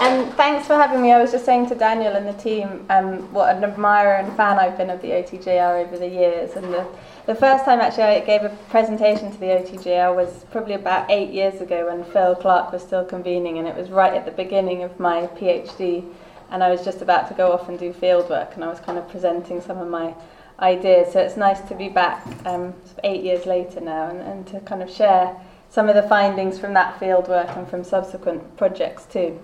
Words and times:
and 0.00 0.32
thanks 0.34 0.66
for 0.66 0.74
having 0.74 1.02
me. 1.02 1.12
I 1.12 1.20
was 1.20 1.30
just 1.30 1.44
saying 1.44 1.68
to 1.68 1.74
Daniel 1.74 2.14
and 2.14 2.26
the 2.26 2.42
team 2.42 2.86
um, 2.88 3.32
what 3.32 3.54
an 3.54 3.62
admirer 3.62 4.14
and 4.14 4.34
fan 4.36 4.58
I've 4.58 4.78
been 4.78 4.88
of 4.88 5.02
the 5.02 5.08
OTJR 5.08 5.84
over 5.84 5.98
the 5.98 6.08
years. 6.08 6.56
And 6.56 6.72
the, 6.72 6.86
the 7.26 7.34
first 7.34 7.66
time 7.66 7.80
actually 7.80 8.04
I 8.04 8.20
gave 8.20 8.42
a 8.42 8.48
presentation 8.70 9.30
to 9.30 9.38
the 9.38 9.46
OTJR 9.46 10.16
was 10.16 10.46
probably 10.50 10.74
about 10.74 11.10
eight 11.10 11.30
years 11.30 11.60
ago 11.60 11.86
when 11.86 12.04
Phil 12.12 12.34
Clark 12.34 12.72
was 12.72 12.82
still 12.82 13.04
convening, 13.04 13.58
and 13.58 13.68
it 13.68 13.76
was 13.76 13.90
right 13.90 14.14
at 14.14 14.24
the 14.24 14.30
beginning 14.30 14.82
of 14.82 14.98
my 14.98 15.26
PhD. 15.38 16.10
And 16.50 16.64
I 16.64 16.70
was 16.70 16.82
just 16.84 17.02
about 17.02 17.28
to 17.28 17.34
go 17.34 17.52
off 17.52 17.68
and 17.68 17.78
do 17.78 17.92
fieldwork, 17.92 18.54
and 18.54 18.64
I 18.64 18.68
was 18.68 18.80
kind 18.80 18.98
of 18.98 19.08
presenting 19.08 19.60
some 19.60 19.78
of 19.78 19.88
my 19.88 20.14
ideas. 20.60 21.12
So 21.12 21.20
it's 21.20 21.36
nice 21.36 21.60
to 21.68 21.74
be 21.74 21.88
back 21.88 22.26
um, 22.46 22.74
eight 23.04 23.22
years 23.22 23.46
later 23.46 23.80
now 23.80 24.08
and, 24.08 24.20
and 24.20 24.46
to 24.48 24.60
kind 24.60 24.82
of 24.82 24.90
share 24.90 25.36
some 25.70 25.88
of 25.88 25.94
the 25.94 26.02
findings 26.02 26.58
from 26.58 26.74
that 26.74 26.98
fieldwork 27.00 27.56
and 27.56 27.66
from 27.68 27.84
subsequent 27.84 28.56
projects 28.56 29.04
too. 29.04 29.40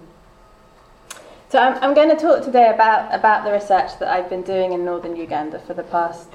So 1.49 1.61
I'm, 1.61 1.83
I'm 1.83 1.95
going 1.95 2.11
to 2.11 2.17
talk 2.17 2.45
today 2.45 2.71
about, 2.75 3.15
about 3.15 3.45
the 3.45 3.53
research 3.53 3.99
that 4.01 4.09
I've 4.09 4.29
been 4.29 4.43
doing 4.43 4.73
in 4.73 4.85
northern 4.85 5.15
Uganda 5.15 5.61
for 5.61 5.75
the 5.75 5.85
past 5.85 6.29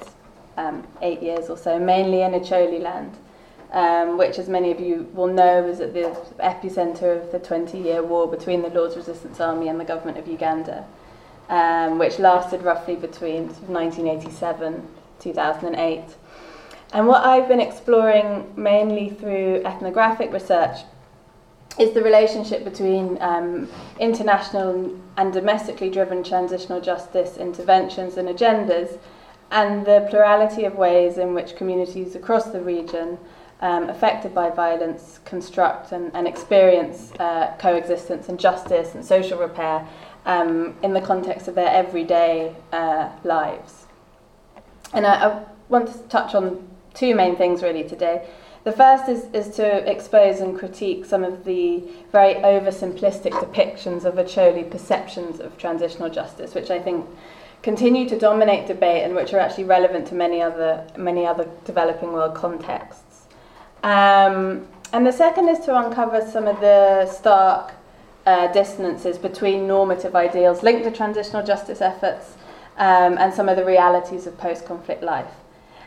um, 0.56 0.86
eight 1.02 1.22
years 1.22 1.50
or 1.50 1.58
so, 1.58 1.78
mainly 1.78 2.22
in 2.22 2.32
Acholi 2.32 2.80
land, 2.80 3.18
um, 3.72 4.16
which, 4.16 4.38
as 4.38 4.48
many 4.48 4.70
of 4.70 4.80
you 4.80 5.10
will 5.12 5.26
know, 5.26 5.62
was 5.62 5.80
at 5.80 5.92
the 5.92 6.16
epicenter 6.38 7.22
of 7.22 7.30
the 7.30 7.38
20-year 7.38 8.02
war 8.02 8.26
between 8.26 8.62
the 8.62 8.70
Lord's 8.70 8.96
Resistance 8.96 9.38
Army 9.38 9.68
and 9.68 9.78
the 9.78 9.84
government 9.84 10.16
of 10.16 10.26
Uganda, 10.26 10.86
um, 11.50 11.98
which 11.98 12.18
lasted 12.18 12.62
roughly 12.62 12.96
between 12.96 13.48
1987 13.68 14.88
2008. 15.20 16.02
And 16.92 17.06
what 17.06 17.24
I've 17.24 17.48
been 17.48 17.60
exploring 17.60 18.52
mainly 18.56 19.10
through 19.10 19.62
ethnographic 19.64 20.32
research 20.32 20.80
is 21.78 21.92
the 21.92 22.02
relationship 22.02 22.64
between 22.64 23.16
um, 23.22 23.68
international 23.98 24.98
and 25.16 25.32
domestically 25.32 25.88
driven 25.88 26.22
transitional 26.22 26.82
justice 26.82 27.38
interventions 27.38 28.18
and 28.18 28.28
agendas 28.28 28.98
and 29.50 29.86
the 29.86 30.06
plurality 30.10 30.64
of 30.64 30.74
ways 30.74 31.16
in 31.16 31.34
which 31.34 31.56
communities 31.56 32.14
across 32.14 32.46
the 32.46 32.60
region 32.60 33.18
um, 33.60 33.88
affected 33.88 34.34
by 34.34 34.50
violence 34.50 35.20
construct 35.24 35.92
and, 35.92 36.10
and 36.14 36.26
experience 36.26 37.12
uh, 37.20 37.54
coexistence 37.58 38.28
and 38.28 38.38
justice 38.38 38.94
and 38.94 39.04
social 39.04 39.38
repair 39.38 39.86
um, 40.26 40.74
in 40.82 40.92
the 40.92 41.00
context 41.00 41.48
of 41.48 41.54
their 41.54 41.68
everyday 41.68 42.54
uh, 42.72 43.08
lives. 43.24 43.86
And 44.92 45.06
I, 45.06 45.28
I 45.28 45.44
want 45.68 45.90
to 45.92 45.98
touch 46.08 46.34
on 46.34 46.68
two 46.94 47.14
main 47.14 47.36
things 47.36 47.62
really 47.62 47.84
today. 47.84 48.26
The 48.64 48.72
first 48.72 49.08
is, 49.08 49.24
is 49.32 49.54
to 49.56 49.90
expose 49.90 50.40
and 50.40 50.56
critique 50.56 51.04
some 51.04 51.24
of 51.24 51.44
the 51.44 51.82
very 52.12 52.34
oversimplistic 52.34 53.32
depictions 53.32 54.04
of 54.04 54.14
Acholi 54.14 54.70
perceptions 54.70 55.40
of 55.40 55.58
transitional 55.58 56.08
justice, 56.08 56.54
which 56.54 56.70
I 56.70 56.78
think 56.78 57.06
continue 57.62 58.08
to 58.08 58.18
dominate 58.18 58.68
debate 58.68 59.02
and 59.02 59.14
which 59.14 59.32
are 59.34 59.40
actually 59.40 59.64
relevant 59.64 60.06
to 60.08 60.14
many 60.14 60.40
other, 60.40 60.86
many 60.96 61.26
other 61.26 61.48
developing 61.64 62.12
world 62.12 62.34
contexts. 62.36 63.26
Um, 63.82 64.68
and 64.92 65.06
the 65.06 65.12
second 65.12 65.48
is 65.48 65.58
to 65.60 65.76
uncover 65.76 66.24
some 66.28 66.46
of 66.46 66.60
the 66.60 67.06
stark 67.06 67.72
uh, 68.26 68.52
dissonances 68.52 69.18
between 69.18 69.66
normative 69.66 70.14
ideals 70.14 70.62
linked 70.62 70.84
to 70.84 70.90
transitional 70.92 71.44
justice 71.44 71.80
efforts 71.80 72.34
um, 72.76 73.18
and 73.18 73.34
some 73.34 73.48
of 73.48 73.56
the 73.56 73.64
realities 73.64 74.26
of 74.26 74.38
post 74.38 74.64
conflict 74.66 75.02
life. 75.02 75.32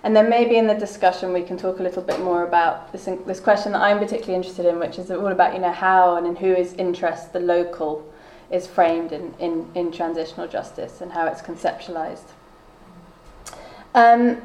And 0.05 0.15
then 0.15 0.29
maybe 0.29 0.57
in 0.57 0.67
the 0.67 0.75
discussion 0.75 1.33
we 1.33 1.41
can 1.41 1.57
talk 1.57 1.79
a 1.79 1.83
little 1.83 2.03
bit 2.03 2.19
more 2.19 2.43
about 2.43 2.91
this, 2.91 3.09
this 3.25 3.39
question 3.39 3.71
that 3.71 3.81
I'm 3.81 3.97
particularly 3.97 4.35
interested 4.35 4.67
in, 4.67 4.77
which 4.77 4.99
is 4.99 5.09
all 5.09 5.29
about 5.29 5.55
you 5.55 5.59
know 5.59 5.71
how 5.71 6.17
and 6.17 6.27
in 6.27 6.35
whose 6.35 6.73
interest 6.73 7.33
the 7.33 7.39
local 7.39 8.07
is 8.51 8.67
framed 8.67 9.11
in, 9.11 9.33
in, 9.39 9.67
in 9.73 9.91
transitional 9.91 10.47
justice 10.47 11.01
and 11.01 11.11
how 11.11 11.25
it's 11.25 11.41
conceptualized. 11.41 12.29
Um, 13.95 14.43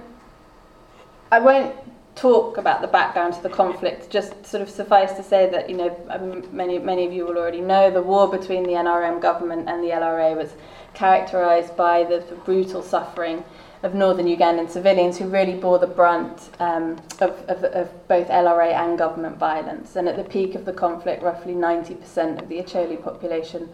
I 1.31 1.38
won't 1.38 1.76
talk 2.15 2.56
about 2.56 2.81
the 2.81 2.88
background 2.88 3.34
to 3.34 3.43
the 3.43 3.50
conflict, 3.50 4.09
just 4.09 4.47
sort 4.47 4.62
of 4.62 4.70
suffice 4.70 5.12
to 5.12 5.22
say 5.22 5.50
that, 5.50 5.69
you 5.69 5.76
know, 5.76 6.43
many, 6.53 6.78
many 6.78 7.04
of 7.04 7.12
you 7.12 7.26
will 7.26 7.37
already 7.37 7.60
know 7.60 7.91
the 7.91 8.00
war 8.00 8.26
between 8.28 8.62
the 8.62 8.72
NRM 8.72 9.20
government 9.20 9.69
and 9.69 9.84
the 9.84 9.88
LRA 9.88 10.34
was 10.34 10.54
characterized 10.94 11.76
by 11.76 12.04
the, 12.04 12.25
the 12.31 12.34
brutal 12.37 12.82
suffering 12.82 13.44
of 13.82 13.94
northern 13.94 14.26
Ugandan 14.26 14.68
civilians 14.68 15.18
who 15.18 15.26
really 15.26 15.54
bore 15.54 15.78
the 15.78 15.86
brunt 15.86 16.50
um, 16.60 17.00
of, 17.20 17.30
of, 17.48 17.64
of, 17.64 18.08
both 18.08 18.28
LRA 18.28 18.72
and 18.74 18.98
government 18.98 19.38
violence. 19.38 19.96
And 19.96 20.06
at 20.06 20.16
the 20.16 20.24
peak 20.24 20.54
of 20.54 20.66
the 20.66 20.72
conflict, 20.72 21.22
roughly 21.22 21.54
90% 21.54 22.42
of 22.42 22.48
the 22.48 22.58
Acholi 22.58 23.02
population 23.02 23.70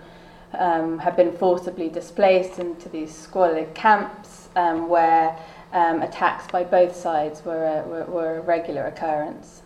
um, 0.55 0.99
had 0.99 1.17
been 1.17 1.33
forcibly 1.37 1.89
displaced 1.89 2.61
into 2.61 2.89
these 2.89 3.13
squalid 3.13 3.75
camps 3.75 4.49
um, 4.55 4.89
where 4.89 5.37
um, 5.73 6.03
attacks 6.03 6.47
by 6.53 6.63
both 6.63 6.95
sides 6.95 7.45
were 7.45 7.65
a, 7.65 7.89
were, 7.89 8.05
were 8.05 8.39
a 8.39 8.41
regular 8.41 8.87
occurrence. 8.87 9.63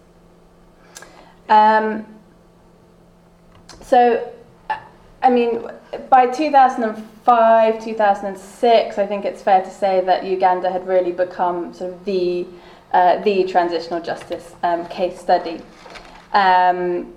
Um, 1.50 2.06
so, 3.82 4.32
I 5.22 5.28
mean, 5.28 5.70
by 6.08 6.26
2005, 6.26 7.84
2006, 7.84 8.98
I 8.98 9.06
think 9.06 9.25
it's 9.26 9.42
fair 9.42 9.62
to 9.62 9.70
say 9.70 10.00
that 10.06 10.25
Uganda 10.25 10.70
had 10.70 10.86
really 10.86 11.12
become 11.12 11.75
sort 11.75 11.92
of 11.92 12.04
the, 12.06 12.47
uh, 12.92 13.19
the 13.19 13.44
transitional 13.44 14.00
justice 14.00 14.54
um, 14.62 14.86
case 14.86 15.20
study. 15.20 15.60
Um, 16.32 17.12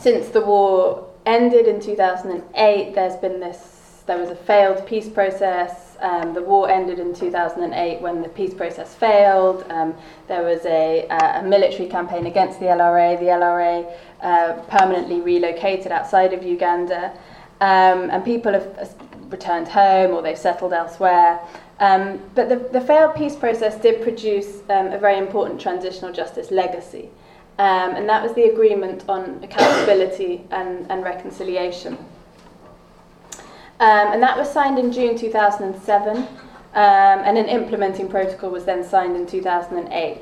since 0.00 0.30
the 0.30 0.40
war 0.40 1.08
ended 1.24 1.68
in 1.68 1.80
2008, 1.80 2.94
there's 2.94 3.16
been 3.16 3.38
this, 3.38 4.02
there 4.06 4.18
was 4.18 4.30
a 4.30 4.36
failed 4.36 4.84
peace 4.84 5.08
process. 5.08 5.96
Um, 6.00 6.34
the 6.34 6.42
war 6.42 6.68
ended 6.68 6.98
in 6.98 7.14
2008 7.14 8.00
when 8.00 8.22
the 8.22 8.28
peace 8.28 8.54
process 8.54 8.92
failed. 8.92 9.64
Um, 9.70 9.94
there 10.26 10.42
was 10.42 10.66
a, 10.66 11.06
uh, 11.08 11.40
a 11.40 11.42
military 11.44 11.88
campaign 11.88 12.26
against 12.26 12.58
the 12.58 12.66
LRA. 12.66 13.16
The 13.20 13.26
LRA 13.26 13.96
uh, 14.20 14.54
permanently 14.62 15.20
relocated 15.20 15.92
outside 15.92 16.32
of 16.32 16.42
Uganda 16.42 17.16
um, 17.60 18.10
and 18.10 18.24
people 18.24 18.52
have 18.52 18.94
returned 19.30 19.68
home 19.68 20.12
or 20.12 20.22
they've 20.22 20.38
settled 20.38 20.72
elsewhere. 20.72 21.40
Um, 21.78 22.20
but 22.34 22.48
the, 22.48 22.56
the 22.56 22.80
failed 22.80 23.14
peace 23.14 23.36
process 23.36 23.80
did 23.80 24.02
produce 24.02 24.60
um, 24.70 24.88
a 24.88 24.98
very 24.98 25.18
important 25.18 25.60
transitional 25.60 26.12
justice 26.12 26.50
legacy, 26.50 27.10
um, 27.58 27.94
and 27.96 28.08
that 28.08 28.22
was 28.22 28.34
the 28.34 28.44
agreement 28.44 29.04
on 29.08 29.40
accountability 29.42 30.44
and, 30.50 30.90
and 30.90 31.04
reconciliation. 31.04 31.98
Um, 33.78 34.12
and 34.12 34.22
that 34.22 34.38
was 34.38 34.50
signed 34.50 34.78
in 34.78 34.90
June 34.90 35.18
2007, 35.18 36.16
um, 36.16 36.26
and 36.74 37.36
an 37.36 37.46
implementing 37.46 38.08
protocol 38.08 38.50
was 38.50 38.64
then 38.64 38.82
signed 38.82 39.16
in 39.16 39.26
2008. 39.26 40.18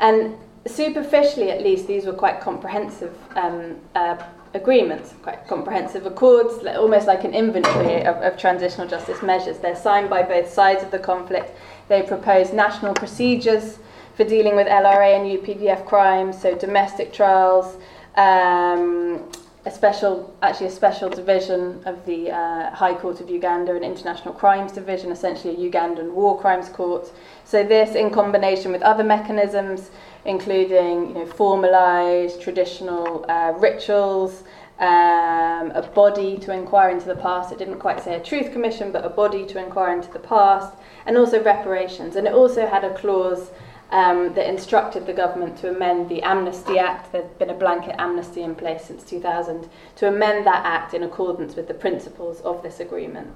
And 0.00 0.34
superficially, 0.66 1.50
at 1.50 1.62
least, 1.62 1.86
these 1.86 2.04
were 2.04 2.12
quite 2.12 2.40
comprehensive 2.40 3.16
uh, 3.36 4.16
agreements, 4.54 5.14
quite 5.22 5.46
comprehensive 5.46 6.06
accords, 6.06 6.64
almost 6.66 7.06
like 7.06 7.24
an 7.24 7.34
inventory 7.34 8.02
of, 8.04 8.16
of 8.16 8.36
transitional 8.36 8.88
justice 8.88 9.22
measures. 9.22 9.58
They're 9.58 9.76
signed 9.76 10.10
by 10.10 10.22
both 10.22 10.50
sides 10.50 10.82
of 10.82 10.90
the 10.90 10.98
conflict. 10.98 11.56
They 11.88 12.02
propose 12.02 12.52
national 12.52 12.94
procedures 12.94 13.78
for 14.16 14.24
dealing 14.24 14.56
with 14.56 14.66
LRA 14.66 15.16
and 15.16 15.40
UPDF 15.40 15.86
crimes, 15.86 16.40
so 16.40 16.56
domestic 16.56 17.12
trials, 17.12 17.76
um, 18.16 19.22
a 19.66 19.70
special, 19.70 20.34
actually 20.42 20.66
a 20.66 20.70
special 20.70 21.10
division 21.10 21.82
of 21.84 22.04
the 22.06 22.30
uh, 22.30 22.70
High 22.70 22.94
Court 22.94 23.20
of 23.20 23.30
Uganda, 23.30 23.76
an 23.76 23.84
international 23.84 24.34
crimes 24.34 24.72
division, 24.72 25.12
essentially 25.12 25.54
a 25.54 25.70
Ugandan 25.70 26.12
war 26.12 26.40
crimes 26.40 26.68
court. 26.70 27.12
So 27.44 27.62
this, 27.62 27.94
in 27.94 28.10
combination 28.10 28.72
with 28.72 28.82
other 28.82 29.04
mechanisms, 29.04 29.90
including 30.24 31.08
you 31.08 31.14
know, 31.14 31.26
formalized 31.26 32.40
traditional 32.40 33.24
uh, 33.28 33.52
rituals, 33.56 34.44
um, 34.78 35.70
a 35.72 35.90
body 35.94 36.38
to 36.38 36.52
inquire 36.52 36.90
into 36.90 37.06
the 37.06 37.16
past. 37.16 37.52
It 37.52 37.58
didn't 37.58 37.78
quite 37.78 38.02
say 38.02 38.14
a 38.14 38.20
truth 38.20 38.52
commission, 38.52 38.92
but 38.92 39.04
a 39.04 39.10
body 39.10 39.46
to 39.46 39.58
inquire 39.58 39.94
into 39.94 40.10
the 40.10 40.18
past, 40.18 40.74
and 41.06 41.16
also 41.16 41.42
reparations. 41.42 42.16
And 42.16 42.26
it 42.26 42.32
also 42.32 42.66
had 42.66 42.84
a 42.84 42.94
clause 42.94 43.50
um, 43.90 44.32
that 44.34 44.48
instructed 44.48 45.06
the 45.06 45.12
government 45.12 45.58
to 45.58 45.70
amend 45.70 46.08
the 46.08 46.22
Amnesty 46.22 46.78
Act. 46.78 47.12
There'd 47.12 47.38
been 47.38 47.50
a 47.50 47.54
blanket 47.54 47.96
amnesty 47.98 48.42
in 48.42 48.54
place 48.54 48.84
since 48.84 49.04
2000 49.04 49.68
to 49.96 50.08
amend 50.08 50.46
that 50.46 50.64
act 50.64 50.94
in 50.94 51.02
accordance 51.02 51.56
with 51.56 51.68
the 51.68 51.74
principles 51.74 52.40
of 52.40 52.62
this 52.62 52.80
agreement. 52.80 53.34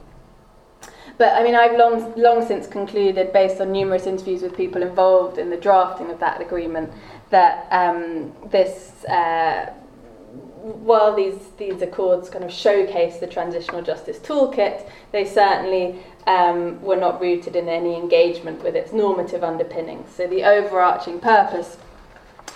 But 1.16 1.32
I 1.34 1.44
mean, 1.44 1.54
I've 1.54 1.76
long, 1.78 2.12
long 2.16 2.44
since 2.44 2.66
concluded, 2.66 3.32
based 3.32 3.60
on 3.60 3.70
numerous 3.70 4.06
interviews 4.06 4.42
with 4.42 4.56
people 4.56 4.82
involved 4.82 5.38
in 5.38 5.50
the 5.50 5.56
drafting 5.56 6.10
of 6.10 6.18
that 6.20 6.40
agreement, 6.40 6.90
that 7.30 7.68
um, 7.70 8.32
this, 8.50 9.04
uh, 9.04 9.72
while 10.62 11.14
these, 11.14 11.38
these 11.56 11.82
accords 11.82 12.28
kind 12.28 12.44
of 12.44 12.50
showcase 12.50 13.18
the 13.18 13.26
transitional 13.26 13.82
justice 13.82 14.18
toolkit, 14.18 14.88
they 15.12 15.24
certainly 15.24 16.02
um, 16.26 16.82
were 16.82 16.96
not 16.96 17.20
rooted 17.20 17.54
in 17.54 17.68
any 17.68 17.94
engagement 17.94 18.62
with 18.64 18.74
its 18.74 18.92
normative 18.92 19.44
underpinnings. 19.44 20.10
So 20.12 20.26
the 20.26 20.42
overarching 20.42 21.20
purpose, 21.20 21.76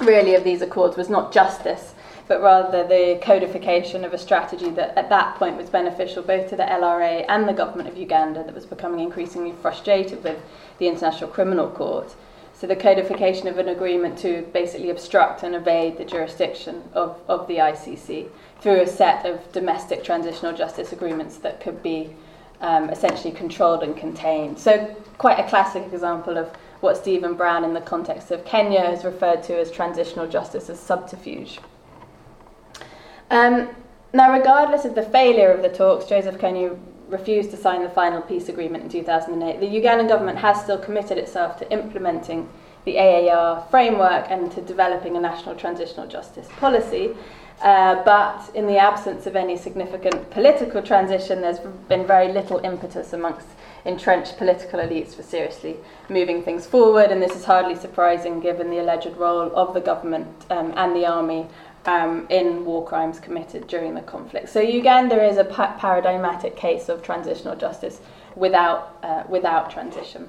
really, 0.00 0.34
of 0.34 0.42
these 0.42 0.62
accords 0.62 0.96
was 0.96 1.08
not 1.08 1.32
justice, 1.32 1.94
but 2.28 2.42
rather 2.42 2.86
the 2.86 3.18
codification 3.22 4.04
of 4.04 4.12
a 4.12 4.18
strategy 4.18 4.68
that 4.70 4.96
at 4.96 5.08
that 5.08 5.34
point 5.36 5.56
was 5.56 5.70
beneficial 5.70 6.22
both 6.22 6.48
to 6.50 6.56
the 6.56 6.62
LRA 6.62 7.24
and 7.28 7.48
the 7.48 7.54
government 7.54 7.88
of 7.88 7.96
Uganda 7.96 8.44
that 8.44 8.54
was 8.54 8.66
becoming 8.66 9.00
increasingly 9.00 9.52
frustrated 9.62 10.22
with 10.22 10.38
the 10.78 10.86
International 10.86 11.30
Criminal 11.30 11.70
Court. 11.70 12.14
So 12.52 12.66
the 12.66 12.76
codification 12.76 13.48
of 13.48 13.58
an 13.58 13.68
agreement 13.68 14.18
to 14.18 14.42
basically 14.52 14.90
obstruct 14.90 15.42
and 15.42 15.54
evade 15.54 15.96
the 15.96 16.04
jurisdiction 16.04 16.82
of, 16.92 17.18
of 17.28 17.46
the 17.48 17.56
ICC 17.56 18.28
through 18.60 18.80
a 18.80 18.86
set 18.86 19.24
of 19.24 19.50
domestic 19.52 20.04
transitional 20.04 20.52
justice 20.52 20.92
agreements 20.92 21.38
that 21.38 21.60
could 21.60 21.82
be 21.82 22.10
um, 22.60 22.90
essentially 22.90 23.32
controlled 23.32 23.82
and 23.82 23.96
contained. 23.96 24.58
So 24.58 24.94
quite 25.16 25.38
a 25.38 25.48
classic 25.48 25.90
example 25.92 26.36
of 26.36 26.48
what 26.80 26.96
Stephen 26.96 27.34
Brown 27.34 27.64
in 27.64 27.74
the 27.74 27.80
context 27.80 28.30
of 28.32 28.44
Kenya 28.44 28.80
has 28.80 29.04
referred 29.04 29.42
to 29.44 29.58
as 29.58 29.70
transitional 29.70 30.26
justice 30.26 30.68
as 30.68 30.78
subterfuge. 30.78 31.60
Um, 33.30 33.68
now, 34.12 34.32
regardless 34.32 34.84
of 34.84 34.94
the 34.94 35.02
failure 35.02 35.52
of 35.52 35.62
the 35.62 35.68
talks, 35.68 36.06
Joseph 36.06 36.38
Kony 36.38 36.78
refused 37.08 37.50
to 37.50 37.56
sign 37.56 37.82
the 37.82 37.88
final 37.88 38.20
peace 38.20 38.48
agreement 38.48 38.84
in 38.84 38.90
2008, 38.90 39.60
the 39.60 39.66
Ugandan 39.66 40.08
government 40.08 40.38
has 40.38 40.60
still 40.62 40.78
committed 40.78 41.18
itself 41.18 41.58
to 41.58 41.70
implementing 41.72 42.48
the 42.84 42.98
AAR 42.98 43.66
framework 43.70 44.26
and 44.30 44.50
to 44.52 44.60
developing 44.62 45.16
a 45.16 45.20
national 45.20 45.54
transitional 45.54 46.06
justice 46.06 46.48
policy. 46.58 47.14
Uh, 47.62 48.02
but 48.04 48.54
in 48.54 48.66
the 48.66 48.78
absence 48.78 49.26
of 49.26 49.34
any 49.34 49.56
significant 49.56 50.30
political 50.30 50.80
transition, 50.80 51.40
there's 51.40 51.58
been 51.88 52.06
very 52.06 52.30
little 52.32 52.58
impetus 52.58 53.12
amongst 53.12 53.48
entrenched 53.84 54.36
political 54.38 54.78
elites 54.78 55.14
for 55.14 55.22
seriously 55.22 55.76
moving 56.08 56.42
things 56.42 56.66
forward, 56.66 57.10
and 57.10 57.20
this 57.20 57.34
is 57.34 57.44
hardly 57.44 57.74
surprising 57.74 58.38
given 58.38 58.70
the 58.70 58.78
alleged 58.78 59.16
role 59.16 59.50
of 59.56 59.74
the 59.74 59.80
government 59.80 60.28
um, 60.50 60.72
and 60.76 60.94
the 60.94 61.04
army 61.04 61.46
um, 61.86 62.26
in 62.28 62.64
war 62.64 62.84
crimes 62.86 63.20
committed 63.20 63.66
during 63.66 63.94
the 63.94 64.02
conflict. 64.02 64.48
So 64.48 64.60
Uganda 64.60 65.22
is 65.24 65.38
a 65.38 65.44
pa- 65.44 65.76
paradigmatic 65.78 66.56
case 66.56 66.88
of 66.88 67.02
transitional 67.02 67.56
justice 67.56 68.00
without, 68.36 68.98
uh, 69.02 69.24
without 69.28 69.70
transition. 69.70 70.28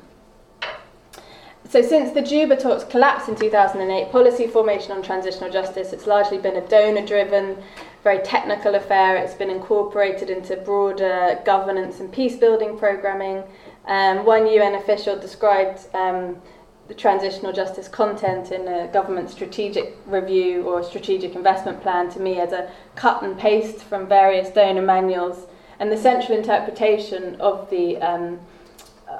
So 1.70 1.84
since 1.84 2.12
the 2.14 2.22
Juba 2.22 2.56
talks 2.56 2.84
collapsed 2.84 3.30
in 3.30 3.36
2008, 3.36 4.12
policy 4.12 4.48
formation 4.48 4.92
on 4.92 5.04
transitional 5.04 5.52
justice, 5.52 5.94
it's 5.94 6.08
largely 6.08 6.40
been 6.40 6.56
a 6.56 6.68
donor-driven, 6.68 7.58
very 8.04 8.20
technical 8.24 8.74
affair. 8.74 9.18
It's 9.18 9.36
been 9.36 9.52
incorporated 9.52 10.32
into 10.32 10.56
broader 10.56 11.40
governance 11.46 12.00
and 12.00 12.12
peace-building 12.12 12.80
programming. 12.80 13.44
Um, 13.86 14.26
one 14.26 14.48
UN 14.48 14.76
official 14.76 15.16
described 15.20 15.94
um, 15.94 16.42
the 16.90 16.96
transitional 16.96 17.54
justice 17.54 17.88
content 17.88 18.52
in 18.52 18.68
a 18.68 18.88
government 18.88 19.30
strategic 19.30 19.96
review 20.08 20.64
or 20.64 20.84
strategic 20.84 21.36
investment 21.36 21.82
plan 21.82 22.10
to 22.10 22.20
me 22.20 22.40
as 22.40 22.52
a 22.52 22.70
cut 22.96 23.22
and 23.22 23.38
paste 23.38 23.78
from 23.84 24.08
various 24.08 24.50
donor 24.50 24.82
manuals 24.82 25.46
and 25.80 25.92
the 25.92 25.98
central 25.98 26.36
interpretation 26.38 27.40
of 27.40 27.70
the 27.70 27.96
um, 27.98 28.40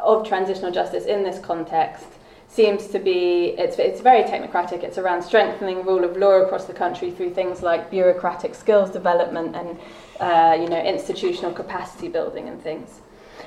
of 0.04 0.28
transitional 0.28 0.72
justice 0.72 1.06
in 1.06 1.24
this 1.24 1.40
context 1.40 2.08
seems 2.48 2.88
to 2.88 2.98
be 2.98 3.54
it's, 3.60 3.78
it's 3.78 4.02
very 4.02 4.24
technocratic. 4.24 4.84
It's 4.84 4.98
around 4.98 5.22
strengthening 5.22 5.86
rule 5.86 6.04
of 6.04 6.18
law 6.18 6.42
across 6.42 6.66
the 6.66 6.74
country 6.74 7.12
through 7.12 7.36
things 7.36 7.62
like 7.62 7.92
bureaucratic 7.92 8.56
skills 8.56 8.90
development 8.90 9.56
and 9.56 9.78
uh, 10.20 10.58
you 10.60 10.68
know 10.68 10.82
institutional 10.82 11.54
capacity 11.54 12.08
building 12.08 12.48
and 12.48 12.62
things 12.62 13.02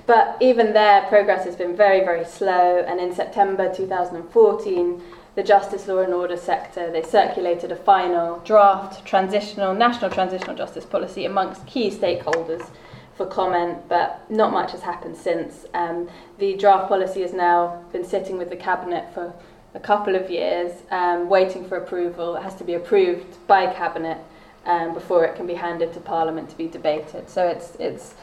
but 0.06 0.36
even 0.40 0.72
there, 0.72 1.02
progress 1.08 1.44
has 1.44 1.56
been 1.56 1.76
very, 1.76 2.00
very 2.00 2.24
slow. 2.24 2.84
And 2.86 3.00
in 3.00 3.14
September 3.14 3.72
2014, 3.74 5.02
the 5.34 5.42
justice, 5.42 5.86
law 5.88 5.98
and 5.98 6.12
order 6.12 6.36
sector, 6.36 6.90
they 6.90 7.02
circulated 7.02 7.72
a 7.72 7.76
final 7.76 8.38
draft 8.40 9.06
transitional, 9.06 9.74
national 9.74 10.10
transitional 10.10 10.54
justice 10.54 10.84
policy 10.84 11.24
amongst 11.24 11.66
key 11.66 11.90
stakeholders 11.90 12.68
for 13.16 13.26
comment, 13.26 13.78
but 13.88 14.28
not 14.30 14.52
much 14.52 14.72
has 14.72 14.82
happened 14.82 15.16
since. 15.16 15.66
Um, 15.74 16.08
the 16.38 16.56
draft 16.56 16.88
policy 16.88 17.22
has 17.22 17.32
now 17.32 17.84
been 17.92 18.04
sitting 18.04 18.38
with 18.38 18.50
the 18.50 18.56
cabinet 18.56 19.12
for 19.14 19.32
a 19.74 19.80
couple 19.80 20.16
of 20.16 20.30
years, 20.30 20.72
um, 20.90 21.28
waiting 21.28 21.64
for 21.64 21.76
approval. 21.76 22.36
It 22.36 22.42
has 22.42 22.54
to 22.56 22.64
be 22.64 22.74
approved 22.74 23.46
by 23.46 23.72
cabinet 23.72 24.18
um, 24.66 24.94
before 24.94 25.24
it 25.24 25.34
can 25.36 25.46
be 25.46 25.54
handed 25.54 25.92
to 25.94 26.00
parliament 26.00 26.50
to 26.50 26.56
be 26.56 26.68
debated. 26.68 27.28
So 27.28 27.46
it's 27.46 27.74
it's 27.76 28.14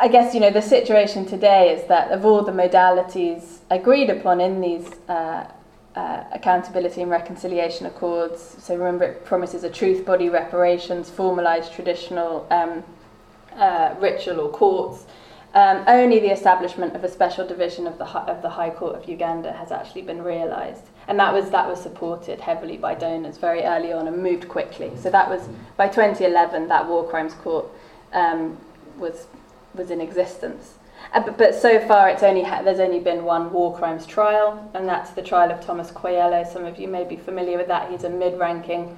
I 0.00 0.08
guess 0.08 0.34
you 0.34 0.40
know 0.40 0.50
the 0.50 0.62
situation 0.62 1.26
today 1.26 1.74
is 1.74 1.86
that 1.88 2.10
of 2.10 2.24
all 2.24 2.42
the 2.42 2.52
modalities 2.52 3.58
agreed 3.70 4.10
upon 4.10 4.40
in 4.40 4.60
these 4.60 4.90
uh, 5.08 5.46
uh, 5.94 6.24
accountability 6.32 7.02
and 7.02 7.10
reconciliation 7.10 7.86
accords, 7.86 8.56
so 8.58 8.74
remember 8.74 9.04
it 9.04 9.24
promises 9.24 9.64
a 9.64 9.70
truth 9.70 10.04
body 10.04 10.28
reparations, 10.28 11.10
formalised 11.10 11.74
traditional 11.74 12.46
um, 12.50 12.82
uh, 13.56 13.94
ritual 13.98 14.40
or 14.40 14.50
courts. 14.50 15.06
Um, 15.52 15.82
only 15.88 16.20
the 16.20 16.32
establishment 16.32 16.94
of 16.94 17.02
a 17.02 17.08
special 17.08 17.46
division 17.46 17.86
of 17.86 17.98
the 17.98 18.06
of 18.06 18.40
the 18.40 18.48
High 18.48 18.70
Court 18.70 18.94
of 18.94 19.08
Uganda 19.08 19.52
has 19.52 19.72
actually 19.72 20.02
been 20.02 20.22
realised, 20.22 20.84
and 21.08 21.18
that 21.18 21.34
was 21.34 21.50
that 21.50 21.68
was 21.68 21.80
supported 21.82 22.40
heavily 22.40 22.76
by 22.76 22.94
donors 22.94 23.36
very 23.36 23.62
early 23.62 23.92
on 23.92 24.06
and 24.06 24.22
moved 24.22 24.48
quickly. 24.48 24.92
So 24.96 25.10
that 25.10 25.28
was 25.28 25.48
by 25.76 25.88
2011 25.88 26.68
that 26.68 26.88
War 26.88 27.08
Crimes 27.08 27.34
Court 27.34 27.66
um, 28.12 28.56
was 28.96 29.26
was 29.74 29.90
in 29.90 30.00
existence. 30.00 30.74
Uh, 31.12 31.20
but, 31.20 31.38
but, 31.38 31.54
so 31.54 31.80
far, 31.86 32.08
it's 32.08 32.22
only 32.22 32.42
ha- 32.42 32.62
there's 32.62 32.80
only 32.80 33.00
been 33.00 33.24
one 33.24 33.52
war 33.52 33.76
crimes 33.76 34.06
trial, 34.06 34.70
and 34.74 34.88
that's 34.88 35.10
the 35.10 35.22
trial 35.22 35.50
of 35.50 35.60
Thomas 35.64 35.90
Kwoyelo. 35.90 36.46
Some 36.50 36.64
of 36.64 36.78
you 36.78 36.88
may 36.88 37.04
be 37.04 37.16
familiar 37.16 37.56
with 37.56 37.68
that. 37.68 37.90
He's 37.90 38.04
a 38.04 38.10
mid-ranking 38.10 38.96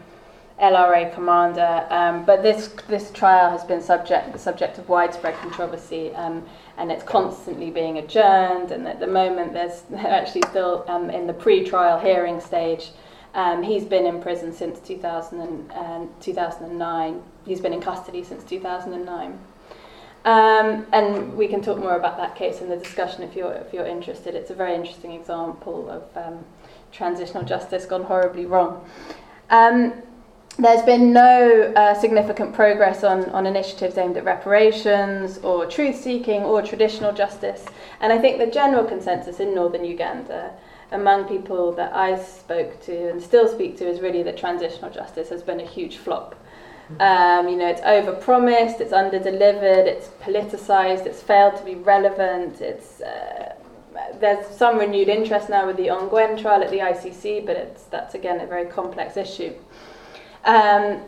LRA 0.60 1.12
commander. 1.14 1.86
Um, 1.90 2.24
but 2.24 2.42
this 2.42 2.68
this 2.88 3.10
trial 3.10 3.50
has 3.50 3.64
been 3.64 3.80
subject 3.80 4.32
the 4.32 4.38
subject 4.38 4.78
of 4.78 4.88
widespread 4.88 5.34
controversy, 5.36 6.14
um, 6.14 6.44
and 6.76 6.90
it's 6.90 7.02
constantly 7.02 7.70
being 7.70 7.98
adjourned. 7.98 8.70
And 8.70 8.86
at 8.86 9.00
the 9.00 9.06
moment, 9.06 9.52
there's 9.52 9.82
actually 9.96 10.42
still 10.50 10.84
um, 10.88 11.10
in 11.10 11.26
the 11.26 11.32
pre-trial 11.32 11.98
hearing 11.98 12.40
stage. 12.40 12.90
Um, 13.34 13.62
he's 13.62 13.84
been 13.84 14.04
in 14.04 14.20
prison 14.20 14.52
since 14.52 14.78
2000 14.80 15.40
and, 15.40 15.72
uh, 15.72 16.06
2009. 16.20 17.22
He's 17.46 17.62
been 17.62 17.72
in 17.72 17.80
custody 17.80 18.22
since 18.22 18.44
2009. 18.44 19.38
Um, 20.24 20.86
and 20.92 21.36
we 21.36 21.48
can 21.48 21.60
talk 21.60 21.78
more 21.78 21.96
about 21.96 22.16
that 22.16 22.36
case 22.36 22.60
in 22.60 22.68
the 22.68 22.76
discussion 22.76 23.22
if 23.22 23.34
you're, 23.34 23.52
if 23.52 23.72
you're 23.72 23.86
interested. 23.86 24.34
It's 24.34 24.50
a 24.50 24.54
very 24.54 24.74
interesting 24.74 25.12
example 25.12 25.90
of 25.90 26.16
um, 26.16 26.44
transitional 26.92 27.42
justice 27.44 27.86
gone 27.86 28.04
horribly 28.04 28.46
wrong. 28.46 28.88
Um, 29.50 29.94
there's 30.58 30.82
been 30.82 31.12
no 31.12 31.72
uh, 31.74 31.94
significant 31.94 32.54
progress 32.54 33.04
on, 33.04 33.24
on 33.30 33.46
initiatives 33.46 33.96
aimed 33.96 34.16
at 34.16 34.24
reparations 34.24 35.38
or 35.38 35.66
truth 35.66 35.96
seeking 35.96 36.42
or 36.42 36.62
traditional 36.62 37.12
justice. 37.12 37.64
And 38.00 38.12
I 38.12 38.18
think 38.18 38.38
the 38.38 38.46
general 38.46 38.84
consensus 38.84 39.40
in 39.40 39.54
northern 39.54 39.84
Uganda 39.84 40.52
among 40.92 41.24
people 41.24 41.72
that 41.72 41.94
I 41.94 42.22
spoke 42.22 42.80
to 42.82 43.10
and 43.10 43.20
still 43.20 43.48
speak 43.48 43.78
to 43.78 43.88
is 43.88 44.00
really 44.00 44.22
that 44.24 44.36
transitional 44.36 44.90
justice 44.90 45.30
has 45.30 45.42
been 45.42 45.60
a 45.60 45.66
huge 45.66 45.96
flop. 45.96 46.34
Um, 47.00 47.48
you 47.48 47.56
know, 47.56 47.68
it's 47.68 47.80
overpromised, 47.80 48.80
it's 48.80 48.92
under-delivered, 48.92 49.86
it's 49.86 50.08
politicized, 50.22 51.06
it's 51.06 51.22
failed 51.22 51.56
to 51.56 51.64
be 51.64 51.74
relevant. 51.74 52.60
It's 52.60 53.00
uh, 53.00 53.54
there's 54.20 54.46
some 54.56 54.78
renewed 54.78 55.08
interest 55.08 55.48
now 55.48 55.66
with 55.66 55.76
the 55.76 55.88
Ongwen 55.88 56.40
trial 56.40 56.62
at 56.62 56.70
the 56.70 56.78
ICC, 56.78 57.44
but 57.46 57.56
it's 57.56 57.84
that's 57.84 58.14
again 58.14 58.40
a 58.40 58.46
very 58.46 58.66
complex 58.66 59.16
issue. 59.16 59.52
Um, 60.44 61.02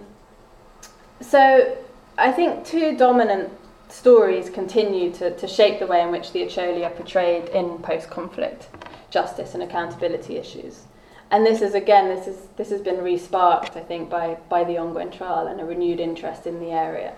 so 1.20 1.76
I 2.18 2.30
think 2.32 2.64
two 2.64 2.96
dominant 2.96 3.50
stories 3.88 4.50
continue 4.50 5.12
to, 5.12 5.36
to 5.36 5.46
shape 5.46 5.78
the 5.78 5.86
way 5.86 6.02
in 6.02 6.10
which 6.10 6.32
the 6.32 6.40
Acholi 6.40 6.84
are 6.84 6.90
portrayed 6.90 7.48
in 7.50 7.78
post-conflict 7.78 8.68
justice 9.10 9.54
and 9.54 9.62
accountability 9.62 10.36
issues. 10.36 10.84
And 11.30 11.44
this 11.44 11.60
is 11.62 11.74
again, 11.74 12.08
this 12.08 12.26
is 12.26 12.48
this 12.56 12.70
has 12.70 12.80
been 12.80 12.96
resparked, 12.96 13.76
I 13.76 13.80
think, 13.80 14.10
by 14.10 14.38
by 14.48 14.64
the 14.64 14.74
Ongwen 14.74 15.16
trial 15.16 15.46
and 15.46 15.60
a 15.60 15.64
renewed 15.64 16.00
interest 16.00 16.46
in 16.46 16.60
the 16.60 16.70
area. 16.70 17.14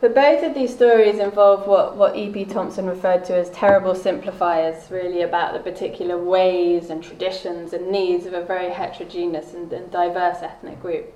But 0.00 0.14
both 0.14 0.44
of 0.44 0.54
these 0.54 0.72
stories 0.72 1.18
involve 1.18 1.66
what, 1.66 1.96
what 1.96 2.16
E.P. 2.16 2.44
Thompson 2.44 2.86
referred 2.86 3.24
to 3.24 3.34
as 3.34 3.50
terrible 3.50 3.96
simplifiers, 3.96 4.92
really 4.92 5.22
about 5.22 5.54
the 5.54 5.58
particular 5.58 6.16
ways 6.16 6.88
and 6.88 7.02
traditions 7.02 7.72
and 7.72 7.90
needs 7.90 8.24
of 8.24 8.32
a 8.32 8.44
very 8.44 8.70
heterogeneous 8.70 9.54
and, 9.54 9.72
and 9.72 9.90
diverse 9.90 10.38
ethnic 10.40 10.80
group. 10.80 11.12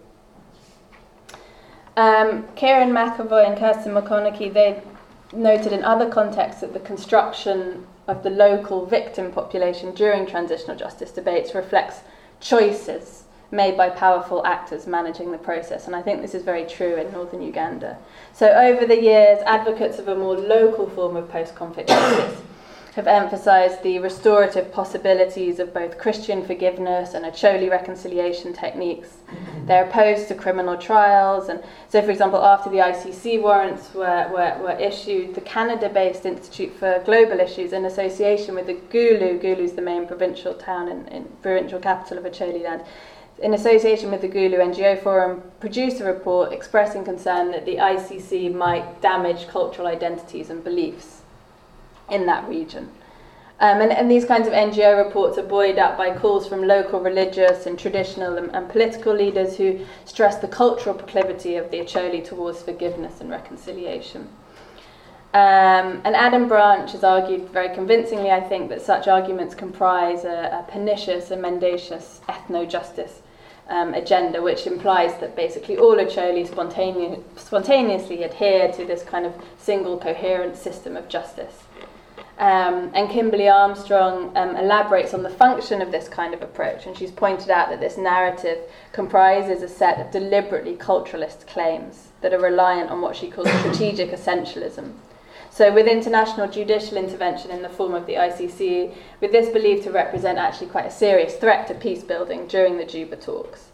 Um, 1.96 2.48
Kieran 2.56 2.90
McEvoy 2.90 3.48
and 3.48 3.56
Kirsten 3.56 3.92
McConnachie, 3.92 4.52
they 4.52 4.82
noted 5.32 5.72
in 5.72 5.84
other 5.84 6.10
contexts 6.10 6.62
that 6.62 6.72
the 6.72 6.80
construction 6.80 7.86
of 8.08 8.22
the 8.22 8.30
local 8.30 8.86
victim 8.86 9.30
population 9.30 9.94
during 9.94 10.26
transitional 10.26 10.76
justice 10.76 11.10
debates 11.10 11.54
reflects 11.54 12.00
choices 12.40 13.24
made 13.50 13.76
by 13.76 13.90
powerful 13.90 14.44
actors 14.46 14.86
managing 14.86 15.30
the 15.30 15.38
process. 15.38 15.86
And 15.86 15.94
I 15.94 16.02
think 16.02 16.22
this 16.22 16.34
is 16.34 16.42
very 16.42 16.64
true 16.64 16.96
in 16.96 17.12
northern 17.12 17.42
Uganda. 17.42 17.98
So, 18.32 18.48
over 18.50 18.86
the 18.86 19.00
years, 19.00 19.40
advocates 19.44 19.98
of 19.98 20.08
a 20.08 20.16
more 20.16 20.36
local 20.36 20.88
form 20.88 21.16
of 21.16 21.30
post 21.30 21.54
conflict 21.54 21.90
justice 21.90 22.42
have 22.94 23.06
emphasized 23.06 23.82
the 23.82 23.98
restorative 24.00 24.70
possibilities 24.70 25.58
of 25.58 25.72
both 25.72 25.96
Christian 25.96 26.44
forgiveness 26.44 27.14
and 27.14 27.24
Acholi 27.24 27.70
reconciliation 27.70 28.52
techniques. 28.52 29.16
They're 29.64 29.86
opposed 29.86 30.28
to 30.28 30.34
criminal 30.34 30.76
trials, 30.76 31.48
and 31.48 31.62
so, 31.88 32.02
for 32.02 32.10
example, 32.10 32.44
after 32.44 32.68
the 32.68 32.78
ICC 32.78 33.40
warrants 33.40 33.94
were, 33.94 34.28
were, 34.28 34.58
were 34.62 34.78
issued, 34.78 35.34
the 35.34 35.40
Canada 35.40 35.88
based 35.88 36.26
Institute 36.26 36.74
for 36.78 37.02
Global 37.06 37.40
Issues, 37.40 37.72
in 37.72 37.86
association 37.86 38.54
with 38.54 38.66
the 38.66 38.74
Gulu, 38.74 39.40
Gulu's 39.40 39.72
the 39.72 39.80
main 39.80 40.06
provincial 40.06 40.52
town 40.52 40.88
and 40.88 41.08
in, 41.08 41.14
in, 41.14 41.24
provincial 41.40 41.80
capital 41.80 42.18
of 42.18 42.24
Acholi 42.24 42.62
land, 42.62 42.82
in 43.42 43.54
association 43.54 44.10
with 44.10 44.20
the 44.20 44.28
Gulu 44.28 44.58
NGO 44.58 45.02
Forum, 45.02 45.42
produced 45.60 46.02
a 46.02 46.04
report 46.04 46.52
expressing 46.52 47.04
concern 47.04 47.52
that 47.52 47.64
the 47.64 47.76
ICC 47.76 48.54
might 48.54 49.00
damage 49.00 49.48
cultural 49.48 49.88
identities 49.88 50.50
and 50.50 50.62
beliefs 50.62 51.21
in 52.12 52.26
that 52.26 52.48
region. 52.48 52.90
Um, 53.60 53.80
and, 53.80 53.92
and 53.92 54.10
these 54.10 54.24
kinds 54.24 54.48
of 54.48 54.54
NGO 54.54 55.04
reports 55.04 55.38
are 55.38 55.44
buoyed 55.44 55.78
up 55.78 55.96
by 55.96 56.16
calls 56.18 56.48
from 56.48 56.66
local 56.66 56.98
religious 57.00 57.66
and 57.66 57.78
traditional 57.78 58.36
and, 58.36 58.52
and 58.56 58.68
political 58.68 59.14
leaders 59.14 59.56
who 59.56 59.86
stress 60.04 60.38
the 60.38 60.48
cultural 60.48 60.96
proclivity 60.96 61.54
of 61.54 61.70
the 61.70 61.78
Acholi 61.78 62.24
towards 62.24 62.60
forgiveness 62.60 63.20
and 63.20 63.30
reconciliation. 63.30 64.28
Um, 65.32 66.02
and 66.04 66.16
Adam 66.16 66.48
Branch 66.48 66.90
has 66.90 67.04
argued 67.04 67.48
very 67.50 67.72
convincingly, 67.74 68.32
I 68.32 68.40
think, 68.40 68.68
that 68.68 68.82
such 68.82 69.06
arguments 69.06 69.54
comprise 69.54 70.24
a, 70.24 70.64
a 70.66 70.70
pernicious 70.70 71.30
and 71.30 71.40
mendacious 71.40 72.20
ethno 72.28 72.68
justice 72.68 73.22
um, 73.68 73.94
agenda, 73.94 74.42
which 74.42 74.66
implies 74.66 75.18
that 75.20 75.36
basically 75.36 75.78
all 75.78 75.96
Acholi 75.96 76.46
spontaneous, 76.46 77.20
spontaneously 77.36 78.24
adhere 78.24 78.72
to 78.72 78.84
this 78.84 79.04
kind 79.04 79.24
of 79.24 79.32
single 79.56 79.98
coherent 79.98 80.56
system 80.56 80.96
of 80.96 81.08
justice. 81.08 81.62
Um, 82.38 82.90
and 82.94 83.10
Kimberly 83.10 83.48
Armstrong 83.48 84.32
um, 84.36 84.56
elaborates 84.56 85.14
on 85.14 85.22
the 85.22 85.30
function 85.30 85.82
of 85.82 85.92
this 85.92 86.08
kind 86.08 86.32
of 86.32 86.42
approach, 86.42 86.86
and 86.86 86.96
she's 86.96 87.10
pointed 87.10 87.50
out 87.50 87.68
that 87.68 87.80
this 87.80 87.98
narrative 87.98 88.58
comprises 88.92 89.62
a 89.62 89.68
set 89.68 90.00
of 90.00 90.10
deliberately 90.10 90.74
culturalist 90.74 91.46
claims 91.46 92.08
that 92.22 92.32
are 92.32 92.40
reliant 92.40 92.90
on 92.90 93.00
what 93.00 93.14
she 93.14 93.30
calls 93.30 93.50
strategic 93.60 94.10
essentialism. 94.10 94.92
So, 95.50 95.72
with 95.72 95.86
international 95.86 96.48
judicial 96.48 96.96
intervention 96.96 97.50
in 97.50 97.60
the 97.60 97.68
form 97.68 97.94
of 97.94 98.06
the 98.06 98.14
ICC, 98.14 98.94
with 99.20 99.32
this 99.32 99.50
believed 99.50 99.84
to 99.84 99.92
represent 99.92 100.38
actually 100.38 100.68
quite 100.68 100.86
a 100.86 100.90
serious 100.90 101.36
threat 101.36 101.68
to 101.68 101.74
peace 101.74 102.02
building 102.02 102.46
during 102.46 102.78
the 102.78 102.86
Juba 102.86 103.16
talks 103.16 103.71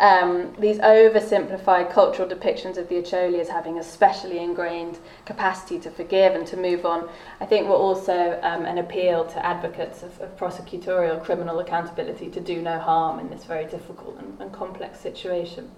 um, 0.00 0.54
these 0.58 0.78
oversimplified 0.78 1.92
cultural 1.92 2.26
depictions 2.26 2.78
of 2.78 2.88
the 2.88 2.94
Acholi 2.96 3.38
as 3.38 3.50
having 3.50 3.78
a 3.78 3.82
specially 3.82 4.38
ingrained 4.38 4.98
capacity 5.26 5.78
to 5.78 5.90
forgive 5.90 6.34
and 6.34 6.46
to 6.46 6.56
move 6.56 6.86
on, 6.86 7.06
I 7.38 7.44
think 7.44 7.68
were 7.68 7.74
also 7.74 8.40
um, 8.42 8.64
an 8.64 8.78
appeal 8.78 9.26
to 9.26 9.46
advocates 9.46 10.02
of, 10.02 10.18
of, 10.22 10.34
prosecutorial 10.38 11.22
criminal 11.22 11.58
accountability 11.58 12.30
to 12.30 12.40
do 12.40 12.62
no 12.62 12.78
harm 12.78 13.20
in 13.20 13.28
this 13.28 13.44
very 13.44 13.66
difficult 13.66 14.18
and, 14.18 14.40
and 14.40 14.52
complex 14.54 15.00
situation. 15.00 15.70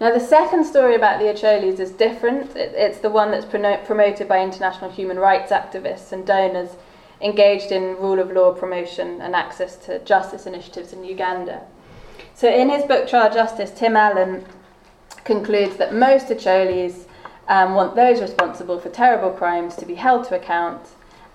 Now, 0.00 0.12
the 0.12 0.20
second 0.20 0.64
story 0.64 0.94
about 0.94 1.18
the 1.18 1.26
Acholis 1.26 1.80
is 1.80 1.90
different. 1.90 2.54
It, 2.54 2.74
it's 2.76 2.98
the 2.98 3.10
one 3.10 3.32
that's 3.32 3.44
pro- 3.44 3.76
promoted 3.78 4.28
by 4.28 4.40
international 4.40 4.90
human 4.90 5.18
rights 5.18 5.50
activists 5.50 6.12
and 6.12 6.24
donors 6.24 6.70
engaged 7.20 7.72
in 7.72 7.96
rule 7.96 8.20
of 8.20 8.30
law 8.30 8.52
promotion 8.52 9.20
and 9.20 9.34
access 9.34 9.76
to 9.86 9.98
justice 10.04 10.46
initiatives 10.46 10.92
in 10.92 11.02
Uganda. 11.04 11.62
So 12.34 12.48
in 12.48 12.68
his 12.68 12.84
book 12.84 13.08
Trial 13.08 13.32
Justice, 13.32 13.70
Tim 13.70 13.96
Allen 13.96 14.44
concludes 15.24 15.76
that 15.76 15.94
most 15.94 16.26
Acholis 16.26 17.04
um, 17.46 17.74
want 17.74 17.94
those 17.94 18.20
responsible 18.20 18.80
for 18.80 18.90
terrible 18.90 19.30
crimes 19.30 19.76
to 19.76 19.86
be 19.86 19.94
held 19.94 20.24
to 20.28 20.36
account. 20.36 20.82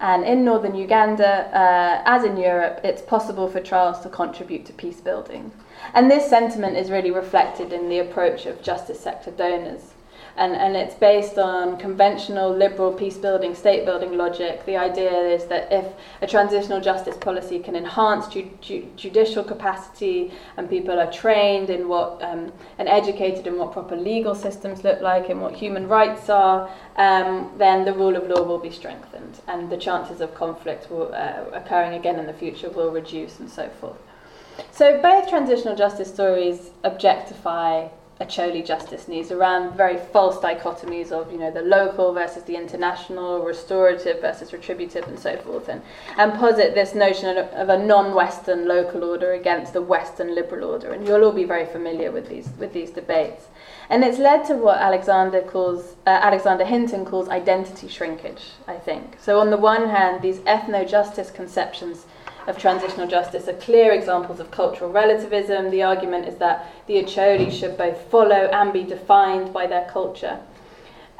And 0.01 0.25
in 0.25 0.43
northern 0.43 0.75
Uganda, 0.75 1.49
uh, 1.53 2.01
as 2.05 2.23
in 2.23 2.37
Europe, 2.37 2.81
it's 2.83 3.01
possible 3.01 3.49
for 3.49 3.61
trials 3.61 3.99
to 4.01 4.09
contribute 4.09 4.65
to 4.65 4.73
peace 4.73 4.99
building. 4.99 5.51
And 5.93 6.11
this 6.11 6.29
sentiment 6.29 6.77
is 6.77 6.91
really 6.91 7.11
reflected 7.11 7.71
in 7.71 7.89
the 7.89 7.99
approach 7.99 8.45
of 8.45 8.61
justice 8.61 8.99
sector 8.99 9.31
donors 9.31 9.93
and, 10.39 10.55
and 10.55 10.77
it's 10.77 10.95
based 10.95 11.37
on 11.37 11.75
conventional 11.75 12.49
liberal 12.49 12.93
peace 12.93 13.17
building, 13.17 13.53
state 13.53 13.83
building 13.85 14.15
logic. 14.15 14.65
The 14.65 14.77
idea 14.77 15.11
is 15.11 15.45
that 15.47 15.67
if 15.69 15.85
a 16.21 16.27
transitional 16.27 16.79
justice 16.79 17.17
policy 17.17 17.59
can 17.59 17.75
enhance 17.75 18.25
ju- 18.29 18.49
ju- 18.61 18.87
judicial 18.95 19.43
capacity 19.43 20.31
and 20.55 20.69
people 20.69 20.97
are 20.97 21.11
trained 21.11 21.69
in 21.69 21.89
what 21.89 22.23
um, 22.23 22.53
and 22.77 22.87
educated 22.87 23.47
in 23.47 23.57
what 23.57 23.73
proper 23.73 23.97
legal 23.97 24.33
systems 24.33 24.85
look 24.85 25.01
like 25.01 25.29
and 25.29 25.41
what 25.41 25.53
human 25.53 25.89
rights 25.89 26.29
are, 26.29 26.69
um, 26.95 27.51
then 27.57 27.83
the 27.83 27.93
rule 27.93 28.15
of 28.15 28.25
law 28.29 28.41
will 28.41 28.59
be 28.59 28.71
strengthened 28.71 29.41
and 29.49 29.69
the 29.69 29.77
chances 29.77 30.21
of 30.21 30.33
conflict 30.33 30.89
will, 30.89 31.13
uh, 31.13 31.43
occurring 31.51 31.95
again 31.95 32.17
in 32.17 32.25
the 32.25 32.33
future 32.33 32.69
will 32.69 32.91
reduce 32.91 33.41
and 33.41 33.49
so 33.49 33.67
forth. 33.81 33.97
So 34.71 35.01
both 35.01 35.27
transitional 35.27 35.75
justice 35.75 36.07
stories 36.13 36.71
objectify 36.85 37.89
Acholi 38.19 38.65
justice 38.65 39.07
needs. 39.07 39.31
Around 39.31 39.77
very 39.77 39.97
false 39.97 40.37
dichotomies 40.37 41.11
of 41.11 41.31
you 41.31 41.37
know 41.37 41.51
the 41.51 41.61
local 41.61 42.13
versus 42.13 42.43
the 42.43 42.55
international, 42.55 43.41
restorative 43.41 44.19
versus 44.19 44.51
retributive, 44.51 45.07
and 45.07 45.17
so 45.17 45.37
forth, 45.37 45.69
and, 45.69 45.81
and 46.17 46.33
posit 46.33 46.75
this 46.75 46.93
notion 46.93 47.37
of, 47.37 47.69
a 47.69 47.77
non-Western 47.77 48.67
local 48.67 49.03
order 49.05 49.31
against 49.33 49.71
the 49.71 49.81
Western 49.81 50.35
liberal 50.35 50.69
order, 50.69 50.91
and 50.91 51.07
you'll 51.07 51.23
all 51.23 51.31
be 51.31 51.45
very 51.45 51.65
familiar 51.65 52.11
with 52.11 52.27
these 52.27 52.49
with 52.57 52.73
these 52.73 52.89
debates, 52.89 53.47
and 53.89 54.03
it's 54.03 54.19
led 54.19 54.43
to 54.45 54.55
what 54.55 54.79
Alexander 54.79 55.41
calls 55.41 55.95
uh, 56.05 56.09
Alexander 56.09 56.65
Hinton 56.65 57.05
calls 57.05 57.29
identity 57.29 57.87
shrinkage, 57.87 58.51
I 58.67 58.75
think. 58.75 59.17
So 59.21 59.39
on 59.39 59.49
the 59.49 59.57
one 59.57 59.87
hand, 59.89 60.21
these 60.21 60.39
ethno-justice 60.39 61.31
conceptions 61.31 62.05
of 62.49 62.57
transitional 62.57 63.07
justice 63.07 63.47
are 63.47 63.53
clear 63.53 63.93
examples 63.93 64.39
of 64.39 64.49
cultural 64.51 64.91
relativism. 64.91 65.69
The 65.69 65.83
argument 65.83 66.27
is 66.27 66.35
that 66.37 66.65
the 66.87 66.95
Acholi 66.95 67.51
should 67.51 67.77
both 67.77 68.01
follow 68.09 68.49
and 68.51 68.73
be 68.73 68.83
defined 68.83 69.53
by 69.53 69.67
their 69.67 69.87
culture. 69.89 70.39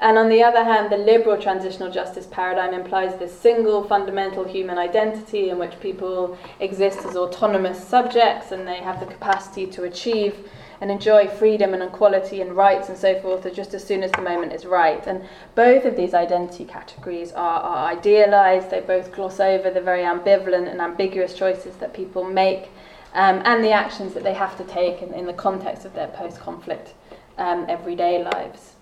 And 0.01 0.17
on 0.17 0.29
the 0.29 0.41
other 0.43 0.63
hand, 0.63 0.91
the 0.91 0.98
liberal 0.98 1.39
transitional 1.41 1.91
justice 1.91 2.25
paradigm 2.25 2.74
implies 2.74 3.19
this 3.19 3.38
single 3.38 3.83
fundamental 3.83 4.45
human 4.45 4.77
identity 4.77 5.50
in 5.50 5.59
which 5.59 5.79
people 5.81 6.38
exist 6.59 7.00
as 7.00 7.17
autonomous 7.17 7.86
subjects 7.86 8.51
and 8.51 8.67
they 8.67 8.77
have 8.77 9.00
the 9.00 9.05
capacity 9.05 9.67
to 9.67 9.83
achieve 9.83 10.50
and 10.81 10.89
enjoy 10.89 11.27
freedom 11.27 11.74
and 11.74 11.83
equality 11.83 12.41
and 12.41 12.55
rights 12.55 12.89
and 12.89 12.98
so 12.98 13.19
forth 13.21 13.53
just 13.53 13.74
as 13.74 13.83
soon 13.83 14.03
as 14.03 14.12
the 14.12 14.21
moment 14.21 14.53
is 14.53 14.65
right. 14.65 15.05
And 15.05 15.24
both 15.55 15.86
of 15.86 15.95
these 15.95 16.13
identity 16.13 16.65
categories 16.65 17.31
are, 17.33 17.62
are 17.62 17.91
idealized, 17.91 18.69
they 18.69 18.79
both 18.81 19.12
gloss 19.12 19.39
over 19.39 19.69
the 19.69 19.81
very 19.81 20.03
ambivalent 20.03 20.69
and 20.69 20.81
ambiguous 20.81 21.33
choices 21.33 21.75
that 21.77 21.93
people 21.93 22.24
make 22.24 22.69
um, 23.13 23.41
and 23.45 23.63
the 23.63 23.71
actions 23.71 24.13
that 24.13 24.24
they 24.24 24.33
have 24.33 24.57
to 24.57 24.63
take 24.63 25.01
in, 25.01 25.13
in 25.13 25.25
the 25.25 25.33
context 25.33 25.86
of 25.86 25.93
their 25.93 26.07
post 26.07 26.39
conflict 26.39 26.93
um, 27.38 27.65
everyday 27.67 28.24
lives. 28.24 28.74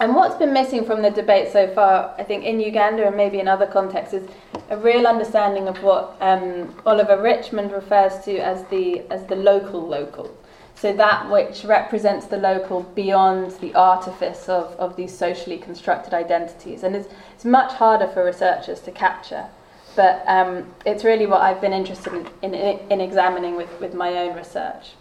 And 0.00 0.14
what's 0.14 0.34
been 0.36 0.52
missing 0.52 0.84
from 0.84 1.02
the 1.02 1.10
debate 1.10 1.52
so 1.52 1.72
far, 1.74 2.14
I 2.18 2.24
think, 2.24 2.44
in 2.44 2.58
Uganda 2.60 3.06
and 3.06 3.16
maybe 3.16 3.40
in 3.40 3.46
other 3.46 3.66
contexts, 3.66 4.14
is 4.14 4.28
a 4.70 4.76
real 4.76 5.06
understanding 5.06 5.68
of 5.68 5.82
what 5.82 6.16
um, 6.20 6.74
Oliver 6.86 7.20
Richmond 7.20 7.72
refers 7.72 8.24
to 8.24 8.38
as 8.38 8.64
the 8.64 9.00
as 9.10 9.26
the 9.26 9.36
local 9.36 9.86
local. 9.86 10.34
So 10.82 10.92
that 10.94 11.30
which 11.30 11.64
represents 11.64 12.26
the 12.26 12.38
local 12.38 12.82
beyond 12.82 13.52
the 13.60 13.72
artifice 13.72 14.48
of, 14.48 14.72
of 14.80 14.96
these 14.96 15.16
socially 15.16 15.56
constructed 15.56 16.12
identities. 16.12 16.82
And 16.82 16.96
it's, 16.96 17.08
it's 17.32 17.44
much 17.44 17.70
harder 17.74 18.08
for 18.08 18.24
researchers 18.24 18.80
to 18.80 18.90
capture. 18.90 19.46
But 19.94 20.24
um, 20.26 20.74
it's 20.84 21.04
really 21.04 21.26
what 21.26 21.40
I've 21.40 21.60
been 21.60 21.72
interested 21.72 22.12
in, 22.42 22.52
in, 22.52 22.80
in 22.90 23.00
examining 23.00 23.54
with, 23.54 23.70
with 23.80 23.94
my 23.94 24.10
own 24.24 24.34
research. 24.34 24.94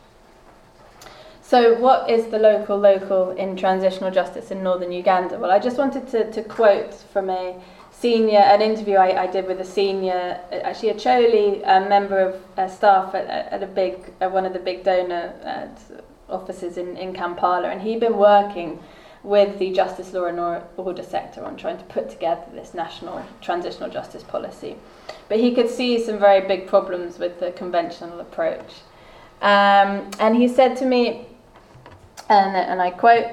So, 1.41 1.73
what 1.79 2.11
is 2.11 2.27
the 2.27 2.37
local 2.37 2.77
local 2.77 3.31
in 3.31 3.57
transitional 3.57 4.11
justice 4.11 4.51
in 4.51 4.61
northern 4.61 4.91
Uganda? 4.91 5.39
Well, 5.39 5.49
I 5.49 5.57
just 5.57 5.79
wanted 5.79 6.07
to, 6.09 6.31
to 6.31 6.43
quote 6.43 6.93
from 6.93 7.31
a 7.31 7.59
senior, 8.01 8.39
an 8.39 8.61
interview 8.61 8.95
I, 8.95 9.23
I 9.23 9.27
did 9.27 9.45
with 9.45 9.61
a 9.61 9.65
senior, 9.65 10.39
actually 10.51 10.93
Acholi, 10.93 11.61
a 11.63 11.87
member 11.87 12.19
of 12.57 12.71
staff 12.71 13.13
at, 13.13 13.27
at 13.27 13.61
a 13.61 13.67
big, 13.67 14.11
one 14.19 14.45
of 14.45 14.53
the 14.53 14.59
big 14.59 14.83
donor 14.83 15.33
uh, 15.45 16.01
offices 16.27 16.77
in, 16.77 16.97
in 16.97 17.13
Kampala, 17.13 17.69
and 17.69 17.81
he'd 17.81 17.99
been 17.99 18.17
working 18.17 18.79
with 19.23 19.59
the 19.59 19.71
justice, 19.71 20.13
law 20.13 20.25
and 20.25 20.39
order 20.77 21.03
sector 21.03 21.45
on 21.45 21.55
trying 21.55 21.77
to 21.77 21.83
put 21.83 22.09
together 22.09 22.41
this 22.53 22.73
national 22.73 23.23
transitional 23.39 23.87
justice 23.87 24.23
policy. 24.23 24.75
But 25.29 25.39
he 25.39 25.53
could 25.53 25.69
see 25.69 26.03
some 26.03 26.17
very 26.17 26.47
big 26.47 26.67
problems 26.67 27.19
with 27.19 27.39
the 27.39 27.51
conventional 27.51 28.19
approach. 28.19 28.81
Um, 29.41 30.09
and 30.19 30.35
he 30.35 30.47
said 30.47 30.75
to 30.77 30.85
me, 30.85 31.27
and, 32.29 32.55
and 32.55 32.81
I 32.81 32.89
quote, 32.89 33.27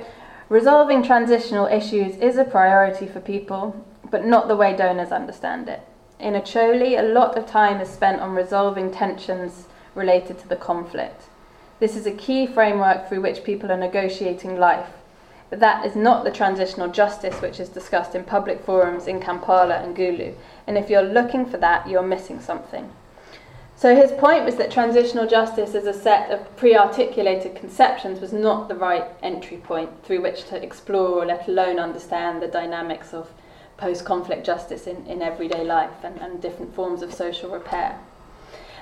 resolving 0.51 1.03
transitional 1.03 1.67
issues 1.67 2.17
is 2.17 2.37
a 2.37 2.45
priority 2.45 3.07
for 3.07 3.21
people 3.21 3.75
but 4.11 4.25
not 4.25 4.49
the 4.49 4.57
way 4.57 4.77
donors 4.77 5.13
understand 5.13 5.69
it. 5.69 5.81
In 6.19 6.35
Acholi, 6.35 6.99
a 6.99 7.03
lot 7.03 7.37
of 7.37 7.47
time 7.47 7.81
is 7.81 7.89
spent 7.89 8.21
on 8.21 8.35
resolving 8.35 8.91
tensions 8.91 9.67
related 9.95 10.39
to 10.41 10.49
the 10.49 10.57
conflict. 10.57 11.25
This 11.81 11.97
is 11.97 12.07
a 12.07 12.13
key 12.13 12.47
framework 12.47 13.09
through 13.09 13.21
which 13.21 13.45
people 13.45 13.71
are 13.71 13.77
negotiating 13.77 14.59
life. 14.59 14.91
But 15.51 15.61
that 15.61 15.87
is 15.87 15.97
not 15.97 16.25
the 16.25 16.31
transitional 16.31 16.89
justice 16.89 17.41
which 17.41 17.61
is 17.61 17.69
discussed 17.69 18.15
in 18.15 18.25
public 18.25 18.65
forums 18.65 19.07
in 19.07 19.21
Kampala 19.21 19.77
and 19.77 19.97
Gulu. 19.97 20.35
And 20.67 20.77
if 20.77 20.91
you're 20.91 21.03
looking 21.03 21.47
for 21.47 21.57
that, 21.59 21.89
you're 21.89 22.03
missing 22.03 22.41
something. 22.41 22.91
So 23.77 23.95
his 23.95 24.11
point 24.11 24.45
was 24.45 24.57
that 24.57 24.73
transitional 24.73 25.29
justice 25.29 25.77
as 25.77 25.87
a 25.87 25.95
set 25.95 26.33
of 26.33 26.57
pre-articulated 26.57 27.55
conceptions 27.55 28.21
was 28.21 28.33
not 28.33 28.69
the 28.69 28.75
right 28.75 29.05
entry 29.23 29.59
point 29.59 30.05
through 30.05 30.23
which 30.23 30.47
to 30.49 30.61
explore 30.61 31.23
or 31.23 31.27
let 31.27 31.47
alone 31.47 31.79
understand 31.79 32.43
the 32.43 32.49
dynamics 32.49 33.15
of 33.15 33.31
post-conflict 33.79 34.45
justice 34.45 34.87
in, 34.87 35.07
in 35.07 35.23
everyday 35.23 35.65
life 35.65 36.05
and, 36.05 36.21
and 36.21 36.43
different 36.43 36.75
forms 36.75 37.01
of 37.01 37.15
social 37.15 37.51
repair. 37.51 37.99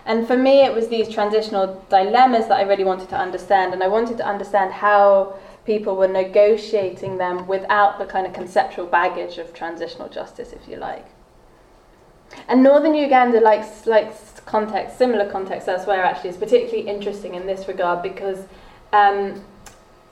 And 0.05 0.27
for 0.27 0.37
me, 0.37 0.65
it 0.65 0.75
was 0.75 0.89
these 0.89 1.09
transitional 1.09 1.85
dilemmas 1.89 2.47
that 2.49 2.59
I 2.59 2.63
really 2.63 2.85
wanted 2.85 3.09
to 3.11 3.17
understand, 3.17 3.73
and 3.73 3.83
I 3.83 3.89
wanted 3.89 4.17
to 4.19 4.27
understand 4.27 4.73
how 4.73 5.37
people 5.65 5.97
were 5.97 6.09
negotiating 6.09 7.19
them 7.19 7.47
without 7.47 7.99
the 7.99 8.07
kind 8.07 8.27
of 8.27 8.33
conceptual 8.33 8.87
baggage 8.87 9.39
of 9.39 9.53
transitional 9.53 10.09
justice, 10.09 10.53
if 10.53 10.69
you 10.69 10.77
like. 10.77 11.07
And 12.49 12.63
northern 12.63 12.95
Uganda 12.95 13.41
likes, 13.41 13.87
likes 13.87 14.41
context, 14.47 14.97
similar 14.97 15.29
context 15.31 15.69
elsewhere 15.69 16.05
actually, 16.05 16.31
is 16.31 16.37
particularly 16.37 16.89
interesting 16.89 17.35
in 17.35 17.47
this 17.47 17.67
regard 17.67 18.03
because 18.03 18.45
um, 18.93 19.45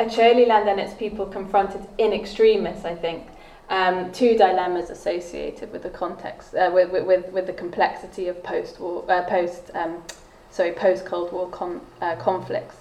Acholi-Land 0.00 0.68
and 0.68 0.80
its 0.80 0.94
people 0.94 1.26
confronted 1.26 1.86
in 1.98 2.12
extremis, 2.12 2.84
I 2.84 2.94
think, 2.96 3.28
um, 3.70 4.12
two 4.12 4.36
dilemmas 4.36 4.90
associated 4.90 5.72
with 5.72 5.82
the 5.82 5.90
context, 5.90 6.54
uh, 6.54 6.70
with, 6.72 6.90
with, 6.90 7.32
with 7.32 7.46
the 7.46 7.52
complexity 7.52 8.28
of 8.28 8.42
post-war, 8.42 9.04
uh, 9.10 9.22
post, 9.22 9.70
um, 9.74 10.02
sorry, 10.50 10.72
post-Cold 10.72 11.32
War 11.32 11.48
con- 11.48 11.80
uh, 12.00 12.16
conflicts. 12.16 12.76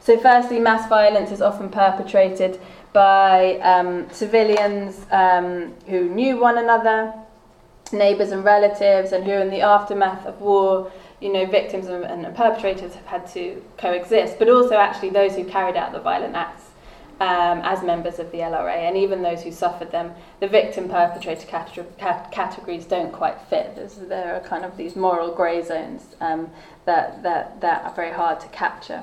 So, 0.00 0.18
firstly, 0.18 0.58
mass 0.58 0.88
violence 0.88 1.30
is 1.32 1.42
often 1.42 1.68
perpetrated 1.68 2.60
by 2.92 3.58
um, 3.58 4.08
civilians 4.10 5.04
um, 5.10 5.74
who 5.86 6.08
knew 6.08 6.38
one 6.38 6.56
another, 6.56 7.12
neighbours 7.92 8.30
and 8.30 8.44
relatives, 8.44 9.12
and 9.12 9.24
who, 9.24 9.32
in 9.32 9.50
the 9.50 9.60
aftermath 9.60 10.24
of 10.24 10.40
war, 10.40 10.90
you 11.20 11.32
know, 11.32 11.46
victims 11.46 11.88
and, 11.88 12.04
and 12.04 12.34
perpetrators 12.36 12.94
have 12.94 13.06
had 13.06 13.26
to 13.32 13.62
coexist, 13.76 14.38
but 14.38 14.48
also 14.48 14.76
actually 14.76 15.10
those 15.10 15.34
who 15.34 15.44
carried 15.44 15.76
out 15.76 15.92
the 15.92 16.00
violent 16.00 16.34
acts 16.34 16.67
um, 17.20 17.60
as 17.64 17.82
members 17.82 18.18
of 18.18 18.30
the 18.30 18.38
LRA, 18.38 18.76
and 18.76 18.96
even 18.96 19.22
those 19.22 19.42
who 19.42 19.50
suffered 19.50 19.90
them, 19.90 20.12
the 20.40 20.46
victim 20.46 20.88
perpetrator 20.88 21.46
cat- 21.46 22.30
categories 22.30 22.84
don't 22.84 23.12
quite 23.12 23.40
fit. 23.50 23.76
There 24.08 24.36
are 24.36 24.40
kind 24.40 24.64
of 24.64 24.76
these 24.76 24.94
moral 24.94 25.34
grey 25.34 25.62
zones 25.64 26.02
um, 26.20 26.50
that, 26.84 27.22
that, 27.24 27.60
that 27.60 27.84
are 27.84 27.94
very 27.94 28.12
hard 28.12 28.38
to 28.40 28.48
capture. 28.48 29.02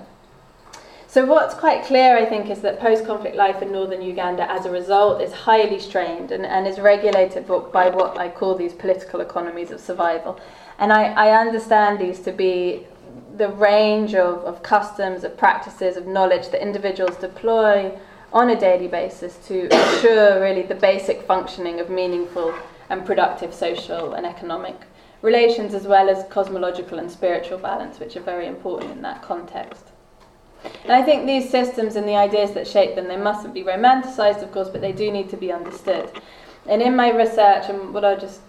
So, 1.07 1.25
what's 1.25 1.55
quite 1.55 1.85
clear, 1.85 2.17
I 2.17 2.25
think, 2.25 2.49
is 2.49 2.61
that 2.61 2.79
post 2.79 3.05
conflict 3.05 3.37
life 3.37 3.61
in 3.61 3.71
northern 3.71 4.01
Uganda, 4.01 4.51
as 4.51 4.65
a 4.65 4.69
result, 4.69 5.21
is 5.21 5.31
highly 5.31 5.79
strained 5.79 6.31
and, 6.31 6.45
and 6.45 6.67
is 6.67 6.77
regulated 6.77 7.47
by 7.47 7.89
what 7.89 8.17
I 8.17 8.27
call 8.27 8.55
these 8.55 8.73
political 8.73 9.21
economies 9.21 9.71
of 9.71 9.79
survival. 9.79 10.39
And 10.77 10.91
I, 10.91 11.13
I 11.13 11.39
understand 11.39 11.99
these 11.99 12.19
to 12.21 12.33
be 12.33 12.85
the 13.37 13.49
range 13.49 14.15
of, 14.15 14.43
of 14.45 14.63
customs, 14.63 15.23
of 15.23 15.37
practices, 15.37 15.97
of 15.97 16.07
knowledge 16.07 16.49
that 16.49 16.61
individuals 16.61 17.15
deploy 17.17 17.97
on 18.33 18.49
a 18.49 18.59
daily 18.59 18.87
basis 18.87 19.37
to 19.47 19.63
ensure 19.65 20.41
really 20.41 20.61
the 20.61 20.75
basic 20.75 21.21
functioning 21.21 21.79
of 21.79 21.89
meaningful 21.89 22.53
and 22.89 23.05
productive 23.05 23.53
social 23.53 24.13
and 24.13 24.25
economic 24.25 24.75
relations, 25.21 25.73
as 25.73 25.87
well 25.87 26.09
as 26.09 26.25
cosmological 26.29 26.99
and 26.99 27.09
spiritual 27.09 27.57
balance, 27.57 27.99
which 27.99 28.15
are 28.15 28.21
very 28.21 28.47
important 28.47 28.91
in 28.91 29.01
that 29.01 29.21
context. 29.21 29.85
And 30.83 30.91
I 30.91 31.01
think 31.01 31.25
these 31.25 31.49
systems 31.49 31.95
and 31.95 32.07
the 32.07 32.15
ideas 32.15 32.51
that 32.51 32.67
shape 32.67 32.95
them, 32.95 33.07
they 33.07 33.17
mustn't 33.17 33.53
be 33.53 33.63
romanticized, 33.63 34.41
of 34.41 34.51
course, 34.51 34.69
but 34.69 34.81
they 34.81 34.91
do 34.91 35.11
need 35.11 35.29
to 35.29 35.37
be 35.37 35.51
understood. 35.51 36.09
And 36.67 36.81
in 36.81 36.95
my 36.95 37.11
research, 37.11 37.69
and 37.69 37.93
what 37.93 38.03
I'll 38.03 38.19
just 38.19 38.41